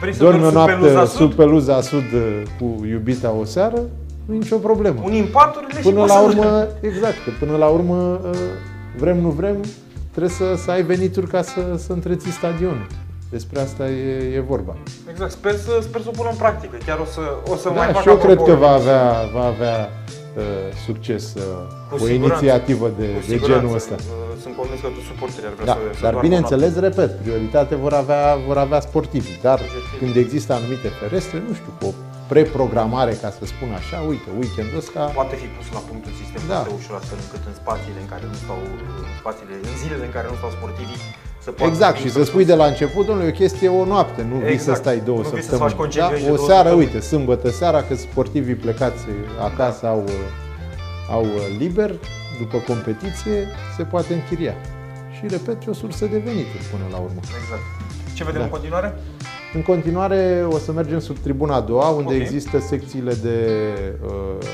Vrei 0.00 0.12
să 0.14 0.22
dormi 0.22 0.44
o 0.46 0.50
dormi 0.50 0.52
sub 0.52 0.54
noapte 0.56 0.74
peluza 0.84 1.04
sub 1.06 1.16
sud? 1.18 1.34
peluza 1.34 1.80
sud 1.80 2.08
uh, 2.14 2.42
cu 2.58 2.84
iubita 2.86 3.30
o 3.40 3.44
seară, 3.44 3.80
nu 4.26 4.34
e 4.34 4.38
nicio 4.38 4.56
problemă. 4.56 5.00
Unii 5.04 5.20
în 5.20 5.26
paturile 5.32 5.80
și 5.80 5.86
Până 5.88 6.04
la 6.04 6.14
păsările. 6.14 6.40
urmă, 6.40 6.66
exact, 6.80 7.14
că 7.24 7.30
până 7.44 7.56
la 7.56 7.66
urmă, 7.66 8.20
uh, 8.24 8.38
vrem, 8.98 9.20
nu 9.20 9.28
vrem, 9.28 9.56
trebuie 10.10 10.32
să, 10.32 10.54
să 10.64 10.70
ai 10.70 10.82
venituri 10.82 11.26
ca 11.26 11.42
să, 11.42 11.60
să 11.76 11.92
întreții 11.92 12.30
stadionul. 12.30 12.86
Despre 13.30 13.60
asta 13.60 13.88
e, 13.90 14.34
e 14.34 14.40
vorba. 14.40 14.76
Exact, 15.10 15.30
sper 15.30 15.54
să, 15.56 15.78
sper 15.82 16.00
să 16.00 16.08
o 16.08 16.16
pună 16.16 16.28
în 16.30 16.36
practică. 16.36 16.76
Chiar 16.86 16.98
o 16.98 17.04
să, 17.04 17.20
o 17.52 17.56
să 17.56 17.68
mai 17.70 17.86
Da, 17.86 17.92
fac 17.92 18.02
și 18.02 18.08
eu 18.08 18.16
cred 18.16 18.36
apropo- 18.38 18.44
că 18.46 18.52
va 18.54 18.70
avea, 18.70 19.02
va 19.34 19.44
avea 19.44 19.78
uh, 20.36 20.42
succes 20.86 21.34
uh, 21.34 21.42
Cu 21.88 21.94
o 21.94 21.98
siguranță. 21.98 22.14
inițiativă 22.44 22.86
de, 22.98 23.06
Cu 23.06 23.18
de 23.26 23.32
siguranță. 23.32 23.60
genul 23.62 23.74
ăsta. 23.80 23.94
Uh, 23.98 24.40
Sunt 24.42 24.54
convins 24.60 24.80
că 24.84 24.88
toți 24.96 25.06
suporterii 25.12 25.48
ar 25.50 25.54
vrea 25.58 25.66
Da, 25.70 25.72
să, 25.72 25.78
să 25.82 25.90
dar 25.92 26.00
doarmă 26.12 26.20
bineînțeles, 26.28 26.72
repet, 26.86 27.10
prioritate 27.24 27.74
vor 27.84 27.92
avea, 28.02 28.24
vor 28.48 28.58
avea 28.66 28.80
sportivii. 28.88 29.38
Dar 29.48 29.58
Obiectiv. 29.58 29.98
când 30.00 30.14
există 30.24 30.50
anumite 30.58 30.88
ferestre, 31.00 31.36
nu 31.48 31.52
știu, 31.58 31.72
cu 31.80 31.84
o 31.90 31.92
preprogramare, 32.32 33.12
ca 33.22 33.30
să 33.38 33.42
spun 33.52 33.70
așa, 33.80 33.98
uite, 34.12 34.28
weekendul 34.40 34.78
ăsta, 34.82 34.98
noapte. 35.00 35.14
Poate 35.20 35.34
fi 35.42 35.48
pus 35.56 35.66
la 35.76 35.82
punct 35.88 36.02
un 36.10 36.16
sistem 36.22 36.42
Da. 36.48 36.54
foarte 36.54 36.74
ușor 36.80 36.94
astfel 37.00 37.18
încât 37.24 37.42
în 37.50 37.54
spațiile 37.62 37.98
în 38.04 38.08
care 38.12 38.24
nu 38.32 38.36
stau, 38.44 38.58
în 39.10 39.14
spațiile, 39.22 39.54
în 39.70 39.74
zilele 39.82 40.04
în 40.08 40.12
care 40.16 40.26
nu 40.32 40.36
stau 40.40 40.50
sportivii, 40.58 41.00
să 41.44 41.50
poată 41.56 41.70
Exact, 41.72 41.96
fi 41.96 42.02
și 42.04 42.08
să 42.14 42.18
propus. 42.18 42.30
spui 42.32 42.44
de 42.52 42.56
la 42.62 42.66
început, 42.72 43.04
domnule, 43.08 43.26
e 43.28 43.34
o 43.36 43.40
chestie 43.42 43.68
o 43.80 43.82
noapte, 43.94 44.20
nu 44.30 44.36
vii 44.36 44.46
să 44.66 44.70
Exact. 44.72 44.80
stai 44.84 44.98
două 45.08 45.20
Nu 45.22 45.26
vii 45.28 45.32
să-ți 45.32 45.42
săptămâni. 45.48 45.68
faci 45.68 45.78
concediu 45.82 46.10
da? 46.14 46.18
și 46.20 46.24
de 46.28 46.30
O 46.30 46.38
două 46.40 46.48
seară, 46.50 46.68
săptămâni. 46.68 46.86
uite, 46.94 46.98
sâmbătă 47.12 47.48
seara, 47.60 47.80
că 47.88 47.94
sportivii 48.06 48.58
plecați 48.64 49.02
acasă 49.48 49.82
au, 49.94 50.02
au 51.16 51.24
liber, 51.62 51.90
după 52.42 52.56
competiție, 52.70 53.36
se 53.76 53.82
poate 53.92 54.10
închiria. 54.18 54.54
Și, 55.16 55.22
repet, 55.36 55.58
e 55.66 55.70
o 55.74 55.78
sursă 55.82 56.04
de 56.14 56.18
venituri 56.28 56.64
până 56.72 56.86
la 56.94 56.98
urmă. 57.06 57.20
Exact. 57.40 57.64
Ce 58.16 58.22
vedem 58.28 58.38
Da. 58.42 58.46
în 58.48 58.52
continuare? 58.56 58.88
În 59.54 59.62
continuare 59.62 60.46
o 60.50 60.58
să 60.58 60.72
mergem 60.72 60.98
sub 60.98 61.18
tribuna 61.18 61.54
a 61.54 61.60
doua, 61.60 61.88
unde 61.88 62.14
Ok. 62.14 62.20
există 62.20 62.58
secțiile 62.58 63.14
de 63.14 63.58
uh, 64.04 64.46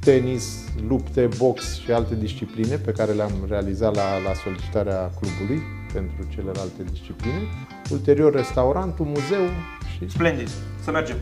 tenis, 0.00 0.64
lupte, 0.88 1.28
box 1.36 1.78
și 1.78 1.92
alte 1.92 2.14
discipline 2.14 2.76
pe 2.76 2.90
care 2.92 3.12
le-am 3.12 3.32
realizat 3.48 3.94
la, 3.94 4.18
la 4.28 4.32
solicitarea 4.44 5.10
clubului 5.20 5.62
pentru 5.92 6.26
celelalte 6.34 6.82
discipline. 6.92 7.42
Ulterior 7.90 8.32
restaurantul, 8.34 9.04
muzeu 9.04 9.44
și 9.96 10.08
Splendid. 10.08 10.48
Să 10.84 10.90
mergem. 10.90 11.16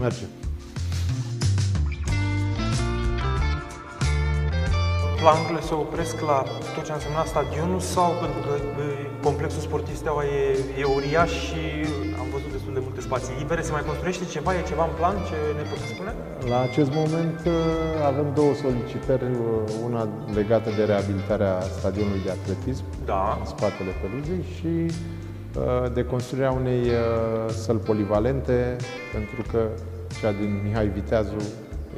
mergem. 0.00 0.26
Planurile 5.22 5.60
se 5.60 5.74
opresc 5.74 6.20
la 6.30 6.38
tot 6.74 6.84
ce 6.86 6.92
a 6.92 6.94
însemnat 6.94 7.26
stadionul 7.34 7.80
sau 7.94 8.10
pentru 8.24 8.40
că 8.46 8.52
e, 8.58 8.86
complexul 9.28 9.62
sportiv 9.68 9.94
Steaua 10.02 10.24
e, 10.24 10.40
e 10.80 10.84
uriaș 10.96 11.32
și 11.46 11.62
am 12.20 12.26
văzut 12.34 12.50
destul 12.56 12.72
de 12.78 12.82
multe 12.86 13.00
spații 13.08 13.34
libere. 13.38 13.60
Se 13.62 13.72
mai 13.76 13.84
construiește 13.90 14.24
ceva? 14.34 14.50
E 14.54 14.62
ceva 14.72 14.84
în 14.90 14.94
plan? 15.00 15.14
Ce 15.28 15.36
ne 15.58 15.64
puteți 15.70 15.92
spune? 15.94 16.12
La 16.52 16.58
acest 16.68 16.90
moment 17.00 17.38
uh, 17.46 17.52
avem 18.10 18.28
două 18.40 18.52
solicitări, 18.64 19.24
uh, 19.24 19.38
una 19.88 20.02
legată 20.40 20.68
de 20.78 20.82
reabilitarea 20.92 21.54
stadionului 21.78 22.22
de 22.26 22.32
atletism 22.38 22.84
Da. 23.04 23.22
în 23.40 23.46
spatele 23.54 23.92
peluzei 24.02 24.44
și 24.56 24.72
uh, 24.86 25.92
de 25.96 26.02
construirea 26.12 26.52
unei 26.62 26.82
uh, 26.88 27.50
săli 27.64 27.82
polivalente, 27.90 28.58
pentru 29.16 29.40
că 29.50 29.60
cea 30.20 30.32
din 30.40 30.50
Mihai 30.64 30.88
Viteazu 30.98 31.40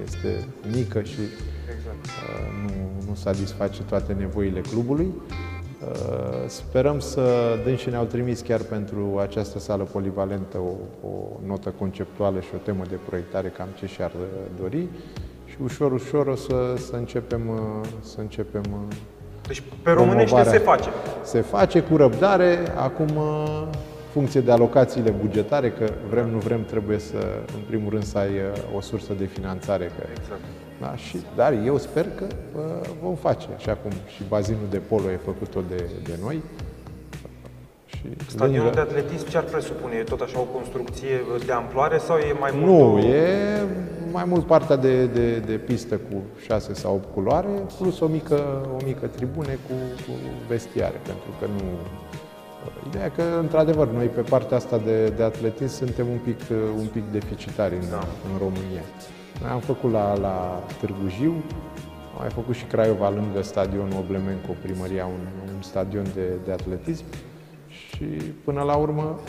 este 0.05 0.31
mică 0.79 1.01
și 1.13 1.23
Exact. 1.75 2.05
uh, 2.07 2.47
nu, 2.63 2.69
nu 3.15 3.21
satisface 3.21 3.83
toate 3.83 4.13
nevoile 4.19 4.61
clubului. 4.61 5.07
Uh, 5.07 5.89
Sperăm 6.47 6.99
să 6.99 7.23
dânsi 7.65 7.89
ne-au 7.89 8.05
trimis 8.05 8.41
chiar 8.41 8.61
pentru 8.61 9.19
această 9.21 9.59
sală 9.59 9.83
polivalentă 9.83 10.59
o, 10.59 11.07
o 11.09 11.11
notă 11.47 11.75
conceptuală 11.79 12.41
și 12.41 12.49
o 12.55 12.59
temă 12.59 12.83
de 12.89 12.99
proiectare, 13.09 13.49
cam 13.49 13.69
ce 13.79 13.87
și-ar 13.87 14.11
uh, 14.11 14.61
dori. 14.61 14.87
Și 15.47 15.57
ușor, 15.63 15.93
ușor 15.93 16.27
o 16.27 16.35
să, 16.35 16.75
să 16.77 16.97
începem, 16.97 17.49
uh, 17.49 17.87
să 18.01 18.21
începem 18.21 18.63
uh, 18.71 18.97
Deci 19.47 19.63
pe 19.83 19.91
românește 19.91 20.25
Promovarea. 20.25 20.53
se 20.53 20.59
face. 20.59 20.89
se 21.23 21.41
face 21.41 21.81
cu 21.83 21.97
răbdare, 21.97 22.59
acum 22.77 23.17
uh, 23.17 23.67
funcție 24.13 24.41
de 24.41 24.51
alocațiile 24.51 25.11
bugetare, 25.11 25.71
că 25.71 25.91
vrem, 26.11 26.29
nu 26.31 26.39
vrem, 26.39 26.65
trebuie 26.65 26.99
să, 26.99 27.17
în 27.55 27.61
primul 27.67 27.91
rând, 27.91 28.05
să 28.05 28.19
ai 28.19 28.29
uh, 28.29 28.77
o 28.77 28.81
sursă 28.81 29.13
de 29.19 29.25
finanțare. 29.25 29.85
Că, 29.85 30.07
Exact. 30.21 30.41
Da, 30.85 30.97
și, 30.97 31.17
dar 31.37 31.53
eu 31.65 31.79
sper 31.79 32.07
că 32.17 32.25
uh, 32.57 32.63
vom 33.03 33.15
face, 33.15 33.47
așa 33.57 33.73
cum 33.83 33.91
și 34.15 34.23
bazinul 34.29 34.67
de 34.71 34.77
polo 34.79 35.11
e 35.11 35.17
făcut-o 35.25 35.61
de, 35.69 35.85
de 36.05 36.19
noi. 36.23 36.43
Și 37.87 38.01
Stadionul 38.27 38.71
de 38.73 38.81
lângă- 38.81 38.91
atletism 38.91 39.29
ce 39.29 39.37
ar 39.37 39.43
presupune? 39.45 39.95
E 39.95 40.03
tot 40.03 40.21
așa 40.21 40.39
o 40.41 40.43
construcție 40.43 41.21
de 41.47 41.53
amploare 41.53 41.99
sau 41.99 42.17
e 42.17 42.37
mai 42.41 42.51
mult? 42.55 42.67
Nu, 42.67 42.95
o- 42.95 42.99
e 42.99 43.27
mai 44.13 44.25
mult 44.25 44.45
partea 44.47 44.77
de, 44.77 45.07
de, 45.07 45.39
de 45.39 45.53
pistă 45.53 45.95
cu 45.97 46.23
6 46.47 46.75
sau 46.75 46.95
8 46.95 47.15
culoare, 47.15 47.49
plus 47.81 48.01
o 48.01 48.07
mică, 48.07 48.67
o 48.81 48.85
mică 48.85 49.07
tribune 49.07 49.59
cu, 49.69 49.73
cu 50.07 50.13
vestiare, 50.49 51.01
pentru 51.07 51.29
că 51.41 51.47
nu... 51.47 51.63
Ideea 52.87 53.05
e 53.05 53.13
că, 53.17 53.23
într-adevăr, 53.41 53.89
noi 53.89 54.07
pe 54.07 54.21
partea 54.21 54.57
asta 54.57 54.79
de, 54.79 55.09
de 55.09 55.23
atletism 55.23 55.75
suntem 55.75 56.07
un 56.09 56.19
pic, 56.25 56.41
un 56.79 56.87
pic 56.87 57.03
deficitari 57.13 57.75
în, 57.75 57.89
Da. 57.91 58.07
în 58.33 58.39
România. 58.39 58.85
Noi 59.41 59.51
am 59.51 59.61
făcut 59.61 59.93
la, 59.93 60.19
la 60.19 60.63
Târgu 60.81 61.09
Jiu, 61.09 61.33
am 62.15 62.19
mai 62.19 62.31
făcut 62.31 62.55
și 62.55 62.65
Craiova 62.65 63.11
lângă 63.11 63.43
stadionul 63.43 63.99
Oblemenco, 63.99 64.53
primăria, 64.63 65.05
un, 65.05 65.53
un 65.55 65.63
stadion 65.63 66.05
de, 66.15 66.27
de 66.45 66.53
atletism 66.53 67.05
și 67.69 68.05
până 68.45 68.63
la 68.63 68.75
urmă 68.75 69.21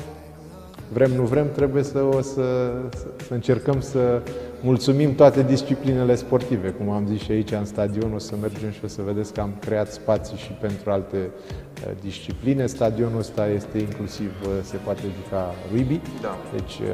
vrem, 0.93 1.11
nu 1.11 1.23
vrem, 1.23 1.51
trebuie 1.51 1.83
să, 1.83 2.01
o 2.01 2.21
să, 2.21 2.71
să, 2.95 3.07
să 3.27 3.33
încercăm 3.33 3.81
să 3.81 4.21
mulțumim 4.61 5.15
toate 5.15 5.43
disciplinele 5.43 6.15
sportive. 6.15 6.69
Cum 6.69 6.89
am 6.89 7.07
zis 7.07 7.21
și 7.21 7.31
aici 7.31 7.51
în 7.51 7.65
stadion, 7.65 8.13
o 8.13 8.17
să 8.17 8.35
mergem 8.41 8.71
și 8.71 8.79
o 8.83 8.87
să 8.87 9.01
vedeți 9.05 9.33
că 9.33 9.41
am 9.41 9.55
creat 9.59 9.91
spații 9.91 10.37
și 10.37 10.51
pentru 10.51 10.91
alte 10.91 11.17
uh, 11.17 11.64
discipline. 12.01 12.65
Stadionul 12.65 13.19
ăsta 13.19 13.47
este 13.47 13.77
inclusiv, 13.77 14.31
uh, 14.43 14.49
se 14.61 14.77
poate 14.77 15.01
juca 15.23 15.55
rugby, 15.71 16.01
Da. 16.21 16.37
deci 16.51 16.79
uh, 16.79 16.87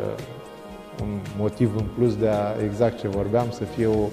un 1.02 1.20
motiv 1.38 1.76
în 1.76 1.86
plus 1.98 2.16
de 2.16 2.28
a, 2.28 2.64
exact 2.64 3.00
ce 3.00 3.08
vorbeam, 3.08 3.52
să 3.52 3.64
fie 3.64 3.88
o, 3.88 4.10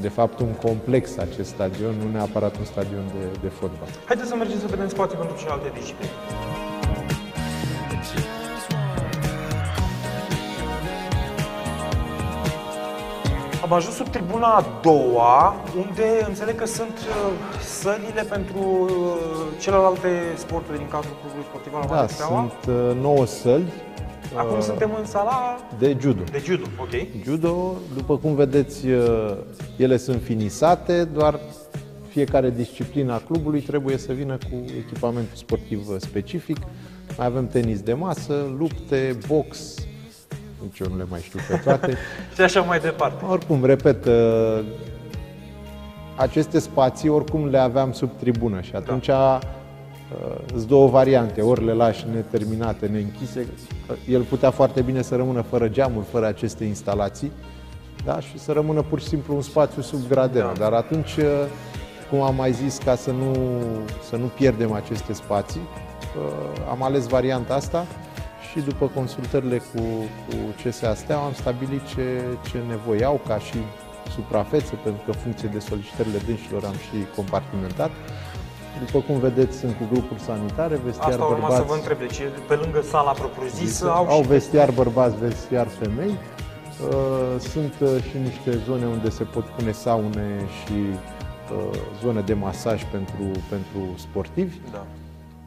de 0.00 0.08
fapt 0.08 0.40
un 0.40 0.52
complex 0.52 1.16
acest 1.16 1.48
stadion, 1.48 1.94
nu 2.04 2.10
neapărat 2.10 2.56
un 2.58 2.64
stadion 2.64 3.04
de, 3.18 3.38
de 3.42 3.48
fotbal. 3.48 3.88
Haideți 4.04 4.28
să 4.28 4.36
mergem 4.36 4.58
să 4.58 4.66
vedem 4.66 4.88
spații 4.88 5.16
pentru 5.16 5.36
celelalte 5.36 5.70
discipline. 5.78 6.10
Am 13.64 13.72
ajuns 13.72 13.94
sub 13.94 14.08
tribuna 14.08 14.46
a 14.46 14.64
doua, 14.82 15.54
unde 15.76 16.24
înțeleg 16.28 16.54
că 16.54 16.66
sunt 16.66 16.98
uh, 16.98 17.32
sălile 17.64 18.22
pentru 18.28 18.58
uh, 18.58 18.90
celelalte 19.60 20.08
sporturi 20.36 20.78
din 20.78 20.86
cadrul 20.88 21.16
clubului 21.20 21.44
sportiv 21.48 21.74
al 21.74 21.80
Da, 21.80 21.86
Valea 21.86 22.06
Steaua. 22.06 22.52
sunt 22.64 22.74
uh, 22.76 23.00
nouă 23.00 23.26
săli 23.26 23.72
Acum 24.36 24.56
uh, 24.56 24.62
suntem 24.62 24.90
în 24.98 25.04
sala 25.06 25.56
de 25.78 25.96
judo. 26.00 26.22
de 26.30 26.42
judo, 26.44 26.64
ok? 26.80 27.22
Judo, 27.24 27.72
după 27.94 28.16
cum 28.16 28.34
vedeți, 28.34 28.88
uh, 28.88 29.36
ele 29.76 29.96
sunt 29.96 30.22
finisate, 30.22 31.04
doar 31.04 31.38
fiecare 32.08 32.50
disciplină 32.50 33.12
a 33.12 33.22
clubului 33.26 33.60
trebuie 33.60 33.96
să 33.96 34.12
vină 34.12 34.38
cu 34.50 34.64
echipamentul 34.78 35.36
sportiv 35.36 35.86
specific. 35.98 36.56
Mai 37.16 37.26
avem 37.26 37.46
tenis 37.46 37.80
de 37.80 37.92
masă, 37.92 38.54
lupte, 38.58 39.18
box, 39.26 39.74
nici 40.64 40.78
eu 40.78 40.86
nu 40.90 40.96
le 40.96 41.04
mai 41.08 41.20
știu 41.20 41.38
pe 41.48 41.60
toate. 41.64 41.96
și 42.34 42.40
așa 42.40 42.60
mai 42.60 42.78
departe. 42.78 43.24
Oricum, 43.24 43.64
repet, 43.64 44.04
uh, 44.04 44.64
aceste 46.16 46.58
spații 46.58 47.08
oricum 47.08 47.48
le 47.48 47.58
aveam 47.58 47.92
sub 47.92 48.10
tribună 48.18 48.60
și 48.60 48.74
atunci 48.74 49.06
da. 49.06 49.38
îți 50.54 50.66
două 50.66 50.88
variante, 50.88 51.40
ori 51.40 51.64
le 51.64 51.72
lași 51.72 52.06
neterminate, 52.14 52.86
neînchise, 52.86 53.46
el 54.08 54.22
putea 54.22 54.50
foarte 54.50 54.80
bine 54.80 55.02
să 55.02 55.16
rămână 55.16 55.40
fără 55.40 55.68
geamuri, 55.68 56.06
fără 56.10 56.26
aceste 56.26 56.64
instalații, 56.64 57.32
da? 58.04 58.20
și 58.20 58.38
să 58.38 58.52
rămână 58.52 58.82
pur 58.82 59.00
și 59.00 59.06
simplu 59.06 59.34
un 59.34 59.42
spațiu 59.42 59.82
sub 59.82 60.00
gradenă. 60.08 60.52
Da. 60.54 60.60
Dar 60.60 60.72
atunci, 60.72 61.16
uh, 61.16 61.24
cum 62.10 62.20
am 62.20 62.34
mai 62.34 62.52
zis, 62.52 62.78
ca 62.78 62.94
să 62.94 63.10
nu, 63.10 63.32
să 64.08 64.16
nu 64.16 64.26
pierdem 64.26 64.72
aceste 64.72 65.12
spații, 65.12 65.60
uh, 65.60 66.70
am 66.70 66.82
ales 66.82 67.06
varianta 67.06 67.54
asta 67.54 67.86
și 68.54 68.60
după 68.60 68.86
consultările 68.94 69.58
cu, 69.58 69.82
cu 70.26 70.36
CSA 70.62 70.94
Steaua 70.94 71.24
am 71.24 71.32
stabilit 71.32 71.86
ce, 71.94 72.06
ce 72.50 72.58
nevoie 72.68 73.04
au 73.04 73.20
ca 73.26 73.38
și 73.38 73.58
suprafețe, 74.14 74.74
pentru 74.82 75.02
că 75.06 75.12
funcție 75.12 75.48
de 75.52 75.58
solicitările 75.58 76.18
dânșilor 76.26 76.64
am 76.64 76.72
și 76.86 76.96
compartimentat. 77.16 77.90
După 78.86 78.98
cum 79.06 79.18
vedeți, 79.18 79.56
sunt 79.58 79.76
cu 79.76 79.84
grupuri 79.92 80.20
sanitare, 80.20 80.80
vestiar 80.84 81.10
Asta 81.10 81.26
bărbați. 81.28 81.52
Asta 81.52 81.56
să 81.56 81.68
vă 81.68 81.74
întreb, 81.74 81.98
deci 81.98 82.20
pe 82.48 82.54
lângă 82.54 82.80
sala 82.80 83.12
propriu-zisă 83.12 83.90
au, 83.90 84.06
au 84.08 84.22
și 84.22 84.28
vestiar 84.28 84.70
bărbați, 84.70 85.16
vestiar 85.18 85.66
femei. 85.66 86.14
Uh, 86.90 87.40
sunt 87.40 87.74
uh, 87.80 88.02
și 88.08 88.16
niște 88.18 88.58
zone 88.66 88.86
unde 88.86 89.10
se 89.10 89.24
pot 89.24 89.44
pune 89.44 89.72
saune 89.72 90.28
și 90.60 90.72
uh, 90.72 91.78
zone 92.02 92.20
de 92.20 92.34
masaj 92.34 92.84
pentru, 92.84 93.24
pentru 93.48 93.80
sportivi. 93.96 94.56
Da. 94.72 94.86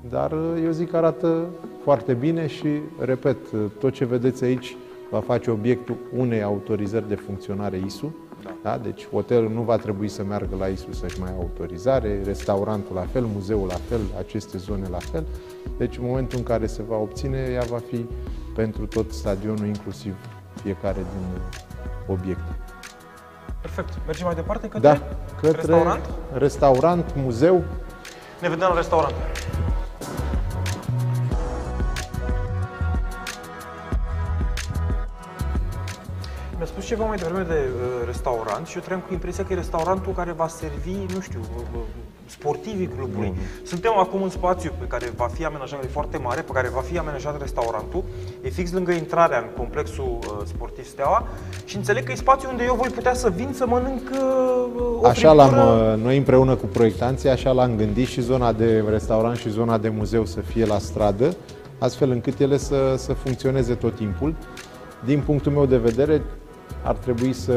Dar 0.02 0.32
eu 0.64 0.72
zic 0.72 0.90
că 0.90 0.98
arată 0.98 1.46
foarte 1.84 2.14
bine 2.14 2.48
și, 2.48 2.68
repet, 3.00 3.38
tot 3.80 3.94
ce 3.94 4.06
vedeți 4.06 4.44
aici 4.44 4.76
va 5.10 5.20
face 5.20 5.52
obiectul 5.52 5.96
unei 6.18 6.44
autorizări 6.44 7.08
de 7.08 7.16
funcționare 7.16 7.82
ISU. 7.86 8.16
Da. 8.44 8.56
Da? 8.64 8.78
Deci 8.78 9.08
hotelul 9.08 9.52
nu 9.52 9.62
va 9.62 9.78
trebui 9.78 10.08
să 10.08 10.24
meargă 10.24 10.56
la 10.60 10.68
ISU 10.68 10.92
să-și 10.92 11.20
mai 11.20 11.32
autorizare, 11.38 12.22
restaurantul 12.24 12.96
la 12.96 13.06
fel, 13.12 13.26
muzeul 13.34 13.68
la 13.68 13.80
fel, 13.90 14.00
aceste 14.18 14.58
zone 14.58 14.88
la 14.88 14.98
fel. 14.98 15.26
Deci 15.78 15.98
în 15.98 16.04
momentul 16.06 16.38
în 16.38 16.44
care 16.44 16.66
se 16.66 16.84
va 16.88 16.96
obține, 16.96 17.50
ea 17.52 17.64
va 17.70 17.78
fi 17.90 18.06
pentru 18.56 18.86
tot 18.86 19.12
stadionul, 19.12 19.66
inclusiv 19.66 20.16
fiecare 20.62 21.00
din 21.00 21.42
obiecte. 22.08 22.56
Perfect. 23.62 24.06
Mergem 24.06 24.26
mai 24.26 24.36
departe 24.36 24.68
către, 24.68 24.88
da, 24.88 25.02
către 25.42 25.62
restaurant? 25.62 26.10
restaurant, 26.34 27.14
muzeu. 27.16 27.64
Ne 28.42 28.50
vedem 28.50 28.68
la 28.70 28.76
restaurant. 28.76 29.14
Mi-a 36.58 36.66
spus 36.66 36.86
ceva 36.86 37.06
mai 37.06 37.18
devreme 37.18 37.44
de 37.44 37.54
uh, 37.54 38.06
restaurant 38.06 38.68
și 38.68 38.76
eu 38.76 38.82
trăiam 38.82 39.04
cu 39.08 39.14
impresia 39.14 39.46
că 39.46 39.54
e 39.54 39.56
restaurantul 39.56 40.14
care 40.14 40.32
va 40.32 40.48
servi, 40.48 40.96
nu 41.14 41.20
știu, 41.20 41.40
uh, 41.40 41.62
uh, 41.76 41.82
sportivii 42.26 42.88
clubului. 42.88 43.34
Mm-hmm. 43.34 43.66
Suntem 43.66 43.92
acum 43.98 44.22
în 44.24 44.30
spațiu 44.30 44.72
pe 44.80 44.86
care 44.86 45.12
va 45.16 45.28
fi 45.28 45.46
amenajat, 45.46 45.84
e 45.84 45.88
foarte 45.88 46.18
mare, 46.18 46.42
pe 46.42 46.52
care 46.54 46.70
va 46.74 46.82
fi 46.82 46.98
amenajat 46.98 47.42
restaurantul. 47.42 48.04
E 48.44 48.50
fix 48.50 48.72
lângă 48.72 48.92
intrarea 48.92 49.38
în 49.38 49.48
complexul 49.58 50.20
uh, 50.22 50.46
sportiv 50.46 50.86
Steaua 50.86 51.28
și 51.66 51.76
înțeleg 51.76 52.04
că 52.04 52.12
e 52.12 52.16
spațiu 52.16 52.50
unde 52.50 52.64
eu 52.64 52.76
voi 52.76 52.90
putea 52.90 53.14
să 53.14 53.30
vin 53.30 53.50
să 53.54 53.66
mănânc 53.68 54.10
uh, 54.12 55.02
o 55.02 55.08
Așa 55.08 55.32
l-am, 55.32 55.54
uh, 55.54 56.04
noi 56.04 56.18
împreună 56.18 56.56
cu 56.56 56.66
proiectanții, 56.66 57.30
așa 57.30 57.52
l-am 57.52 57.76
gândit 57.76 58.08
și 58.08 58.22
zona 58.22 58.54
de 58.54 58.84
restaurant 58.90 59.38
și 59.38 59.50
zona 59.50 59.78
de 59.78 59.90
muzeu 59.90 60.26
să 60.26 60.40
fie 60.40 60.66
la 60.66 60.78
stradă, 60.78 61.36
astfel 61.78 62.12
încât 62.12 62.40
ele 62.40 62.58
să, 62.58 62.96
să 62.98 63.14
funcționeze 63.14 63.74
tot 63.74 63.96
timpul. 63.96 64.36
Din 65.06 65.22
punctul 65.26 65.52
meu 65.52 65.66
de 65.66 65.78
vedere, 65.78 66.22
ar 66.88 66.96
trebui 66.96 67.34
să, 67.34 67.54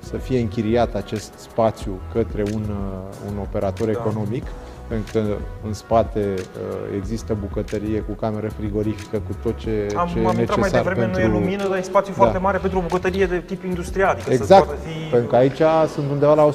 să 0.00 0.16
fie 0.16 0.38
închiriat 0.40 0.94
acest 0.94 1.32
spațiu 1.36 2.00
către 2.12 2.42
un, 2.54 2.62
uh, 2.62 3.30
un 3.30 3.38
operator 3.40 3.86
da. 3.86 3.92
economic, 3.92 4.44
pentru 4.88 5.12
că 5.12 5.22
în 5.66 5.72
spate 5.72 6.34
uh, 6.34 6.96
există 6.96 7.36
bucătărie 7.40 8.00
cu 8.00 8.12
cameră 8.12 8.48
frigorifică, 8.58 9.16
cu 9.16 9.36
tot 9.42 9.58
ce, 9.58 9.86
am, 9.96 10.08
ce 10.08 10.18
am 10.18 10.24
e 10.24 10.32
necesar 10.32 10.58
mai 10.58 10.70
devreme, 10.70 11.00
pentru... 11.00 11.20
nu 11.20 11.26
e 11.26 11.28
lumină, 11.28 11.68
dar 11.68 11.78
e 11.78 11.82
spațiu 11.82 12.12
da. 12.12 12.22
foarte 12.22 12.38
mare 12.38 12.58
pentru 12.58 12.78
o 12.78 12.82
bucătărie 12.82 13.26
de 13.26 13.42
tip 13.46 13.64
industrial. 13.64 14.10
Adică 14.10 14.32
exact, 14.32 14.68
să 14.68 14.74
fi... 14.74 15.10
pentru 15.10 15.28
că 15.28 15.36
aici 15.36 15.62
sunt 15.94 16.10
undeva 16.10 16.34
la 16.34 16.48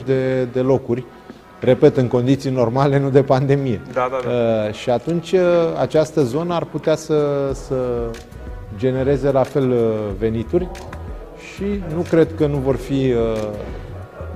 150-160 0.00 0.04
de, 0.04 0.44
de 0.44 0.60
locuri 0.60 1.04
repet, 1.60 1.96
în 1.96 2.08
condiții 2.08 2.50
normale, 2.50 2.98
nu 2.98 3.10
de 3.10 3.22
pandemie. 3.22 3.80
Da, 3.92 4.08
da, 4.10 4.16
da. 4.24 4.30
Uh, 4.30 4.74
și 4.74 4.90
atunci 4.90 5.32
uh, 5.32 5.40
această 5.80 6.22
zonă 6.22 6.54
ar 6.54 6.64
putea 6.64 6.96
să, 6.96 7.50
să 7.52 7.74
genereze 8.76 9.30
la 9.30 9.42
fel 9.42 9.70
uh, 9.70 9.78
venituri 10.18 10.68
și 11.54 11.64
nu 11.94 12.00
cred 12.00 12.34
că 12.34 12.46
nu 12.46 12.56
vor 12.56 12.76
fi 12.76 13.12
uh, 13.12 13.48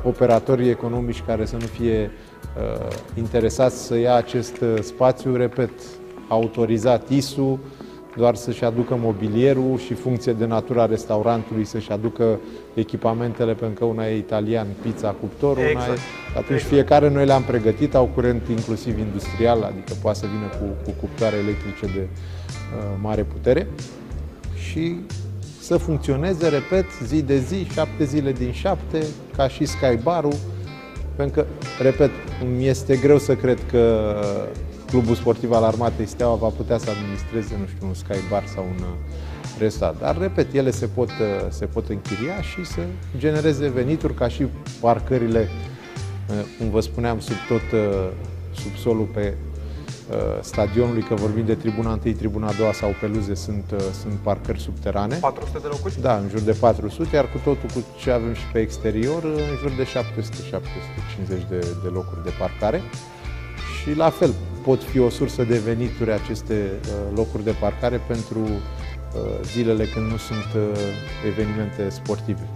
operatorii 0.02 0.70
economici 0.70 1.22
care 1.26 1.44
să 1.44 1.56
nu 1.60 1.66
fie 1.66 2.10
uh, 2.56 2.86
interesați 3.14 3.86
să 3.86 3.98
ia 3.98 4.14
acest 4.14 4.60
uh, 4.60 4.74
spațiu, 4.80 5.36
repet, 5.36 5.70
autorizat 6.28 7.08
ISU, 7.08 7.58
doar 8.16 8.34
să-și 8.34 8.64
aducă 8.64 8.96
mobilierul 9.00 9.78
și 9.78 9.94
funcție 9.94 10.32
de 10.32 10.46
natura 10.46 10.86
restaurantului, 10.86 11.64
să-și 11.64 11.90
aducă 11.90 12.38
echipamentele, 12.74 13.54
pentru 13.54 13.78
că 13.78 13.84
una 13.84 14.08
e 14.08 14.16
italian, 14.16 14.66
pizza, 14.82 15.10
cuptorul, 15.20 15.62
exact. 15.62 15.86
una 15.86 15.94
e... 15.94 16.38
Atunci 16.38 16.58
exact. 16.58 16.72
fiecare 16.72 17.10
noi 17.10 17.26
le-am 17.26 17.42
pregătit, 17.42 17.94
au 17.94 18.10
curent 18.14 18.42
inclusiv 18.48 18.98
industrial, 18.98 19.62
adică 19.62 19.92
poate 20.02 20.18
să 20.18 20.26
vină 20.26 20.46
cu, 20.46 20.90
cu 20.90 20.96
cuptoare 21.00 21.36
electrice 21.36 21.86
de 21.94 22.08
uh, 22.08 22.98
mare 23.00 23.22
putere 23.22 23.66
și 24.70 24.96
să 25.60 25.76
funcționeze, 25.76 26.48
repet, 26.48 26.84
zi 27.04 27.22
de 27.22 27.38
zi, 27.38 27.64
șapte 27.72 28.04
zile 28.04 28.32
din 28.32 28.52
șapte, 28.52 29.02
ca 29.36 29.48
și 29.48 29.64
Skybar-ul, 29.64 30.34
pentru 31.16 31.40
că, 31.40 31.46
repet, 31.82 32.10
mi 32.56 32.66
este 32.66 32.96
greu 32.96 33.18
să 33.18 33.34
cred 33.34 33.58
că 33.70 34.14
Clubul 34.86 35.14
Sportiv 35.14 35.52
al 35.52 35.64
Armatei 35.64 36.06
Steaua 36.06 36.34
va 36.34 36.48
putea 36.48 36.78
să 36.78 36.90
administreze, 36.90 37.56
nu 37.60 37.66
știu, 37.66 37.86
un 37.86 37.94
Skybar 37.94 38.46
sau 38.46 38.64
un 38.64 38.84
restaurant. 39.58 40.00
Dar, 40.00 40.18
repet, 40.18 40.54
ele 40.54 40.70
se 40.70 40.86
pot, 40.86 41.10
se 41.48 41.64
pot 41.64 41.88
închiria 41.88 42.42
și 42.42 42.64
să 42.64 42.80
genereze 43.18 43.68
venituri 43.68 44.14
ca 44.14 44.28
și 44.28 44.46
parcările, 44.80 45.48
cum 46.58 46.70
vă 46.70 46.80
spuneam, 46.80 47.20
sub 47.20 47.36
tot 47.48 47.80
subsolul 48.52 49.08
pe 49.14 49.34
Uh, 49.47 49.47
stadionului, 50.40 51.02
că 51.02 51.14
vorbim 51.14 51.44
de 51.44 51.54
tribuna 51.54 51.98
1, 52.04 52.12
tribuna 52.12 52.52
2 52.52 52.72
sau 52.72 52.94
peluze, 53.00 53.34
sunt, 53.34 53.64
uh, 53.72 53.78
sunt 54.00 54.12
parcări 54.12 54.60
subterane. 54.60 55.16
400 55.16 55.58
de 55.58 55.66
locuri? 55.70 56.00
Da, 56.00 56.16
în 56.16 56.28
jur 56.28 56.40
de 56.40 56.52
400, 56.52 57.16
iar 57.16 57.30
cu 57.30 57.38
totul 57.44 57.68
cu 57.74 57.84
ce 57.98 58.10
avem 58.10 58.34
și 58.34 58.46
pe 58.52 58.58
exterior, 58.58 59.22
uh, 59.22 59.30
în 59.30 59.56
jur 59.60 59.70
de 59.70 59.84
700-750 59.84 61.48
de, 61.48 61.58
de 61.58 61.88
locuri 61.92 62.24
de 62.24 62.32
parcare. 62.38 62.82
Și 63.80 63.94
la 63.96 64.10
fel, 64.10 64.34
pot 64.62 64.82
fi 64.82 64.98
o 64.98 65.08
sursă 65.08 65.42
de 65.42 65.58
venituri 65.58 66.12
aceste 66.12 66.72
locuri 67.14 67.44
de 67.44 67.54
parcare 67.60 68.00
pentru 68.06 68.38
zilele 69.42 69.84
când 69.84 70.10
nu 70.10 70.16
sunt 70.16 70.50
evenimente 71.26 71.88
sportive. 71.88 72.48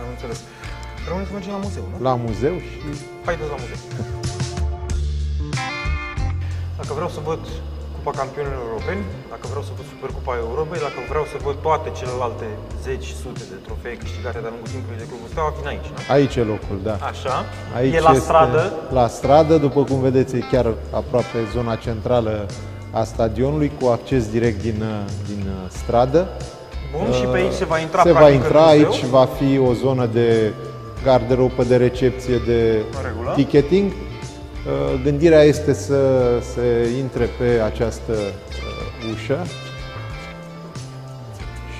Am 0.00 0.10
înțeles. 0.10 0.40
Rămâne 1.08 1.26
să 1.26 1.32
mergem 1.32 1.52
la 1.52 1.58
muzeu, 1.58 1.88
nu? 1.96 2.02
La 2.02 2.14
muzeu 2.14 2.54
și... 2.58 3.00
Haideți 3.24 3.48
la 3.48 3.56
muzeu. 3.58 4.32
Dacă 6.80 6.92
vreau 6.98 7.10
să 7.16 7.20
văd 7.30 7.42
Cupa 7.94 8.12
Campionilor 8.20 8.60
Europeni, 8.68 9.02
dacă 9.34 9.44
vreau 9.52 9.64
să 9.68 9.72
văd 9.78 9.86
Supercupa 9.94 10.32
Europei, 10.46 10.80
dacă 10.88 11.00
vreau 11.12 11.26
să 11.32 11.36
văd 11.46 11.56
toate 11.66 11.88
celelalte 12.00 12.46
zeci, 12.86 13.08
sute 13.22 13.44
de 13.52 13.58
trofee 13.66 13.96
câștigate 14.04 14.38
de-a 14.42 14.52
lungul 14.54 14.70
timpului 14.74 14.98
de 15.02 15.06
Clubul 15.10 15.28
Steaua, 15.32 15.50
vin 15.58 15.66
aici, 15.72 15.88
nu? 15.92 15.98
Aici 16.16 16.36
e 16.42 16.44
locul, 16.54 16.78
da. 16.88 16.94
Așa. 17.12 17.34
Aici 17.78 17.94
e 17.98 18.08
la 18.10 18.14
stradă. 18.26 18.62
La 18.98 19.06
stradă, 19.18 19.54
după 19.66 19.80
cum 19.88 19.98
vedeți, 20.08 20.32
e 20.38 20.42
chiar 20.52 20.66
aproape 21.00 21.38
zona 21.56 21.74
centrală 21.86 22.34
a 23.00 23.02
stadionului, 23.12 23.70
cu 23.78 23.84
acces 23.96 24.22
direct 24.36 24.58
din, 24.68 24.78
din 25.30 25.42
uh, 25.54 25.70
stradă. 25.80 26.20
Bun, 26.94 27.08
uh, 27.08 27.16
și 27.18 27.24
pe 27.32 27.36
aici 27.42 27.58
se 27.62 27.64
va 27.72 27.78
intra 27.86 28.00
Se 28.02 28.12
va 28.22 28.30
intra 28.40 28.64
aici, 28.76 28.98
va 29.16 29.24
fi 29.38 29.50
o 29.68 29.72
zonă 29.84 30.04
de 30.18 30.28
garderobă, 31.04 31.62
de 31.72 31.76
recepție, 31.86 32.36
de 32.50 32.60
ticketing 33.34 33.86
Uh, 33.90 34.13
gândirea 35.02 35.42
este 35.42 35.72
să 35.72 35.98
se 36.54 36.88
intre 36.98 37.24
pe 37.38 37.60
această 37.64 38.12
uh, 38.12 39.12
ușă. 39.12 39.46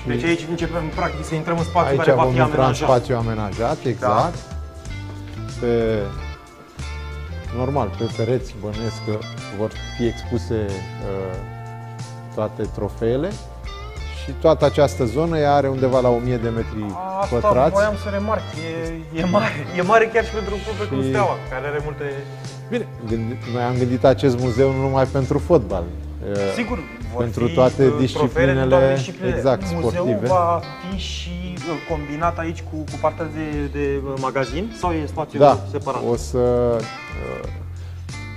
Și 0.01 0.07
deci 0.07 0.23
aici 0.23 0.45
începem 0.49 0.87
practic 0.95 1.25
să 1.25 1.35
intrăm 1.35 1.57
în 1.57 1.63
spațiu 1.63 1.97
care 1.97 2.11
va 2.11 2.23
fi 2.23 2.39
amenajat. 2.39 2.47
Aici 2.47 2.55
vom 2.55 2.67
în 2.67 2.73
spațiu 2.73 3.15
amenajat, 3.15 3.83
da. 3.83 3.89
exact. 3.89 4.33
Da. 4.33 4.55
Pe, 5.59 6.01
normal, 7.57 7.95
pe 7.97 8.09
pereți 8.17 8.55
bănuiesc 8.61 9.05
că 9.05 9.17
vor 9.57 9.71
fi 9.97 10.05
expuse 10.05 10.65
uh, 10.65 11.37
toate 12.35 12.63
trofeele 12.75 13.31
și 14.25 14.31
toată 14.41 14.65
această 14.65 15.05
zonă 15.05 15.37
ea 15.37 15.53
are 15.53 15.67
undeva 15.67 15.99
la 15.99 16.09
1000 16.09 16.37
de 16.37 16.49
metri 16.49 16.85
Asta 17.21 17.35
pătrați. 17.35 17.57
Asta 17.57 17.69
voiam 17.73 17.95
să 18.03 18.09
remarc, 18.09 18.41
e, 19.15 19.19
e, 19.19 19.25
mare, 19.25 19.51
e 19.77 19.81
mare 19.81 20.05
chiar 20.13 20.25
și 20.25 20.31
pentru 20.31 20.53
un 20.53 20.61
club 20.63 20.75
precum 20.75 21.03
Steaua, 21.03 21.35
care 21.49 21.67
are 21.67 21.79
multe 21.83 22.03
Bine, 22.69 22.87
noi 23.53 23.63
am 23.63 23.75
gândit 23.77 24.03
acest 24.03 24.39
muzeu 24.39 24.71
nu 24.71 24.81
numai 24.81 25.05
pentru 25.05 25.37
fotbal. 25.39 25.83
Sigur, 26.55 26.79
vor 27.13 27.21
pentru 27.23 27.47
fi 27.47 27.53
toate 27.53 27.85
uh, 27.87 27.95
disciplinele, 27.99 28.31
trofeele 28.31 28.59
din 28.59 28.69
toate 28.69 28.93
disciplinele. 28.93 29.35
exact, 29.37 29.61
Muzeul 29.73 29.91
sportive. 29.91 30.27
va 30.27 30.61
fi 30.91 30.97
și 30.97 31.53
uh, 31.55 31.75
combinat 31.89 32.37
aici 32.39 32.61
cu, 32.61 32.75
cu 32.75 32.97
partea 33.01 33.25
de, 33.25 33.79
de 33.79 33.99
uh, 34.05 34.13
magazin 34.21 34.71
sau 34.79 34.91
e 34.91 35.05
spațiu 35.05 35.39
Da, 35.39 35.59
separat? 35.71 36.01
o 36.11 36.15
să, 36.15 36.37
uh, 36.37 37.47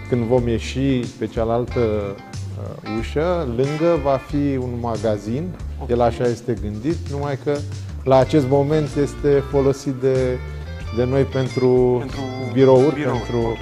când 0.09 0.22
vom 0.24 0.49
ieși 0.49 1.01
pe 1.18 1.26
cealaltă 1.26 1.80
uh, 1.80 2.99
ușă, 2.99 3.47
lângă 3.57 3.99
va 4.03 4.20
fi 4.28 4.57
un 4.57 4.70
magazin, 4.80 5.49
el 5.87 6.01
așa 6.01 6.24
este 6.24 6.57
gândit, 6.62 6.97
numai 7.11 7.39
că 7.45 7.57
la 8.05 8.16
acest 8.16 8.47
moment 8.49 8.89
este 9.03 9.43
folosit 9.51 9.93
de, 9.93 10.39
de 10.97 11.05
noi 11.05 11.22
pentru, 11.22 11.97
Pentru 11.99 12.20
birouri, 12.53 12.95
birouri, 12.95 13.18
pentru 13.20 13.39
ok. 13.49 13.57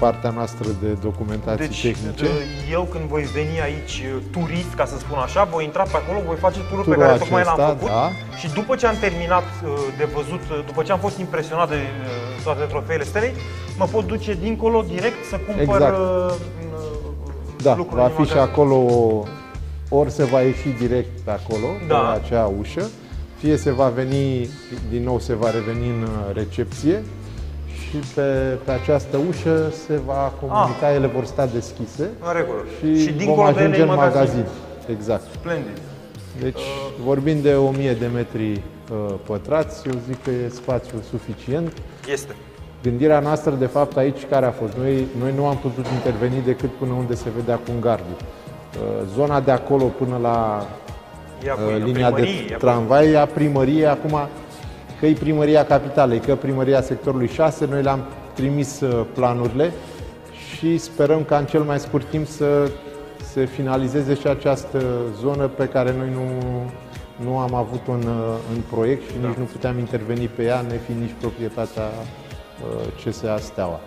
partea 0.00 0.30
noastră 0.30 0.68
de 0.82 0.88
documentații 1.02 1.66
Deci, 1.66 1.82
tehnice. 1.82 2.22
de- 2.24 2.30
eu 2.70 2.82
când 2.92 3.04
voi 3.04 3.22
veni 3.22 3.60
aici 3.68 4.02
uh, 4.04 4.22
turist, 4.30 4.72
ca 4.76 4.84
să 4.84 4.98
spun 4.98 5.18
așa, 5.18 5.44
voi 5.44 5.64
intra 5.64 5.82
pe 5.82 5.96
acolo, 6.02 6.18
voi 6.26 6.36
face 6.36 6.58
turul 6.68 6.84
pe 6.84 6.90
Turul 6.90 7.02
care 7.06 7.18
tocmai 7.18 7.42
l-am 7.44 7.54
acesta, 7.54 7.72
făcut 7.74 7.88
da. 7.88 8.10
și 8.40 8.46
după 8.58 8.74
ce 8.76 8.86
am 8.86 8.96
terminat 9.00 9.42
uh, 9.64 9.70
de 9.98 10.06
văzut, 10.14 10.42
uh, 10.50 10.64
după 10.66 10.82
ce 10.82 10.92
am 10.92 10.98
fost 10.98 11.18
impresionat 11.18 11.68
de 11.68 11.74
uh, 11.74 12.42
toate 12.44 12.64
trofeele 12.72 13.04
stelei, 13.04 13.32
mă 13.78 13.86
pot 13.94 14.04
duce 14.06 14.32
dincolo 14.46 14.78
direct 14.94 15.20
să 15.30 15.36
cumpăr 15.46 15.76
Exact. 15.80 15.96
uh, 15.98 16.32
Da, 17.62 17.76
lucruri 17.76 18.00
va 18.00 18.06
din 18.06 18.16
fi 18.16 18.22
și 18.30 18.34
magazin. 18.34 18.52
acolo, 18.52 18.78
ori 19.88 20.10
se 20.10 20.24
va 20.24 20.40
ieși 20.40 20.68
direct 20.78 21.20
pe 21.20 21.30
acolo, 21.30 21.66
Da. 21.88 21.96
pe 21.96 22.20
acea 22.24 22.52
ușă, 22.58 22.88
fie 23.36 23.56
se 23.56 23.70
va 23.70 23.88
veni, 23.88 24.48
din 24.90 25.02
nou 25.02 25.18
se 25.18 25.34
va 25.34 25.50
reveni 25.50 25.86
în 25.88 26.02
uh, 26.02 26.34
recepție 26.34 27.02
și 27.74 27.96
pe, 28.14 28.22
pe 28.64 28.70
această 28.70 29.16
ușă 29.28 29.72
se 29.86 30.00
va 30.06 30.32
comunica, 30.40 30.92
ele 30.94 31.06
vor 31.06 31.24
sta 31.24 31.46
deschise 31.46 32.02
În 32.28 32.32
regulă. 32.36 32.58
și, 32.78 33.00
și 33.02 33.08
vom 33.08 33.16
dincolo 33.16 33.50
de 33.50 33.50
ele 33.50 33.58
ajunge 33.60 33.78
e 33.78 33.82
în 33.82 33.88
magazin. 33.88 34.38
magazin. 34.38 34.44
Exact. 34.96 35.22
Splendid. 35.32 35.78
Deci 36.40 36.60
vorbim 37.04 37.40
de 37.42 37.54
1000 37.54 37.92
de 37.92 38.06
metri 38.14 38.50
uh, 38.52 39.14
pătrați, 39.26 39.88
eu 39.88 39.98
zic 40.08 40.22
că 40.22 40.30
e 40.30 40.48
spațiu 40.48 40.96
suficient. 41.10 41.72
Este. 42.12 42.34
Gândirea 42.82 43.20
noastră, 43.20 43.50
de 43.58 43.66
fapt, 43.66 43.96
aici 43.96 44.26
care 44.30 44.46
a 44.46 44.50
fost? 44.50 44.72
Noi, 44.76 45.06
noi 45.20 45.32
nu 45.36 45.46
am 45.46 45.56
putut 45.56 45.86
interveni 45.86 46.42
decât 46.44 46.70
până 46.78 46.92
unde 46.92 47.14
se 47.14 47.28
vedea 47.36 47.54
cu 47.56 47.70
gardul. 47.80 48.16
Uh, 48.78 49.06
Zona 49.14 49.40
de 49.40 49.50
acolo 49.50 49.84
până 49.84 50.18
la 50.22 50.66
Ia 51.46 51.52
cu 51.54 51.60
uh, 51.66 51.70
ea, 51.70 51.76
linia 51.84 52.10
de 52.10 52.14
primărie, 52.20 52.48
ia 52.50 52.56
cu- 52.56 52.64
tramvai, 52.64 53.14
a 53.14 53.26
primărie, 53.26 53.86
acum 53.86 54.18
că 55.00 55.06
e 55.06 55.12
primăria 55.12 55.64
capitalei, 55.64 56.18
că 56.18 56.34
primăria 56.34 56.80
sectorului 56.82 57.28
6, 57.28 57.66
noi 57.70 57.82
le-am 57.82 58.04
trimis 58.34 58.80
uh, 58.80 59.04
planurile 59.14 59.72
și 60.56 60.78
sperăm 60.78 61.22
ca 61.24 61.36
în 61.36 61.44
cel 61.44 61.60
mai 61.62 61.78
scurt 61.78 62.06
timp 62.10 62.26
să 62.26 62.70
se 63.32 63.44
finalizeze 63.44 64.14
și 64.14 64.26
această 64.26 64.82
zonă 65.20 65.46
pe 65.46 65.64
care 65.68 65.94
noi 65.98 66.08
nu, 66.12 66.22
nu 67.28 67.38
am 67.38 67.54
avut-o 67.54 67.92
în, 67.92 68.02
uh, 68.02 68.34
în 68.54 68.60
proiect 68.70 69.10
și 69.10 69.16
Da. 69.22 69.28
nici 69.28 69.36
nu 69.36 69.44
puteam 69.44 69.78
interveni 69.78 70.26
pe 70.36 70.42
ea, 70.42 70.60
nefiind 70.68 71.00
nici 71.00 71.14
proprietatea 71.20 71.82
uh, 71.82 73.04
CSA 73.04 73.38
Steaua. 73.38 73.80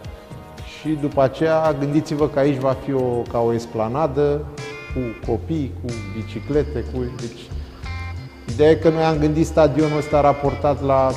Și 0.80 0.90
după 1.02 1.22
aceea, 1.22 1.76
gândiți-vă 1.80 2.28
că 2.28 2.40
aici 2.40 2.58
va 2.60 2.76
fi 2.86 2.94
o, 2.94 3.22
ca 3.32 3.40
o 3.40 3.54
esplanadă 3.54 4.42
cu 4.98 5.32
copii, 5.32 5.72
cu 5.84 5.94
biciclete, 6.16 6.80
cu... 6.94 7.00
Deci, 7.20 7.42
ideea 8.54 8.70
e 8.70 8.76
că 8.76 8.90
noi 8.90 9.04
am 9.04 9.18
gândit 9.18 9.46
stadionul 9.46 9.98
ăsta 9.98 10.22
raportat 10.22 10.84
la 10.86 11.12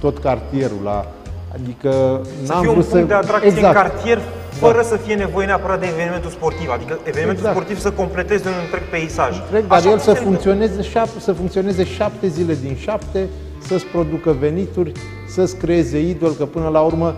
tot 0.00 0.18
cartierul, 0.18 0.80
la... 0.84 1.06
Adică 1.54 2.20
Să 2.44 2.52
n-am 2.52 2.60
fie 2.60 2.68
un 2.68 2.74
vrut 2.74 2.86
punct 2.86 3.08
să... 3.08 3.14
de 3.14 3.14
atracție 3.14 3.48
exact. 3.48 3.76
în 3.76 3.82
cartier, 3.82 4.18
fără 4.50 4.82
să 4.82 4.96
fie 4.96 5.14
nevoie 5.14 5.46
neapărat 5.46 5.80
de 5.80 5.86
evenimentul 5.86 6.30
sportiv. 6.30 6.68
Adică 6.70 6.98
evenimentul 7.04 7.44
Exact. 7.44 7.56
sportiv 7.56 7.78
să 7.78 7.90
completeze 7.90 8.48
un 8.48 8.54
întreg 8.64 8.82
peisaj. 8.90 9.32
Întreg, 9.40 9.66
dar 9.66 9.78
Așa 9.78 9.86
el 9.88 9.94
cum 9.94 10.04
să 10.04 10.12
se 10.12 10.20
funcționeze, 10.20 10.82
șap- 10.82 11.20
să 11.20 11.32
funcționeze 11.32 11.84
șapte 11.84 12.26
zile 12.26 12.54
din 12.62 12.76
șapte, 12.76 13.26
să-ți 13.66 13.84
producă 13.86 14.36
venituri, 14.40 14.92
să-ți 15.28 15.56
creeze 15.56 16.00
idol, 16.00 16.32
că 16.32 16.44
până 16.44 16.68
la 16.68 16.80
urmă 16.80 17.14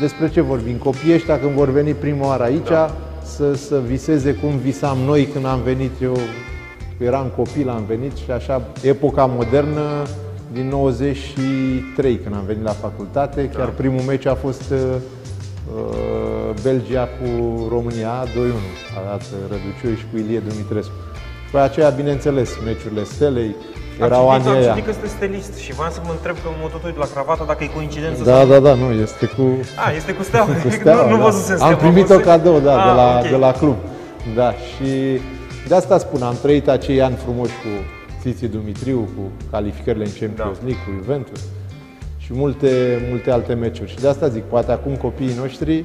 despre 0.00 0.28
ce 0.28 0.40
vorbim? 0.40 0.76
Copiii 0.76 1.14
ăștia 1.14 1.38
când 1.38 1.52
vor 1.52 1.68
veni 1.70 1.92
prima 1.92 2.26
oară 2.26 2.42
aici, 2.42 2.68
da. 2.68 2.90
Să, 3.24 3.54
să 3.54 3.80
viseze 3.86 4.34
cum 4.34 4.56
visam 4.56 4.98
noi 4.98 5.26
când 5.26 5.46
am 5.46 5.60
venit 5.62 5.90
eu, 6.02 6.16
eram 6.98 7.32
copil, 7.36 7.68
am 7.68 7.84
venit 7.86 8.16
și 8.16 8.30
așa, 8.30 8.62
epoca 8.82 9.26
modernă 9.26 9.82
din 10.52 10.68
93 10.68 12.18
când 12.18 12.34
am 12.34 12.44
venit 12.46 12.62
la 12.62 12.70
facultate, 12.70 13.48
chiar 13.48 13.68
primul 13.68 14.00
meci 14.00 14.26
a 14.26 14.34
fost 14.34 14.70
uh, 14.70 14.78
uh, 15.74 16.54
Belgia 16.62 17.08
cu 17.20 17.28
România 17.68 18.24
2-1, 18.24 18.28
a 18.98 19.08
dat 19.10 19.22
Răduciu 19.50 19.98
și 19.98 20.04
cu 20.10 20.16
Ilie 20.16 20.38
Dumitrescu. 20.38 20.92
Și 21.44 21.50
pe 21.52 21.58
aceea, 21.58 21.88
bineînțeles, 21.88 22.50
meciurile 22.64 23.04
Stelei, 23.04 23.54
Am 24.00 24.06
erau 24.06 24.24
citit, 24.30 24.46
anii 24.46 24.48
am 24.48 24.56
aia. 24.62 24.72
citit 24.72 24.86
că 24.86 24.92
sunteți 24.92 25.14
stilist 25.18 25.54
și 25.64 25.70
voiam 25.78 25.92
să 25.92 26.00
mă 26.06 26.12
întreb 26.16 26.36
că 26.42 26.48
mă 26.62 26.68
tot 26.74 26.82
uit 26.88 26.98
la 27.04 27.08
cravată 27.14 27.42
dacă 27.50 27.60
e 27.64 27.70
coincidență 27.78 28.22
Da, 28.30 28.36
sau... 28.38 28.46
da, 28.52 28.58
da, 28.68 28.72
nu, 28.82 28.88
este 29.06 29.26
cu, 29.36 29.42
A, 29.84 29.90
este 30.00 30.12
cu 30.18 30.22
steaua. 30.22 30.46
cu 30.66 30.70
steaua, 30.78 31.04
nu, 31.04 31.10
nu 31.10 31.16
da. 31.16 31.24
văzusem 31.28 31.52
Am 31.52 31.58
steaua, 31.58 31.76
primit-o 31.84 32.14
văzusem- 32.16 32.26
cadou, 32.30 32.58
da, 32.68 32.74
de, 32.84 32.88
Ah, 32.90 32.96
la, 33.00 33.08
ok. 33.22 33.28
de 33.34 33.36
la 33.46 33.52
club. 33.60 33.76
Da, 34.34 34.48
și 34.52 34.88
de 35.68 35.74
asta 35.74 35.98
spun, 35.98 36.22
am 36.22 36.36
trăit 36.42 36.66
acei 36.68 37.02
ani 37.02 37.16
frumoși 37.24 37.52
cu 37.62 37.68
Țiții 38.20 38.48
Dumitriu, 38.48 38.98
cu 39.16 39.22
calificările 39.50 40.04
în 40.04 40.10
Champions 40.20 40.58
Da. 40.58 40.64
League, 40.66 40.82
cu 40.86 40.90
Juventus 41.02 41.40
și 42.18 42.30
multe, 42.34 42.70
multe 43.10 43.30
alte 43.30 43.54
meciuri. 43.54 43.90
Și 43.90 43.96
de 44.00 44.08
asta 44.08 44.28
zic, 44.28 44.42
poate 44.42 44.72
acum 44.72 44.94
copiii 44.96 45.34
noștri 45.38 45.84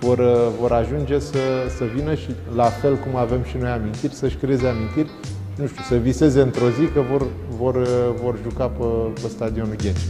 vor, 0.00 0.18
uh, 0.18 0.46
vor 0.60 0.72
ajunge 0.72 1.18
să, 1.18 1.38
să 1.76 1.84
vină 1.96 2.14
și 2.14 2.28
la 2.56 2.64
fel 2.64 2.94
cum 2.96 3.16
avem 3.16 3.40
și 3.48 3.56
noi 3.60 3.70
amintiri, 3.70 4.14
să-și 4.14 4.36
creeze 4.36 4.66
amintiri, 4.66 5.10
nu 5.58 5.66
știu, 5.66 5.82
să 5.82 5.96
viseze 5.96 6.40
într-o 6.40 6.68
zi 6.70 6.86
că 6.94 7.00
vor, 7.00 7.22
vor, 7.60 7.74
uh, 7.74 8.10
vor 8.22 8.34
juca 8.42 8.66
pe, 8.68 8.84
pe 9.22 9.28
stadionul 9.28 9.76
Ghenci. 9.76 10.06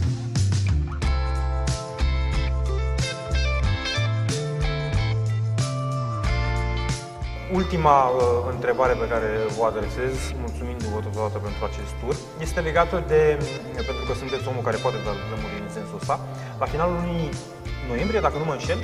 Ultima 7.53 7.97
uh, 8.07 8.21
întrebare 8.53 8.93
pe 8.93 9.07
care 9.13 9.29
vă 9.57 9.63
adresez, 9.71 10.15
mulțumindu-vă 10.43 10.99
totodată 11.05 11.37
pentru 11.47 11.61
acest 11.69 11.93
tur, 12.01 12.15
este 12.45 12.59
legată 12.59 13.03
de, 13.11 13.21
pentru 13.89 14.03
că 14.07 14.13
sunteți 14.21 14.47
omul 14.51 14.63
care 14.67 14.77
poate 14.85 14.97
da 15.05 15.11
lămuriri 15.31 15.67
în 15.67 15.73
sensul 15.77 15.97
ăsta, 16.01 16.15
la 16.61 16.65
finalul 16.73 16.95
lunii 17.01 17.29
noiembrie, 17.91 18.25
dacă 18.25 18.37
nu 18.37 18.45
mă 18.49 18.55
înșel, 18.57 18.79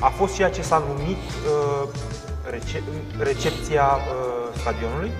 a 0.00 0.10
fost 0.18 0.32
ceea 0.34 0.50
ce 0.56 0.62
s-a 0.62 0.78
numit 0.90 1.24
uh, 1.32 1.84
rece- 2.54 2.84
recepția 3.28 3.86
uh, 3.98 4.04
stadionului. 4.60 5.12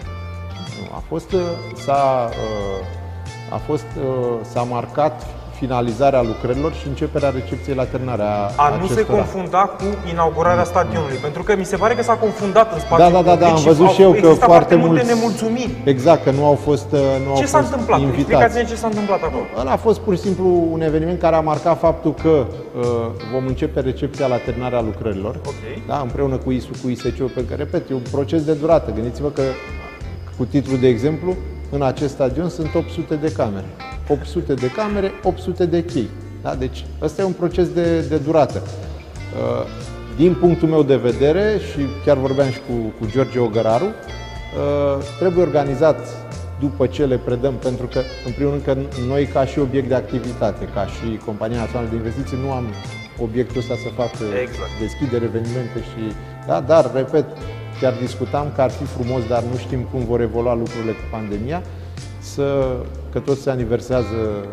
Nu, 0.81 0.87
A 0.97 1.03
fost, 1.09 1.33
uh, 1.33 1.41
s-a, 1.85 2.29
uh, 2.31 3.53
a 3.53 3.57
fost, 3.67 3.87
uh, 3.99 4.37
s-a 4.53 4.63
marcat 4.63 5.27
finalizarea 5.59 6.23
lucrărilor 6.23 6.73
și 6.73 6.87
începerea 6.89 7.31
recepției 7.31 7.75
la 7.75 7.85
terminare 7.85 8.23
a, 8.23 8.51
A 8.57 8.77
nu 8.81 8.87
se 8.87 8.93
acestora. 8.93 9.19
confunda 9.19 9.59
cu 9.59 9.85
inaugurarea 10.13 10.65
stadionului, 10.65 11.17
pentru 11.17 11.43
că 11.43 11.55
mi 11.57 11.65
se 11.65 11.77
pare 11.77 11.95
că 11.95 12.03
s-a 12.03 12.13
confundat 12.15 12.73
în 12.73 12.79
spațiul 12.79 13.11
Da, 13.13 13.17
da, 13.17 13.23
da, 13.23 13.37
da, 13.37 13.47
public 13.47 13.51
am 13.53 13.57
și 13.57 13.67
văzut 13.67 13.87
au 13.87 13.93
și 13.93 14.03
eu 14.03 14.11
că 14.11 14.17
existat 14.17 14.49
foarte 14.49 14.75
multe 14.75 15.03
mulți- 15.05 15.15
nemulțumiri. 15.15 15.75
Exact, 15.85 16.25
că 16.25 16.31
nu 16.31 16.45
au 16.45 16.55
fost, 16.55 16.93
uh, 16.93 16.99
nu 17.27 17.35
Ce 17.35 17.41
au 17.41 17.47
s-a 17.47 17.59
fost 17.59 17.71
întâmplat? 17.71 17.99
invitați. 18.01 18.21
Explicați-ne 18.21 18.65
ce 18.65 18.75
s-a 18.75 18.87
întâmplat 18.87 19.23
acolo. 19.23 19.43
Ăla 19.61 19.71
a 19.71 19.77
fost 19.77 19.99
pur 19.99 20.15
și 20.15 20.21
simplu 20.21 20.67
un 20.73 20.81
eveniment 20.83 21.19
care 21.21 21.37
a 21.37 21.41
marcat 21.41 21.79
faptul 21.79 22.15
că 22.23 22.29
uh, 22.29 22.85
vom 23.33 23.47
începe 23.47 23.81
recepția 23.81 24.27
la 24.27 24.37
terminarea 24.37 24.81
lucrărilor. 24.81 25.35
Ok. 25.47 25.63
Da, 25.87 25.99
împreună 26.03 26.37
cu 26.37 26.51
ISU, 26.51 26.71
cu 26.83 26.89
ISCU, 26.89 27.25
pentru 27.35 27.45
că, 27.51 27.55
repet, 27.55 27.91
e 27.91 27.95
un 27.95 28.03
proces 28.11 28.45
de 28.45 28.53
durată. 28.53 28.91
Gândiți-vă 28.95 29.29
că, 29.29 29.43
cu 30.41 30.47
titlul 30.47 30.79
de 30.79 30.89
exemplu, 30.89 31.37
în 31.71 31.83
acest 31.83 32.13
stadion 32.13 32.49
sunt 32.49 32.75
800 32.75 33.15
de 33.15 33.33
camere. 33.33 33.67
800 34.09 34.55
de 34.55 34.71
camere, 34.71 35.11
800 35.23 35.67
de 35.67 35.85
chei. 35.85 36.09
Da? 36.43 36.55
Deci, 36.55 36.85
ăsta 37.03 37.23
e 37.23 37.25
un 37.25 37.33
proces 37.33 37.69
de, 37.69 38.01
de 38.01 38.17
durată. 38.17 38.63
Uh, 38.63 39.67
Din 40.17 40.35
punctul 40.35 40.69
meu 40.69 40.83
de 40.83 40.97
vedere, 40.97 41.59
și 41.71 41.81
chiar 42.05 42.17
vorbeam 42.17 42.51
și 42.51 42.59
cu, 42.59 42.75
cu 42.99 43.11
George 43.11 43.39
Ogăraru, 43.39 43.85
uh, 43.85 45.05
trebuie 45.19 45.45
organizat 45.45 45.99
după 46.61 46.87
ce 46.87 47.05
le 47.05 47.17
predăm, 47.17 47.55
pentru 47.55 47.87
că, 47.87 48.01
în 48.27 48.33
primul 48.33 48.53
rând, 48.53 48.65
că 48.65 48.77
noi 49.09 49.25
ca 49.27 49.45
și 49.45 49.59
obiect 49.59 49.89
de 49.89 49.95
activitate, 49.95 50.65
ca 50.75 50.87
și 50.87 51.21
Compania 51.25 51.59
Națională 51.59 51.89
de 51.91 51.97
Investiții, 51.97 52.39
nu 52.45 52.53
am 52.53 52.65
obiectul 53.23 53.59
ăsta 53.59 53.75
să 53.75 53.89
fac 53.97 54.13
uh, 54.13 54.27
Exact. 54.43 54.75
deschidere, 54.81 55.25
evenimente 55.25 55.79
și... 55.91 56.03
Da, 56.47 56.61
dar, 56.61 56.91
repet, 56.95 57.25
chiar 57.81 57.93
discutam 58.01 58.47
că 58.55 58.61
ar 58.61 58.71
fi 58.71 58.85
frumos, 58.85 59.27
dar 59.29 59.43
nu 59.43 59.57
știm 59.57 59.81
cum 59.93 60.05
vor 60.05 60.21
evolua 60.21 60.55
lucrurile 60.55 60.91
cu 60.93 61.05
pandemia, 61.11 61.63
să, 62.19 62.77
că 63.13 63.19
tot 63.19 63.39
se 63.39 63.51
aniversează 63.51 64.45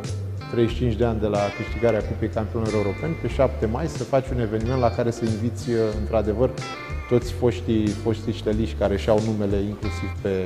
35 0.52 0.94
de 0.94 1.06
ani 1.06 1.20
de 1.20 1.28
la 1.28 1.40
câștigarea 1.58 2.00
Cupei 2.04 2.28
Campionilor 2.28 2.74
Europeni, 2.76 3.14
pe 3.22 3.28
7 3.28 3.66
mai 3.66 3.88
să 3.88 4.04
faci 4.04 4.26
un 4.34 4.40
eveniment 4.40 4.80
la 4.80 4.90
care 4.90 5.12
să 5.12 5.22
inviți, 5.26 5.70
uh, 5.70 5.78
într-adevăr, 6.00 6.50
toți 7.10 7.32
foștii, 7.34 7.88
foștii 7.88 8.34
șteliști 8.34 8.76
care 8.76 8.98
și-au 8.98 9.20
numele 9.26 9.56
inclusiv 9.56 10.10
pe, 10.22 10.46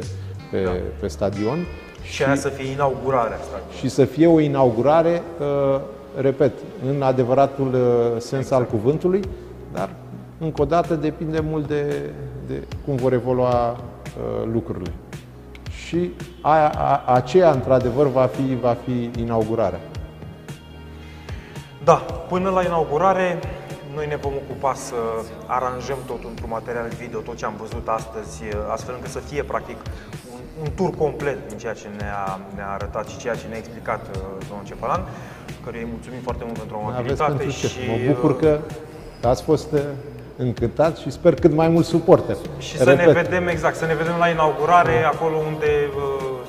pe, 0.52 0.64
Da. 0.64 0.72
pe 1.00 1.08
stadion 1.08 1.58
Și 2.04 2.24
aia 2.24 2.36
să 2.36 2.48
fie 2.50 2.72
inaugurarea 2.72 3.38
stadionului. 3.42 3.76
și 3.80 3.90
să 3.90 4.06
fie 4.06 4.28
o 4.28 4.40
inaugurare, 4.40 5.22
uh, 5.40 5.80
repet, 6.22 6.52
în 6.96 7.02
adevăratul 7.02 7.74
uh, 7.74 8.22
sens 8.22 8.52
al 8.52 8.66
cuvântului, 8.66 9.22
dar 9.74 9.90
încă 10.40 10.62
o 10.62 10.66
dată 10.66 10.94
depinde 10.96 11.40
mult 11.40 11.68
de, 11.68 12.10
de 12.52 12.68
cum 12.86 12.96
vor 12.96 13.14
evolua 13.14 13.70
uh, 13.72 14.50
lucrurile. 14.54 14.92
Și 15.70 16.12
a, 16.42 16.70
a, 16.70 17.04
aceea, 17.06 17.52
într-adevăr, 17.52 18.08
va 18.08 18.26
fi, 18.26 18.56
va 18.62 18.78
fi 18.86 19.10
inaugurarea. 19.20 19.80
Da, 21.84 21.94
până 22.30 22.50
la 22.50 22.64
inaugurare, 22.64 23.40
noi 23.96 24.08
ne 24.08 24.16
vom 24.16 24.32
ocupa 24.34 24.74
să 24.74 24.96
aranjăm 25.46 25.98
tot 26.06 26.24
într-un 26.24 26.50
material 26.50 26.88
video, 27.00 27.20
tot 27.20 27.36
ce 27.36 27.46
am 27.46 27.54
văzut 27.60 27.88
astăzi, 27.88 28.44
astfel 28.72 28.94
încât 28.96 29.12
să 29.12 29.20
fie, 29.20 29.44
practic, 29.44 29.78
un, 30.34 30.40
un 30.62 30.68
tur 30.76 30.90
complet 30.90 31.48
din 31.48 31.58
ceea 31.58 31.74
ce 31.74 31.88
ne-a, 31.98 32.40
ne 32.56 32.62
arătat 32.62 33.08
și 33.08 33.18
ceea 33.18 33.36
ce 33.36 33.48
ne-a 33.48 33.58
explicat 33.58 34.02
uh, 34.08 34.22
domnul 34.48 34.66
Cefalan, 34.66 35.02
căruia 35.64 35.82
îi 35.82 35.90
mulțumim 35.92 36.20
foarte 36.22 36.44
mult 36.44 36.58
pentru 36.58 36.76
amabilitate. 36.78 37.50
Și, 37.50 37.68
mă 37.90 38.14
bucur 38.14 38.38
că 38.38 38.60
ați 39.22 39.44
fost 39.44 39.72
uh, 40.42 40.48
încântat 40.48 40.94
și 40.98 41.10
sper 41.18 41.34
cât 41.34 41.54
mai 41.62 41.70
mult 41.76 41.86
suporter. 41.86 42.38
Și 42.58 42.78
Repet. 42.78 43.00
să 43.00 43.06
ne 43.06 43.12
vedem 43.22 43.48
exact, 43.48 43.76
să 43.76 43.86
ne 43.86 43.96
vedem 44.02 44.16
la 44.24 44.28
inaugurare, 44.36 44.98
acolo 45.14 45.36
unde 45.52 45.72
uh, 45.88 46.02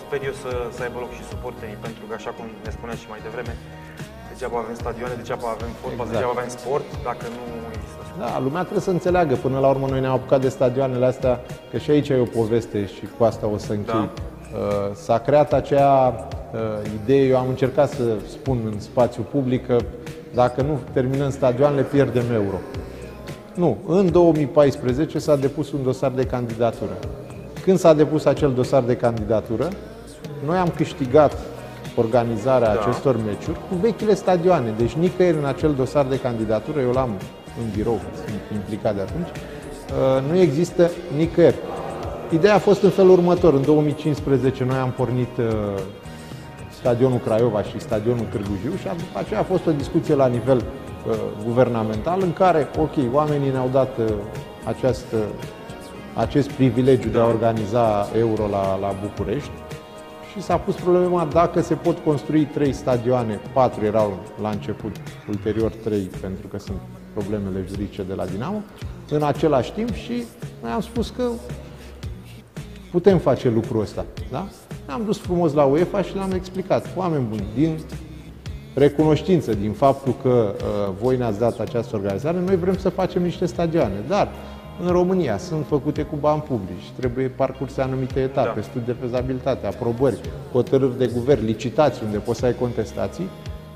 sper 0.05 0.21
eu 0.29 0.35
să, 0.43 0.51
să 0.77 0.81
aibă 0.83 0.99
loc 1.05 1.13
și 1.19 1.25
suporterii, 1.33 1.79
pentru 1.87 2.03
că 2.09 2.13
așa 2.21 2.31
cum 2.37 2.47
ne 2.65 2.71
spuneați 2.77 3.01
și 3.03 3.09
mai 3.13 3.21
devreme, 3.27 3.55
degeaba 4.33 4.57
avem 4.63 4.77
stadioane, 4.83 5.15
degeaba 5.23 5.47
avem 5.57 5.73
fotbal, 5.83 6.07
exact. 6.07 6.13
degeaba 6.13 6.35
avem 6.37 6.51
sport, 6.59 6.87
dacă 7.09 7.25
nu 7.37 7.45
există 7.77 8.01
sport. 8.07 8.19
Da, 8.23 8.31
lumea 8.47 8.63
trebuie 8.69 8.89
să 8.89 8.95
înțeleagă. 8.99 9.35
Până 9.47 9.59
la 9.65 9.69
urmă 9.75 9.87
noi 9.93 10.01
ne-am 10.05 10.17
apucat 10.19 10.41
de 10.47 10.51
stadioanele 10.59 11.07
astea, 11.13 11.35
că 11.71 11.77
și 11.83 11.91
aici 11.91 12.09
e 12.09 12.27
o 12.27 12.39
poveste 12.41 12.79
și 12.97 13.05
cu 13.17 13.21
asta 13.31 13.45
o 13.57 13.59
să 13.67 13.73
închei. 13.79 14.09
Da. 14.09 14.11
Uh, 14.59 14.95
s-a 15.05 15.19
creat 15.19 15.53
acea 15.53 16.15
uh, 16.53 16.59
idee, 17.03 17.25
eu 17.33 17.39
am 17.39 17.49
încercat 17.49 17.89
să 17.91 18.05
spun 18.29 18.59
în 18.73 18.81
spațiu 18.81 19.23
public 19.31 19.67
că 19.67 19.77
dacă 20.35 20.63
nu 20.63 20.81
terminăm 20.93 21.31
stadioanele, 21.31 21.83
pierdem 21.83 22.25
euro. 22.33 22.57
Nu, 23.55 23.77
în 23.87 24.13
2014 24.13 25.19
s-a 25.19 25.37
depus 25.37 25.73
un 25.73 25.83
dosar 25.83 26.11
de 26.11 26.25
candidatură. 26.25 26.99
Când 27.63 27.79
s-a 27.79 27.95
depus 27.95 28.25
acel 28.25 28.53
dosar 28.53 28.83
de 28.83 28.97
candidatură, 28.97 29.69
noi 30.47 30.57
am 30.57 30.73
câștigat 30.77 31.39
organizarea 31.97 32.75
da. 32.75 32.81
acestor 32.81 33.17
meciuri 33.17 33.59
cu 33.69 33.75
vechile 33.81 34.15
stadioane. 34.15 34.75
Deci 34.77 34.93
nicăieri 34.93 35.37
în 35.37 35.45
acel 35.45 35.75
dosar 35.75 36.07
de 36.07 36.19
candidatură, 36.19 36.81
eu 36.81 36.91
l-am 36.91 37.11
în 37.63 37.71
birou, 37.77 38.01
sunt 38.15 38.41
implicat 38.55 38.95
de 38.95 39.01
atunci, 39.01 39.29
uh, 39.29 40.31
nu 40.31 40.39
există 40.39 40.91
nicăieri. 41.17 41.57
Ideea 42.31 42.55
a 42.55 42.59
fost 42.59 42.83
în 42.83 42.91
felul 42.91 43.11
următor. 43.11 43.55
În 43.55 43.63
2015 43.63 44.65
noi 44.65 44.77
am 44.77 44.91
pornit 44.91 45.37
uh, 45.39 45.45
stadionul 46.79 47.19
Craiova 47.19 47.63
și 47.63 47.81
stadionul 47.81 48.25
Târgu 48.31 48.53
Jiu 48.63 48.77
și 48.77 48.85
după 48.85 49.19
aceea 49.19 49.41
a 49.41 49.43
fost 49.43 49.67
o 49.67 49.71
discuție 49.71 50.15
la 50.15 50.27
nivel 50.27 50.65
uh, 51.09 51.15
guvernamental 51.45 52.21
în 52.23 52.33
care, 52.33 52.69
ok, 52.79 52.93
oamenii 53.13 53.51
ne-au 53.51 53.69
dat 53.73 53.99
uh, 53.99 54.05
această, 54.65 55.17
acest 56.15 56.51
privilegiu 56.51 57.09
de 57.09 57.19
a 57.19 57.27
organiza 57.27 58.09
Euro 58.19 58.47
la, 58.47 58.79
la 58.79 58.95
București 59.03 59.51
și 60.33 60.43
s-a 60.43 60.57
pus 60.57 60.75
problema 60.75 61.29
dacă 61.33 61.61
se 61.61 61.75
pot 61.75 61.99
construi 61.99 62.45
trei 62.45 62.73
stadioane, 62.73 63.41
patru 63.53 63.85
erau 63.85 64.19
la 64.43 64.49
început, 64.49 64.97
ulterior 65.29 65.71
trei, 65.71 66.11
pentru 66.21 66.47
că 66.47 66.59
sunt 66.59 66.79
problemele 67.13 67.65
juridice 67.69 68.03
de 68.03 68.15
la 68.15 68.25
Dinamo, 68.25 68.63
în 69.11 69.23
același 69.23 69.73
timp 69.73 69.93
și 69.93 70.25
noi 70.63 70.71
am 70.71 70.81
spus 70.81 71.11
că 71.11 71.31
putem 72.91 73.19
face 73.19 73.49
lucrul 73.49 73.81
ăsta. 73.81 74.05
Da? 74.31 74.47
Ne-am 74.87 75.05
dus 75.05 75.19
frumos 75.19 75.53
la 75.53 75.65
UEFA 75.65 76.03
și 76.03 76.15
le-am 76.15 76.33
explicat, 76.33 76.87
oameni 76.97 77.27
buni, 77.29 77.45
din 77.55 77.79
recunoștință, 78.75 79.55
din 79.55 79.73
faptul 79.73 80.15
că 80.23 80.55
uh, 80.55 80.93
voi 81.01 81.17
ne-ați 81.17 81.39
dat 81.39 81.59
această 81.59 81.97
organizare, 81.97 82.39
noi 82.47 82.57
vrem 82.57 82.77
să 82.77 82.89
facem 82.89 83.23
niște 83.23 83.47
stadioane, 83.47 84.03
dar 84.09 84.29
în 84.85 84.89
România 84.89 85.39
sunt 85.39 85.67
făcute 85.67 86.03
cu 86.03 86.17
bani 86.21 86.41
publici, 86.41 86.91
trebuie 86.97 87.29
parcurse 87.29 87.81
anumite 87.81 88.21
etape, 88.21 88.61
da. 88.61 88.67
studii 88.67 88.87
de 88.87 88.97
fezabilitate, 89.01 89.67
aprobări, 89.67 90.21
hotărâri 90.53 90.99
de 90.99 91.11
guvern, 91.15 91.45
licitații 91.45 92.03
unde 92.05 92.19
poți 92.19 92.39
să 92.39 92.47
ai 92.47 92.55
contestații 92.55 93.29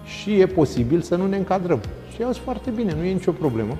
și 0.05 0.41
e 0.41 0.47
posibil 0.47 1.01
să 1.01 1.17
nu 1.17 1.27
ne 1.27 1.37
încadrăm. 1.37 1.81
Și 2.15 2.23
eu 2.23 2.33
foarte 2.33 2.71
bine, 2.71 2.95
nu 2.99 3.05
e 3.05 3.13
nicio 3.13 3.33
problemă. 3.33 3.77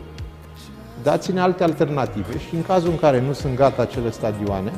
Dați-ne 1.03 1.41
alte 1.41 1.63
alternative 1.63 2.39
și 2.39 2.55
în 2.55 2.63
cazul 2.63 2.91
în 2.91 2.99
care 2.99 3.21
nu 3.21 3.33
sunt 3.33 3.57
gata 3.57 3.83
acele 3.83 4.11
stadioane, 4.11 4.73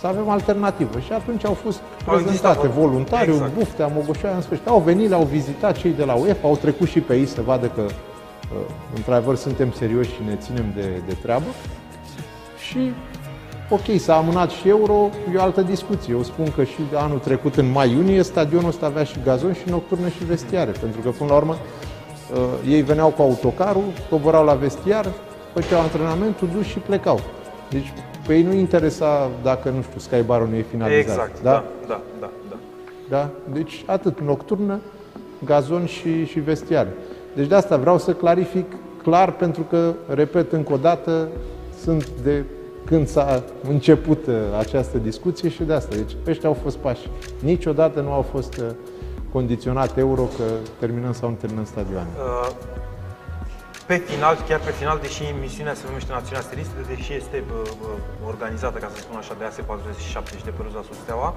să 0.00 0.06
avem 0.06 0.28
alternativă. 0.28 0.98
Și 0.98 1.12
atunci 1.12 1.44
au 1.44 1.52
fost 1.52 1.80
au 2.06 2.14
prezentate 2.14 2.66
voluntari, 2.66 3.30
exact. 3.30 3.54
Buftea, 3.54 3.86
Mogoșoaia, 3.94 4.36
în 4.36 4.42
sfârșit. 4.42 4.66
Au 4.66 4.80
venit, 4.80 5.12
au 5.12 5.22
vizitat 5.22 5.76
cei 5.76 5.90
de 5.90 6.04
la 6.04 6.14
UEFA, 6.14 6.48
au 6.48 6.56
trecut 6.56 6.88
și 6.88 7.00
pe 7.00 7.16
ei 7.16 7.26
să 7.26 7.40
vadă 7.42 7.66
că 7.66 7.80
uh, 7.80 8.58
într-adevăr 8.96 9.36
suntem 9.36 9.72
serioși 9.72 10.10
și 10.10 10.20
ne 10.26 10.34
ținem 10.34 10.64
de, 10.74 11.02
de 11.06 11.14
treabă. 11.22 11.46
Și 12.68 12.92
ok, 13.70 14.00
s-a 14.00 14.16
amânat 14.16 14.50
și 14.50 14.68
euro, 14.68 15.10
e 15.34 15.36
o 15.36 15.42
altă 15.42 15.60
discuție. 15.60 16.14
Eu 16.14 16.22
spun 16.22 16.52
că 16.56 16.64
și 16.64 16.78
anul 16.94 17.18
trecut, 17.18 17.56
în 17.56 17.70
mai-iunie, 17.70 18.22
stadionul 18.22 18.68
ăsta 18.68 18.86
avea 18.86 19.04
și 19.04 19.16
gazon 19.24 19.52
și 19.52 19.70
nocturnă 19.70 20.08
și 20.08 20.24
vestiare, 20.24 20.70
pentru 20.70 21.00
că 21.00 21.08
până 21.08 21.30
la 21.30 21.36
urmă 21.36 21.56
uh, 22.32 22.38
ei 22.68 22.82
veneau 22.82 23.08
cu 23.08 23.22
autocarul, 23.22 23.84
coborau 24.10 24.44
la 24.44 24.54
vestiar, 24.54 25.06
făceau 25.52 25.80
antrenamentul, 25.80 26.48
dus 26.52 26.66
și 26.66 26.78
plecau. 26.78 27.20
Deci 27.70 27.92
pe 28.28 28.34
ei 28.34 28.42
nu 28.42 28.52
interesa 28.52 29.30
dacă, 29.42 29.68
nu 29.70 29.82
știu, 29.82 29.98
Sky 29.98 30.22
Bar 30.22 30.40
nu 30.40 30.54
e 30.54 30.62
finalizat. 30.62 31.00
Exact, 31.00 31.42
da? 31.42 31.50
Da, 31.50 31.64
da, 31.86 32.00
da. 32.20 32.30
da. 32.50 32.56
da? 33.08 33.28
Deci 33.52 33.84
atât, 33.86 34.20
nocturnă, 34.20 34.80
gazon 35.44 35.86
și, 35.86 36.24
și 36.24 36.40
vestiare. 36.40 36.92
Deci 37.34 37.46
de 37.46 37.54
asta 37.54 37.76
vreau 37.76 37.98
să 37.98 38.12
clarific 38.12 38.72
clar, 39.02 39.32
pentru 39.32 39.62
că, 39.62 39.92
repet 40.06 40.52
încă 40.52 40.72
o 40.72 40.76
dată, 40.76 41.28
sunt 41.82 42.10
de 42.22 42.44
când 42.84 43.08
s-a 43.08 43.42
început 43.68 44.26
uh, 44.26 44.34
această 44.58 44.98
discuție 44.98 45.48
și 45.48 45.62
de 45.62 45.72
asta. 45.72 45.96
Deci 45.96 46.16
ăștia 46.26 46.48
au 46.48 46.56
fost 46.62 46.76
pași. 46.76 47.10
Niciodată 47.42 48.00
nu 48.00 48.12
au 48.12 48.22
fost 48.22 48.56
uh, 48.56 48.64
condiționat 49.32 49.98
euro 49.98 50.22
că 50.22 50.44
terminăm 50.78 51.12
sau 51.12 51.28
nu 51.28 51.36
terminăm 51.40 51.64
stadioane. 51.64 52.08
Uh, 52.16 52.50
pe 53.90 53.96
final, 54.10 54.34
chiar 54.48 54.60
pe 54.68 54.72
final, 54.80 54.98
deși 55.06 55.22
emisiunea 55.34 55.74
se 55.74 55.84
numește 55.88 56.10
Națiunea 56.18 56.44
Steristă, 56.48 56.78
deși 56.92 57.10
este 57.20 57.36
bă, 57.48 57.60
bă, 57.80 57.90
organizată, 58.32 58.76
ca 58.78 58.88
să 58.94 58.98
spun 59.00 59.16
așa, 59.22 59.34
de 59.38 59.44
AS47 59.48 60.36
și 60.38 60.44
de 60.48 60.52
Peruza 60.58 60.82
Susteaua, 60.90 61.28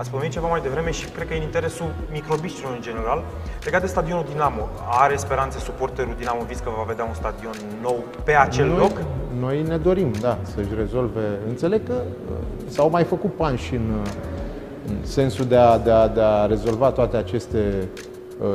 ați 0.00 0.10
pomenit 0.10 0.32
ceva 0.36 0.48
mai 0.54 0.62
devreme 0.66 0.90
și 0.98 1.04
cred 1.14 1.26
că 1.26 1.34
e 1.34 1.36
în 1.42 1.48
interesul 1.50 1.88
microbiștilor 2.16 2.72
în 2.78 2.82
general. 2.88 3.20
Legat 3.64 3.80
de 3.80 3.86
stadionul 3.94 4.24
Dinamo, 4.30 4.64
are 5.02 5.16
speranțe 5.16 5.58
suporterul 5.58 6.14
Dinamo 6.18 6.42
Vis 6.50 6.58
că 6.64 6.70
va 6.78 6.84
vedea 6.92 7.04
un 7.04 7.16
stadion 7.22 7.56
nou 7.86 8.04
pe 8.24 8.34
acel 8.46 8.66
noi, 8.66 8.78
loc? 8.84 8.94
Noi 9.44 9.62
ne 9.62 9.76
dorim, 9.76 10.10
da, 10.20 10.38
să-și 10.52 10.74
rezolve. 10.76 11.24
Înțeleg 11.48 11.80
că 11.86 11.96
uh, 12.02 12.36
s-au 12.74 12.88
mai 12.90 13.04
făcut 13.04 13.32
pași 13.36 13.74
în, 13.74 13.86
uh, 14.02 14.10
în 14.88 14.96
sensul 15.18 15.44
de 15.44 15.56
a, 15.56 15.78
de, 15.78 15.90
a, 15.90 16.08
de 16.08 16.20
a 16.20 16.46
rezolva 16.46 16.90
toate 16.90 17.16
aceste 17.16 17.58
uh, 17.94 18.11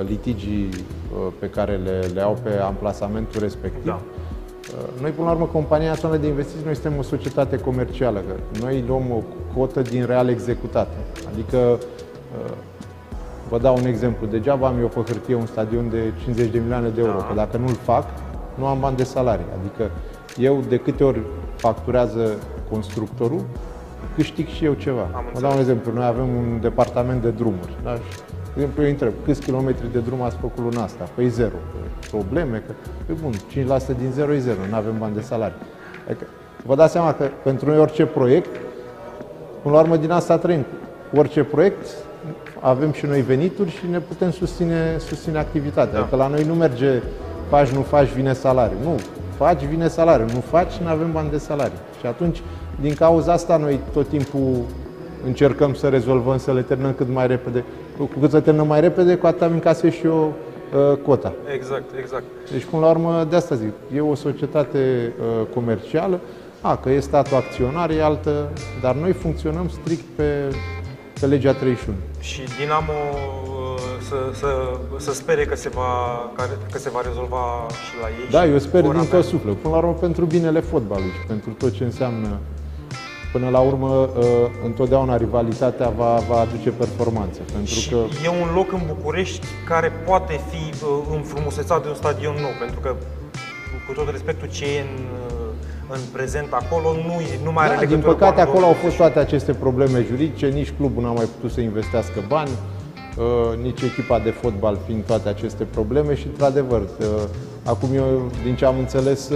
litigii 0.07 0.69
Uh, 1.13 1.33
pe 1.39 1.49
care 1.49 1.75
le, 1.75 1.99
le 2.13 2.21
au 2.21 2.37
pe 2.43 2.57
amplasamentul 2.57 3.41
respectiv. 3.41 3.85
Da. 3.85 3.99
Uh, 4.01 5.01
noi, 5.01 5.11
până 5.11 5.27
la 5.27 5.33
urmă, 5.33 5.45
Compania 5.45 5.87
Națională 5.87 6.19
de 6.19 6.27
Investiții, 6.27 6.65
noi 6.65 6.73
suntem 6.73 6.97
o 6.97 7.01
societate 7.01 7.59
comercială. 7.59 8.19
Că 8.19 8.59
noi 8.61 8.83
luăm 8.87 9.11
o 9.11 9.21
cotă 9.57 9.81
din 9.81 10.05
real 10.05 10.29
executat. 10.29 10.87
Adică, 11.33 11.57
uh, 11.57 12.51
vă 13.49 13.57
dau 13.57 13.75
un 13.75 13.85
exemplu, 13.85 14.27
degeaba 14.27 14.67
am 14.67 14.79
eu 14.79 14.87
pe 14.87 14.99
hârtie 15.11 15.35
un 15.35 15.45
stadion 15.45 15.89
de 15.89 16.13
50 16.23 16.51
de 16.51 16.59
milioane 16.59 16.89
de 16.89 17.01
euro, 17.01 17.17
da. 17.17 17.23
că 17.23 17.33
dacă 17.33 17.57
nu-l 17.57 17.77
fac, 17.83 18.03
nu 18.55 18.65
am 18.65 18.79
bani 18.79 18.97
de 18.97 19.03
salarii. 19.03 19.45
Adică 19.59 19.91
eu 20.37 20.63
de 20.69 20.77
câte 20.77 21.03
ori 21.03 21.21
facturează 21.55 22.35
constructorul, 22.69 23.41
câștig 24.15 24.47
și 24.47 24.65
eu 24.65 24.73
ceva. 24.73 25.23
Vă 25.33 25.39
dau 25.39 25.51
un 25.51 25.59
exemplu, 25.59 25.91
noi 25.93 26.05
avem 26.05 26.27
un 26.35 26.57
departament 26.61 27.21
de 27.21 27.29
drumuri. 27.29 27.75
Da? 27.83 27.97
De 28.57 28.63
exemplu, 28.63 28.83
eu 28.83 28.89
întreb, 28.89 29.13
câți 29.25 29.41
kilometri 29.41 29.91
de 29.91 29.99
drum 29.99 30.21
ați 30.21 30.35
făcut 30.35 30.63
luna 30.63 30.83
asta? 30.83 31.09
Păi 31.15 31.29
zero. 31.29 31.55
Probleme? 32.11 32.63
Că, 32.65 32.71
păi 33.05 33.15
bun, 33.21 33.31
5% 33.93 33.97
din 33.97 34.11
zero 34.13 34.33
e 34.33 34.39
zero, 34.39 34.57
nu 34.69 34.75
avem 34.75 34.95
bani 34.99 35.13
de 35.13 35.21
salarii. 35.21 35.55
Adică, 36.07 36.25
vă 36.65 36.75
dați 36.75 36.91
seama 36.91 37.13
că 37.13 37.29
pentru 37.43 37.69
noi 37.69 37.77
orice 37.79 38.05
proiect, 38.05 38.49
până 39.61 39.75
la 39.75 39.81
urmă 39.81 39.97
din 39.97 40.11
asta 40.11 40.37
trăim. 40.37 40.65
Orice 41.15 41.43
proiect, 41.43 41.87
avem 42.59 42.91
și 42.91 43.05
noi 43.05 43.21
venituri 43.21 43.69
și 43.69 43.85
ne 43.91 43.99
putem 43.99 44.31
susține, 44.31 44.97
susține 44.97 45.37
activitatea. 45.37 45.93
Da. 45.93 45.99
Adică 45.99 46.15
la 46.15 46.27
noi 46.27 46.43
nu 46.43 46.53
merge 46.53 47.01
faci, 47.49 47.69
nu 47.69 47.81
faci, 47.81 48.07
vine 48.07 48.33
salariu. 48.33 48.77
Nu, 48.83 48.95
faci, 49.35 49.63
vine 49.63 49.87
salariu. 49.87 50.25
Nu 50.33 50.39
faci, 50.39 50.73
nu 50.73 50.87
avem 50.87 51.11
bani 51.11 51.29
de 51.29 51.37
salariu. 51.37 51.77
Și 51.99 52.05
atunci, 52.05 52.41
din 52.81 52.93
cauza 52.93 53.33
asta, 53.33 53.57
noi 53.57 53.79
tot 53.93 54.07
timpul 54.07 54.61
încercăm 55.25 55.73
să 55.73 55.87
rezolvăm, 55.87 56.37
să 56.37 56.53
le 56.53 56.61
terminăm 56.61 56.93
cât 56.93 57.07
mai 57.13 57.27
repede. 57.27 57.63
Cu 57.97 58.09
cât 58.19 58.29
să 58.29 58.39
terminăm 58.39 58.67
mai 58.67 58.81
repede, 58.81 59.15
cu 59.15 59.27
atât 59.27 59.41
am 59.41 59.51
încasez 59.51 59.91
și 59.91 60.05
eu 60.05 60.33
uh, 60.91 60.97
cota. 61.05 61.33
Exact, 61.53 61.83
exact. 61.99 62.23
Deci, 62.51 62.65
până 62.65 62.81
la 62.81 62.89
urmă, 62.89 63.25
de 63.29 63.35
asta 63.35 63.55
zic, 63.55 63.73
e 63.95 63.99
o 64.01 64.15
societate 64.15 65.13
uh, 65.19 65.47
comercială, 65.53 66.19
a, 66.61 66.75
că 66.75 66.89
e 66.89 66.99
statul 66.99 67.37
acționar, 67.37 67.89
e 67.89 68.03
altă, 68.03 68.49
dar 68.81 68.95
noi 68.95 69.11
funcționăm 69.11 69.69
strict 69.69 70.03
pe, 70.15 70.55
pe 71.19 71.25
legea 71.25 71.53
31. 71.53 71.97
Și 72.19 72.41
Dinamo 72.59 72.93
uh, 73.43 73.57
să, 74.07 74.15
să, 74.33 74.47
să 74.97 75.13
spere 75.13 75.45
că 75.45 75.55
se, 75.55 75.69
va, 75.69 75.85
că 76.71 76.77
se 76.77 76.89
va 76.89 77.01
rezolva 77.01 77.65
și 77.69 78.01
la 78.01 78.07
ei. 78.07 78.29
Da, 78.31 78.45
eu 78.51 78.57
sper 78.57 78.81
din 78.81 79.07
tot 79.09 79.23
sufletul. 79.23 79.53
Până 79.61 79.73
la 79.73 79.79
urmă, 79.79 79.93
pentru 79.93 80.25
binele 80.25 80.59
fotbalului 80.59 81.11
și 81.21 81.27
pentru 81.27 81.49
tot 81.49 81.71
ce 81.71 81.83
înseamnă 81.83 82.39
Până 83.37 83.49
la 83.49 83.59
urmă, 83.59 84.09
ă, 84.17 84.23
întotdeauna 84.65 85.17
rivalitatea 85.17 85.89
va, 85.97 86.19
va 86.29 86.39
aduce 86.39 86.69
performanțe. 86.69 87.39
Pentru 87.53 87.73
și 87.73 87.89
că... 87.89 87.95
e 88.23 88.29
un 88.29 88.49
loc 88.55 88.71
în 88.71 88.81
București 88.87 89.45
care 89.67 89.91
poate 90.05 90.39
fi 90.49 90.83
ă, 90.85 91.15
înfrumusețat 91.15 91.81
de 91.83 91.87
un 91.89 91.95
stadion 91.95 92.35
nou, 92.41 92.51
pentru 92.59 92.79
că, 92.79 92.95
cu 93.87 93.93
tot 93.93 94.09
respectul 94.11 94.47
ce 94.49 94.65
e 94.65 94.79
în, 94.79 95.03
ă, 95.89 95.93
în 95.93 95.99
prezent 96.13 96.47
acolo, 96.51 96.91
nu, 96.91 97.15
nu 97.43 97.51
mai 97.51 97.67
da, 97.67 97.73
are 97.73 97.85
Din 97.85 97.99
păcate, 97.99 98.41
acolo 98.41 98.65
au 98.65 98.73
fost 98.73 98.95
toate 98.95 99.19
aceste 99.19 99.53
probleme 99.53 100.05
juridice, 100.07 100.47
nici 100.47 100.73
clubul 100.77 101.03
n-a 101.03 101.11
mai 101.11 101.25
putut 101.35 101.51
să 101.51 101.61
investească 101.61 102.23
bani, 102.27 102.51
nici 103.61 103.81
echipa 103.81 104.19
de 104.19 104.29
fotbal 104.29 104.77
fiind 104.85 105.03
toate 105.03 105.29
aceste 105.29 105.63
probleme 105.63 106.15
și, 106.15 106.25
într-adevăr, 106.25 106.81
acum 107.65 107.89
eu, 107.93 108.31
din 108.43 108.55
ce 108.55 108.65
am 108.65 108.77
înțeles, 108.79 109.31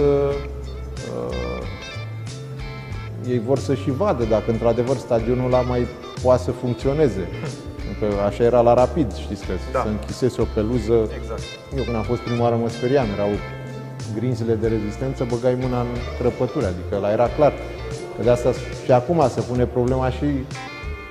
ei 3.28 3.42
vor 3.46 3.58
să 3.58 3.74
și 3.74 3.90
vadă 3.90 4.24
dacă 4.24 4.50
într-adevăr 4.50 4.96
stadionul 4.96 5.46
ăla 5.46 5.60
mai 5.60 5.86
poate 6.22 6.42
să 6.42 6.50
funcționeze. 6.50 7.28
Că 8.00 8.06
așa 8.26 8.44
era 8.44 8.60
la 8.60 8.74
Rapid, 8.74 9.14
știți 9.14 9.46
că 9.46 9.52
da. 9.72 9.82
se 9.82 9.88
închisese 9.88 10.40
o 10.40 10.44
peluză. 10.54 11.08
Exact. 11.20 11.42
Eu 11.76 11.82
când 11.82 11.96
am 11.96 12.02
fost 12.02 12.20
prima 12.20 12.42
oară 12.42 12.56
mă 12.56 12.68
speriam, 12.68 13.06
erau 13.14 13.28
grinzile 14.14 14.54
de 14.54 14.68
rezistență, 14.68 15.26
băgai 15.28 15.56
mâna 15.60 15.80
în 15.80 15.86
crăpături, 16.18 16.64
adică 16.64 16.98
la 17.00 17.10
era 17.10 17.28
clar. 17.36 17.52
Că 18.16 18.22
de 18.22 18.30
asta 18.30 18.52
și 18.84 18.92
acum 18.92 19.28
se 19.28 19.40
pune 19.40 19.66
problema 19.66 20.10
și 20.10 20.26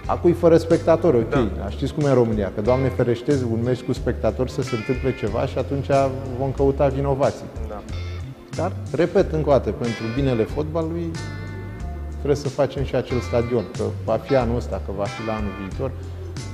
a 0.05 0.15
cui 0.15 0.31
fără 0.31 0.57
spectatori, 0.57 1.17
ok. 1.17 1.29
Da. 1.29 1.69
Știți 1.69 1.93
cum 1.93 2.03
e 2.05 2.07
în 2.07 2.13
România, 2.13 2.51
că 2.55 2.61
Doamne 2.61 2.87
ferește 2.87 3.37
un 3.51 3.59
meci 3.63 3.81
cu 3.81 3.93
spectatori 3.93 4.51
să 4.51 4.61
se 4.61 4.75
întâmple 4.75 5.15
ceva 5.15 5.45
și 5.45 5.57
atunci 5.57 5.87
vom 6.39 6.51
căuta 6.51 6.87
vinovații. 6.87 7.45
Da. 7.67 7.81
Dar, 8.55 8.71
repet 8.91 9.31
încă 9.31 9.49
o 9.49 9.51
dată, 9.51 9.71
pentru 9.71 10.03
binele 10.15 10.43
fotbalului, 10.43 11.11
trebuie 12.21 12.35
să 12.45 12.49
facem 12.49 12.83
și 12.83 12.95
acel 12.95 13.19
stadion, 13.19 13.65
că 13.77 13.83
va 14.05 14.17
fi 14.17 14.35
anul 14.35 14.55
ăsta, 14.55 14.81
că 14.85 14.91
va 14.97 15.03
fi 15.03 15.25
la 15.27 15.33
anul 15.33 15.51
viitor, 15.59 15.91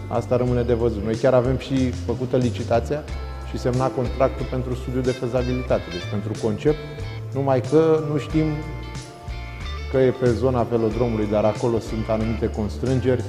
asta 0.08 0.38
rămâne 0.38 0.62
de 0.62 0.74
văzut. 0.74 1.04
Noi 1.04 1.16
chiar 1.16 1.34
avem 1.34 1.58
și 1.58 1.90
făcută 1.90 2.38
licitația 2.38 3.04
și 3.50 3.58
semna 3.58 3.88
contractul 3.88 4.46
pentru 4.50 4.74
studiu 4.76 5.02
de 5.02 5.12
fezabilitate, 5.12 5.84
deci 5.92 6.10
pentru 6.12 6.32
concept, 6.42 6.78
numai 7.34 7.62
că 7.62 8.00
nu 8.12 8.18
știm 8.18 8.46
că 9.92 9.98
e 9.98 10.10
pe 10.10 10.32
zona 10.32 10.62
velodromului, 10.64 11.28
dar 11.32 11.44
acolo 11.44 11.80
sunt 11.80 12.10
anumite 12.10 12.50
constrângeri, 12.50 13.24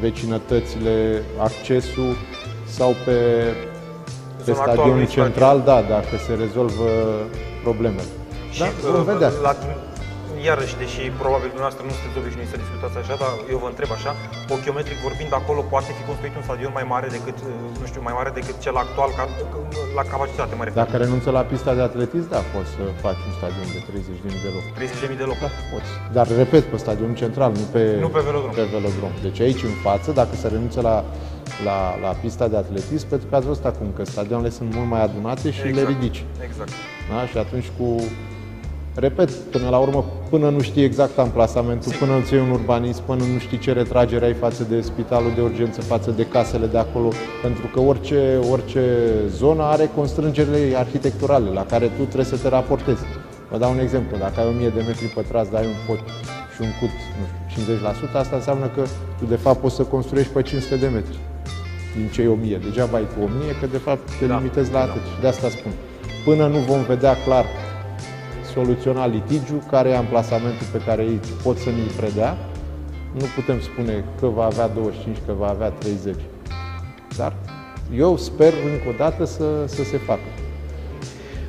vecinătățile, 0.00 1.22
accesul 1.38 2.14
sau 2.66 2.94
pe, 3.04 3.18
pe 4.44 4.52
stadionul 4.52 5.08
central, 5.08 5.62
da, 5.64 5.82
dacă 5.88 6.16
se 6.26 6.34
rezolvă 6.34 6.88
problemele. 7.62 8.08
Și 8.50 8.60
da, 8.60 8.66
vom 8.90 9.00
uh, 9.00 9.06
vedea. 9.06 9.30
La, 9.42 9.56
iarăși, 10.50 10.74
deși 10.82 11.02
probabil 11.22 11.48
dumneavoastră 11.52 11.82
nu 11.88 11.92
sunteți 11.96 12.18
obișnuiți 12.22 12.52
să 12.54 12.58
discutați 12.64 12.96
așa, 13.02 13.14
dar 13.22 13.32
eu 13.52 13.58
vă 13.64 13.68
întreb 13.72 13.90
așa, 13.98 14.10
ochiometric 14.56 14.98
vorbind, 15.06 15.32
acolo 15.40 15.60
poate 15.72 15.90
fi 15.98 16.02
construit 16.10 16.34
un 16.40 16.44
stadion 16.48 16.72
mai 16.78 16.86
mare 16.94 17.08
decât, 17.16 17.38
nu 17.80 17.86
știu, 17.90 18.00
mai 18.08 18.14
mare 18.18 18.30
decât 18.38 18.56
cel 18.64 18.76
actual, 18.84 19.10
ca, 19.18 19.24
la 19.98 20.04
capacitate, 20.12 20.52
mă 20.58 20.64
refer. 20.64 20.78
Dacă 20.84 20.96
renunță 21.04 21.28
la 21.38 21.42
pista 21.52 21.70
de 21.78 21.82
atletism, 21.90 22.28
da, 22.34 22.40
poți 22.54 22.70
să 22.76 22.82
faci 23.04 23.20
un 23.28 23.32
stadion 23.38 23.66
de 23.76 23.80
30.000 23.88 24.44
de 24.46 24.50
locuri. 24.56 24.74
30.000 25.12 25.22
de 25.22 25.26
locuri? 25.30 25.52
Da, 25.54 25.60
poți. 25.72 25.90
Dar, 26.16 26.26
repet, 26.42 26.64
pe 26.72 26.76
stadionul 26.84 27.16
central, 27.22 27.50
nu 27.60 27.64
pe, 27.74 27.82
nu 28.06 28.10
pe 28.16 28.20
velodrom. 28.28 28.52
Pe 28.60 28.66
velodrom. 28.76 29.12
Deci 29.26 29.40
aici, 29.46 29.62
în 29.70 29.76
față, 29.86 30.08
dacă 30.20 30.32
se 30.42 30.46
renunță 30.54 30.80
la 30.88 30.96
la, 31.64 31.98
la 32.02 32.08
pista 32.08 32.48
de 32.48 32.56
atletism, 32.56 33.08
pentru 33.08 33.28
că 33.28 33.36
ați 33.36 33.46
văzut 33.46 33.64
acum 33.64 33.86
că 33.96 34.04
stadionele 34.04 34.50
sunt 34.50 34.74
mult 34.74 34.88
mai 34.88 35.02
adunate 35.02 35.50
și 35.50 35.60
exact, 35.66 35.76
le 35.76 35.92
ridici. 35.92 36.24
Exact. 36.48 36.70
Da? 37.10 37.26
Și 37.26 37.38
atunci 37.38 37.68
cu 37.78 38.02
Repet, 38.98 39.30
până 39.30 39.68
la 39.68 39.78
urmă, 39.78 40.04
până 40.30 40.48
nu 40.48 40.60
știi 40.60 40.84
exact 40.84 41.18
amplasamentul, 41.18 41.92
până 41.92 42.12
nu 42.12 42.20
ții 42.24 42.38
un 42.38 42.50
urbanism, 42.50 43.04
până 43.04 43.24
nu 43.32 43.38
știi 43.38 43.58
ce 43.58 43.72
retragere 43.72 44.24
ai 44.24 44.34
față 44.34 44.62
de 44.62 44.80
spitalul 44.80 45.32
de 45.34 45.40
urgență, 45.40 45.80
față 45.80 46.10
de 46.10 46.26
casele 46.26 46.66
de 46.66 46.78
acolo, 46.78 47.08
pentru 47.42 47.66
că 47.74 47.80
orice, 47.80 48.38
orice 48.50 48.82
zonă 49.28 49.62
are 49.62 49.90
constrângerile 49.94 50.76
arhitecturale 50.76 51.50
la 51.50 51.64
care 51.64 51.86
tu 51.86 52.02
trebuie 52.02 52.24
să 52.24 52.36
te 52.36 52.48
raportezi. 52.48 53.02
Vă 53.50 53.58
dau 53.58 53.70
un 53.70 53.78
exemplu, 53.78 54.16
dacă 54.16 54.40
ai 54.40 54.46
1000 54.46 54.68
de 54.68 54.82
metri 54.86 55.06
pătrați, 55.06 55.50
dai 55.50 55.66
un 55.66 55.78
pot 55.86 55.98
și 56.54 56.60
un 56.60 56.72
cut, 56.80 56.94
nu 57.18 57.24
știu, 57.50 57.74
50%, 58.12 58.12
asta 58.12 58.36
înseamnă 58.36 58.66
că 58.74 58.82
tu 59.18 59.24
de 59.24 59.36
fapt 59.36 59.60
poți 59.60 59.74
să 59.74 59.82
construiești 59.82 60.32
pe 60.32 60.42
500 60.42 60.76
de 60.76 60.86
metri 60.86 61.18
din 61.96 62.08
cei 62.12 62.26
1000. 62.26 62.60
Degeaba 62.64 62.96
ai 62.96 63.06
cu 63.16 63.22
1000, 63.24 63.52
că 63.60 63.66
de 63.66 63.76
fapt 63.76 64.18
te 64.18 64.26
da, 64.26 64.36
limitezi 64.36 64.72
la 64.72 64.78
da. 64.78 64.84
atât. 64.84 65.02
Și 65.14 65.20
de 65.20 65.26
asta 65.26 65.48
spun. 65.48 65.72
Până 66.24 66.46
nu 66.46 66.58
vom 66.58 66.82
vedea 66.82 67.14
clar 67.24 67.46
soluționa 68.56 69.06
litigiu, 69.06 69.62
care 69.70 69.88
e 69.88 69.96
amplasamentul 69.96 70.66
pe 70.72 70.80
care 70.86 71.02
ei 71.02 71.20
pot 71.42 71.56
să 71.58 71.70
ne-l 71.70 71.90
predea. 71.96 72.36
Nu 73.12 73.26
putem 73.34 73.60
spune 73.60 74.04
că 74.20 74.26
va 74.26 74.44
avea 74.44 74.68
25, 74.68 75.16
că 75.26 75.32
va 75.32 75.48
avea 75.48 75.70
30. 75.70 76.14
Dar 77.16 77.32
eu 78.04 78.16
sper 78.16 78.52
încă 78.72 78.88
o 78.88 78.92
dată 78.96 79.24
să, 79.24 79.66
să 79.66 79.82
se 79.84 79.98
facă. 79.98 80.28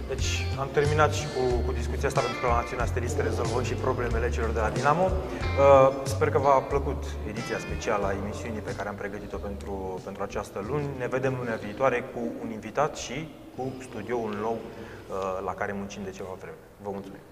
Deci 0.07 0.29
am 0.59 0.69
terminat 0.71 1.13
și 1.13 1.25
cu, 1.33 1.43
cu 1.65 1.71
discuția 1.71 2.07
asta 2.07 2.21
pentru 2.25 2.39
că 2.41 2.47
la 2.47 2.59
Națiunea 2.61 2.85
Steliste 2.85 3.21
rezolvăm 3.21 3.63
și 3.63 3.73
problemele 3.73 4.29
celor 4.29 4.49
de 4.57 4.59
la 4.59 4.69
Dinamo. 4.69 5.05
Uh, 5.05 5.89
sper 6.13 6.29
că 6.29 6.39
v-a 6.45 6.57
plăcut 6.73 7.01
ediția 7.31 7.59
specială 7.67 8.05
a 8.07 8.17
emisiunii 8.23 8.67
pe 8.67 8.75
care 8.77 8.89
am 8.89 8.95
pregătit-o 9.03 9.37
pentru, 9.47 10.01
pentru 10.07 10.21
această 10.23 10.59
luni. 10.69 10.85
Ne 11.01 11.07
vedem 11.15 11.33
lunea 11.39 11.59
viitoare 11.65 11.99
cu 12.13 12.21
un 12.43 12.49
invitat 12.57 12.91
și 13.05 13.17
cu 13.55 13.63
studioul 13.89 14.33
nou 14.47 14.57
Uh, 14.59 14.96
la 15.43 15.53
care 15.53 15.71
muncim 15.71 16.03
de 16.03 16.11
ceva 16.11 16.33
vreme. 16.39 16.57
Vă 16.81 16.89
mulțumim! 16.89 17.26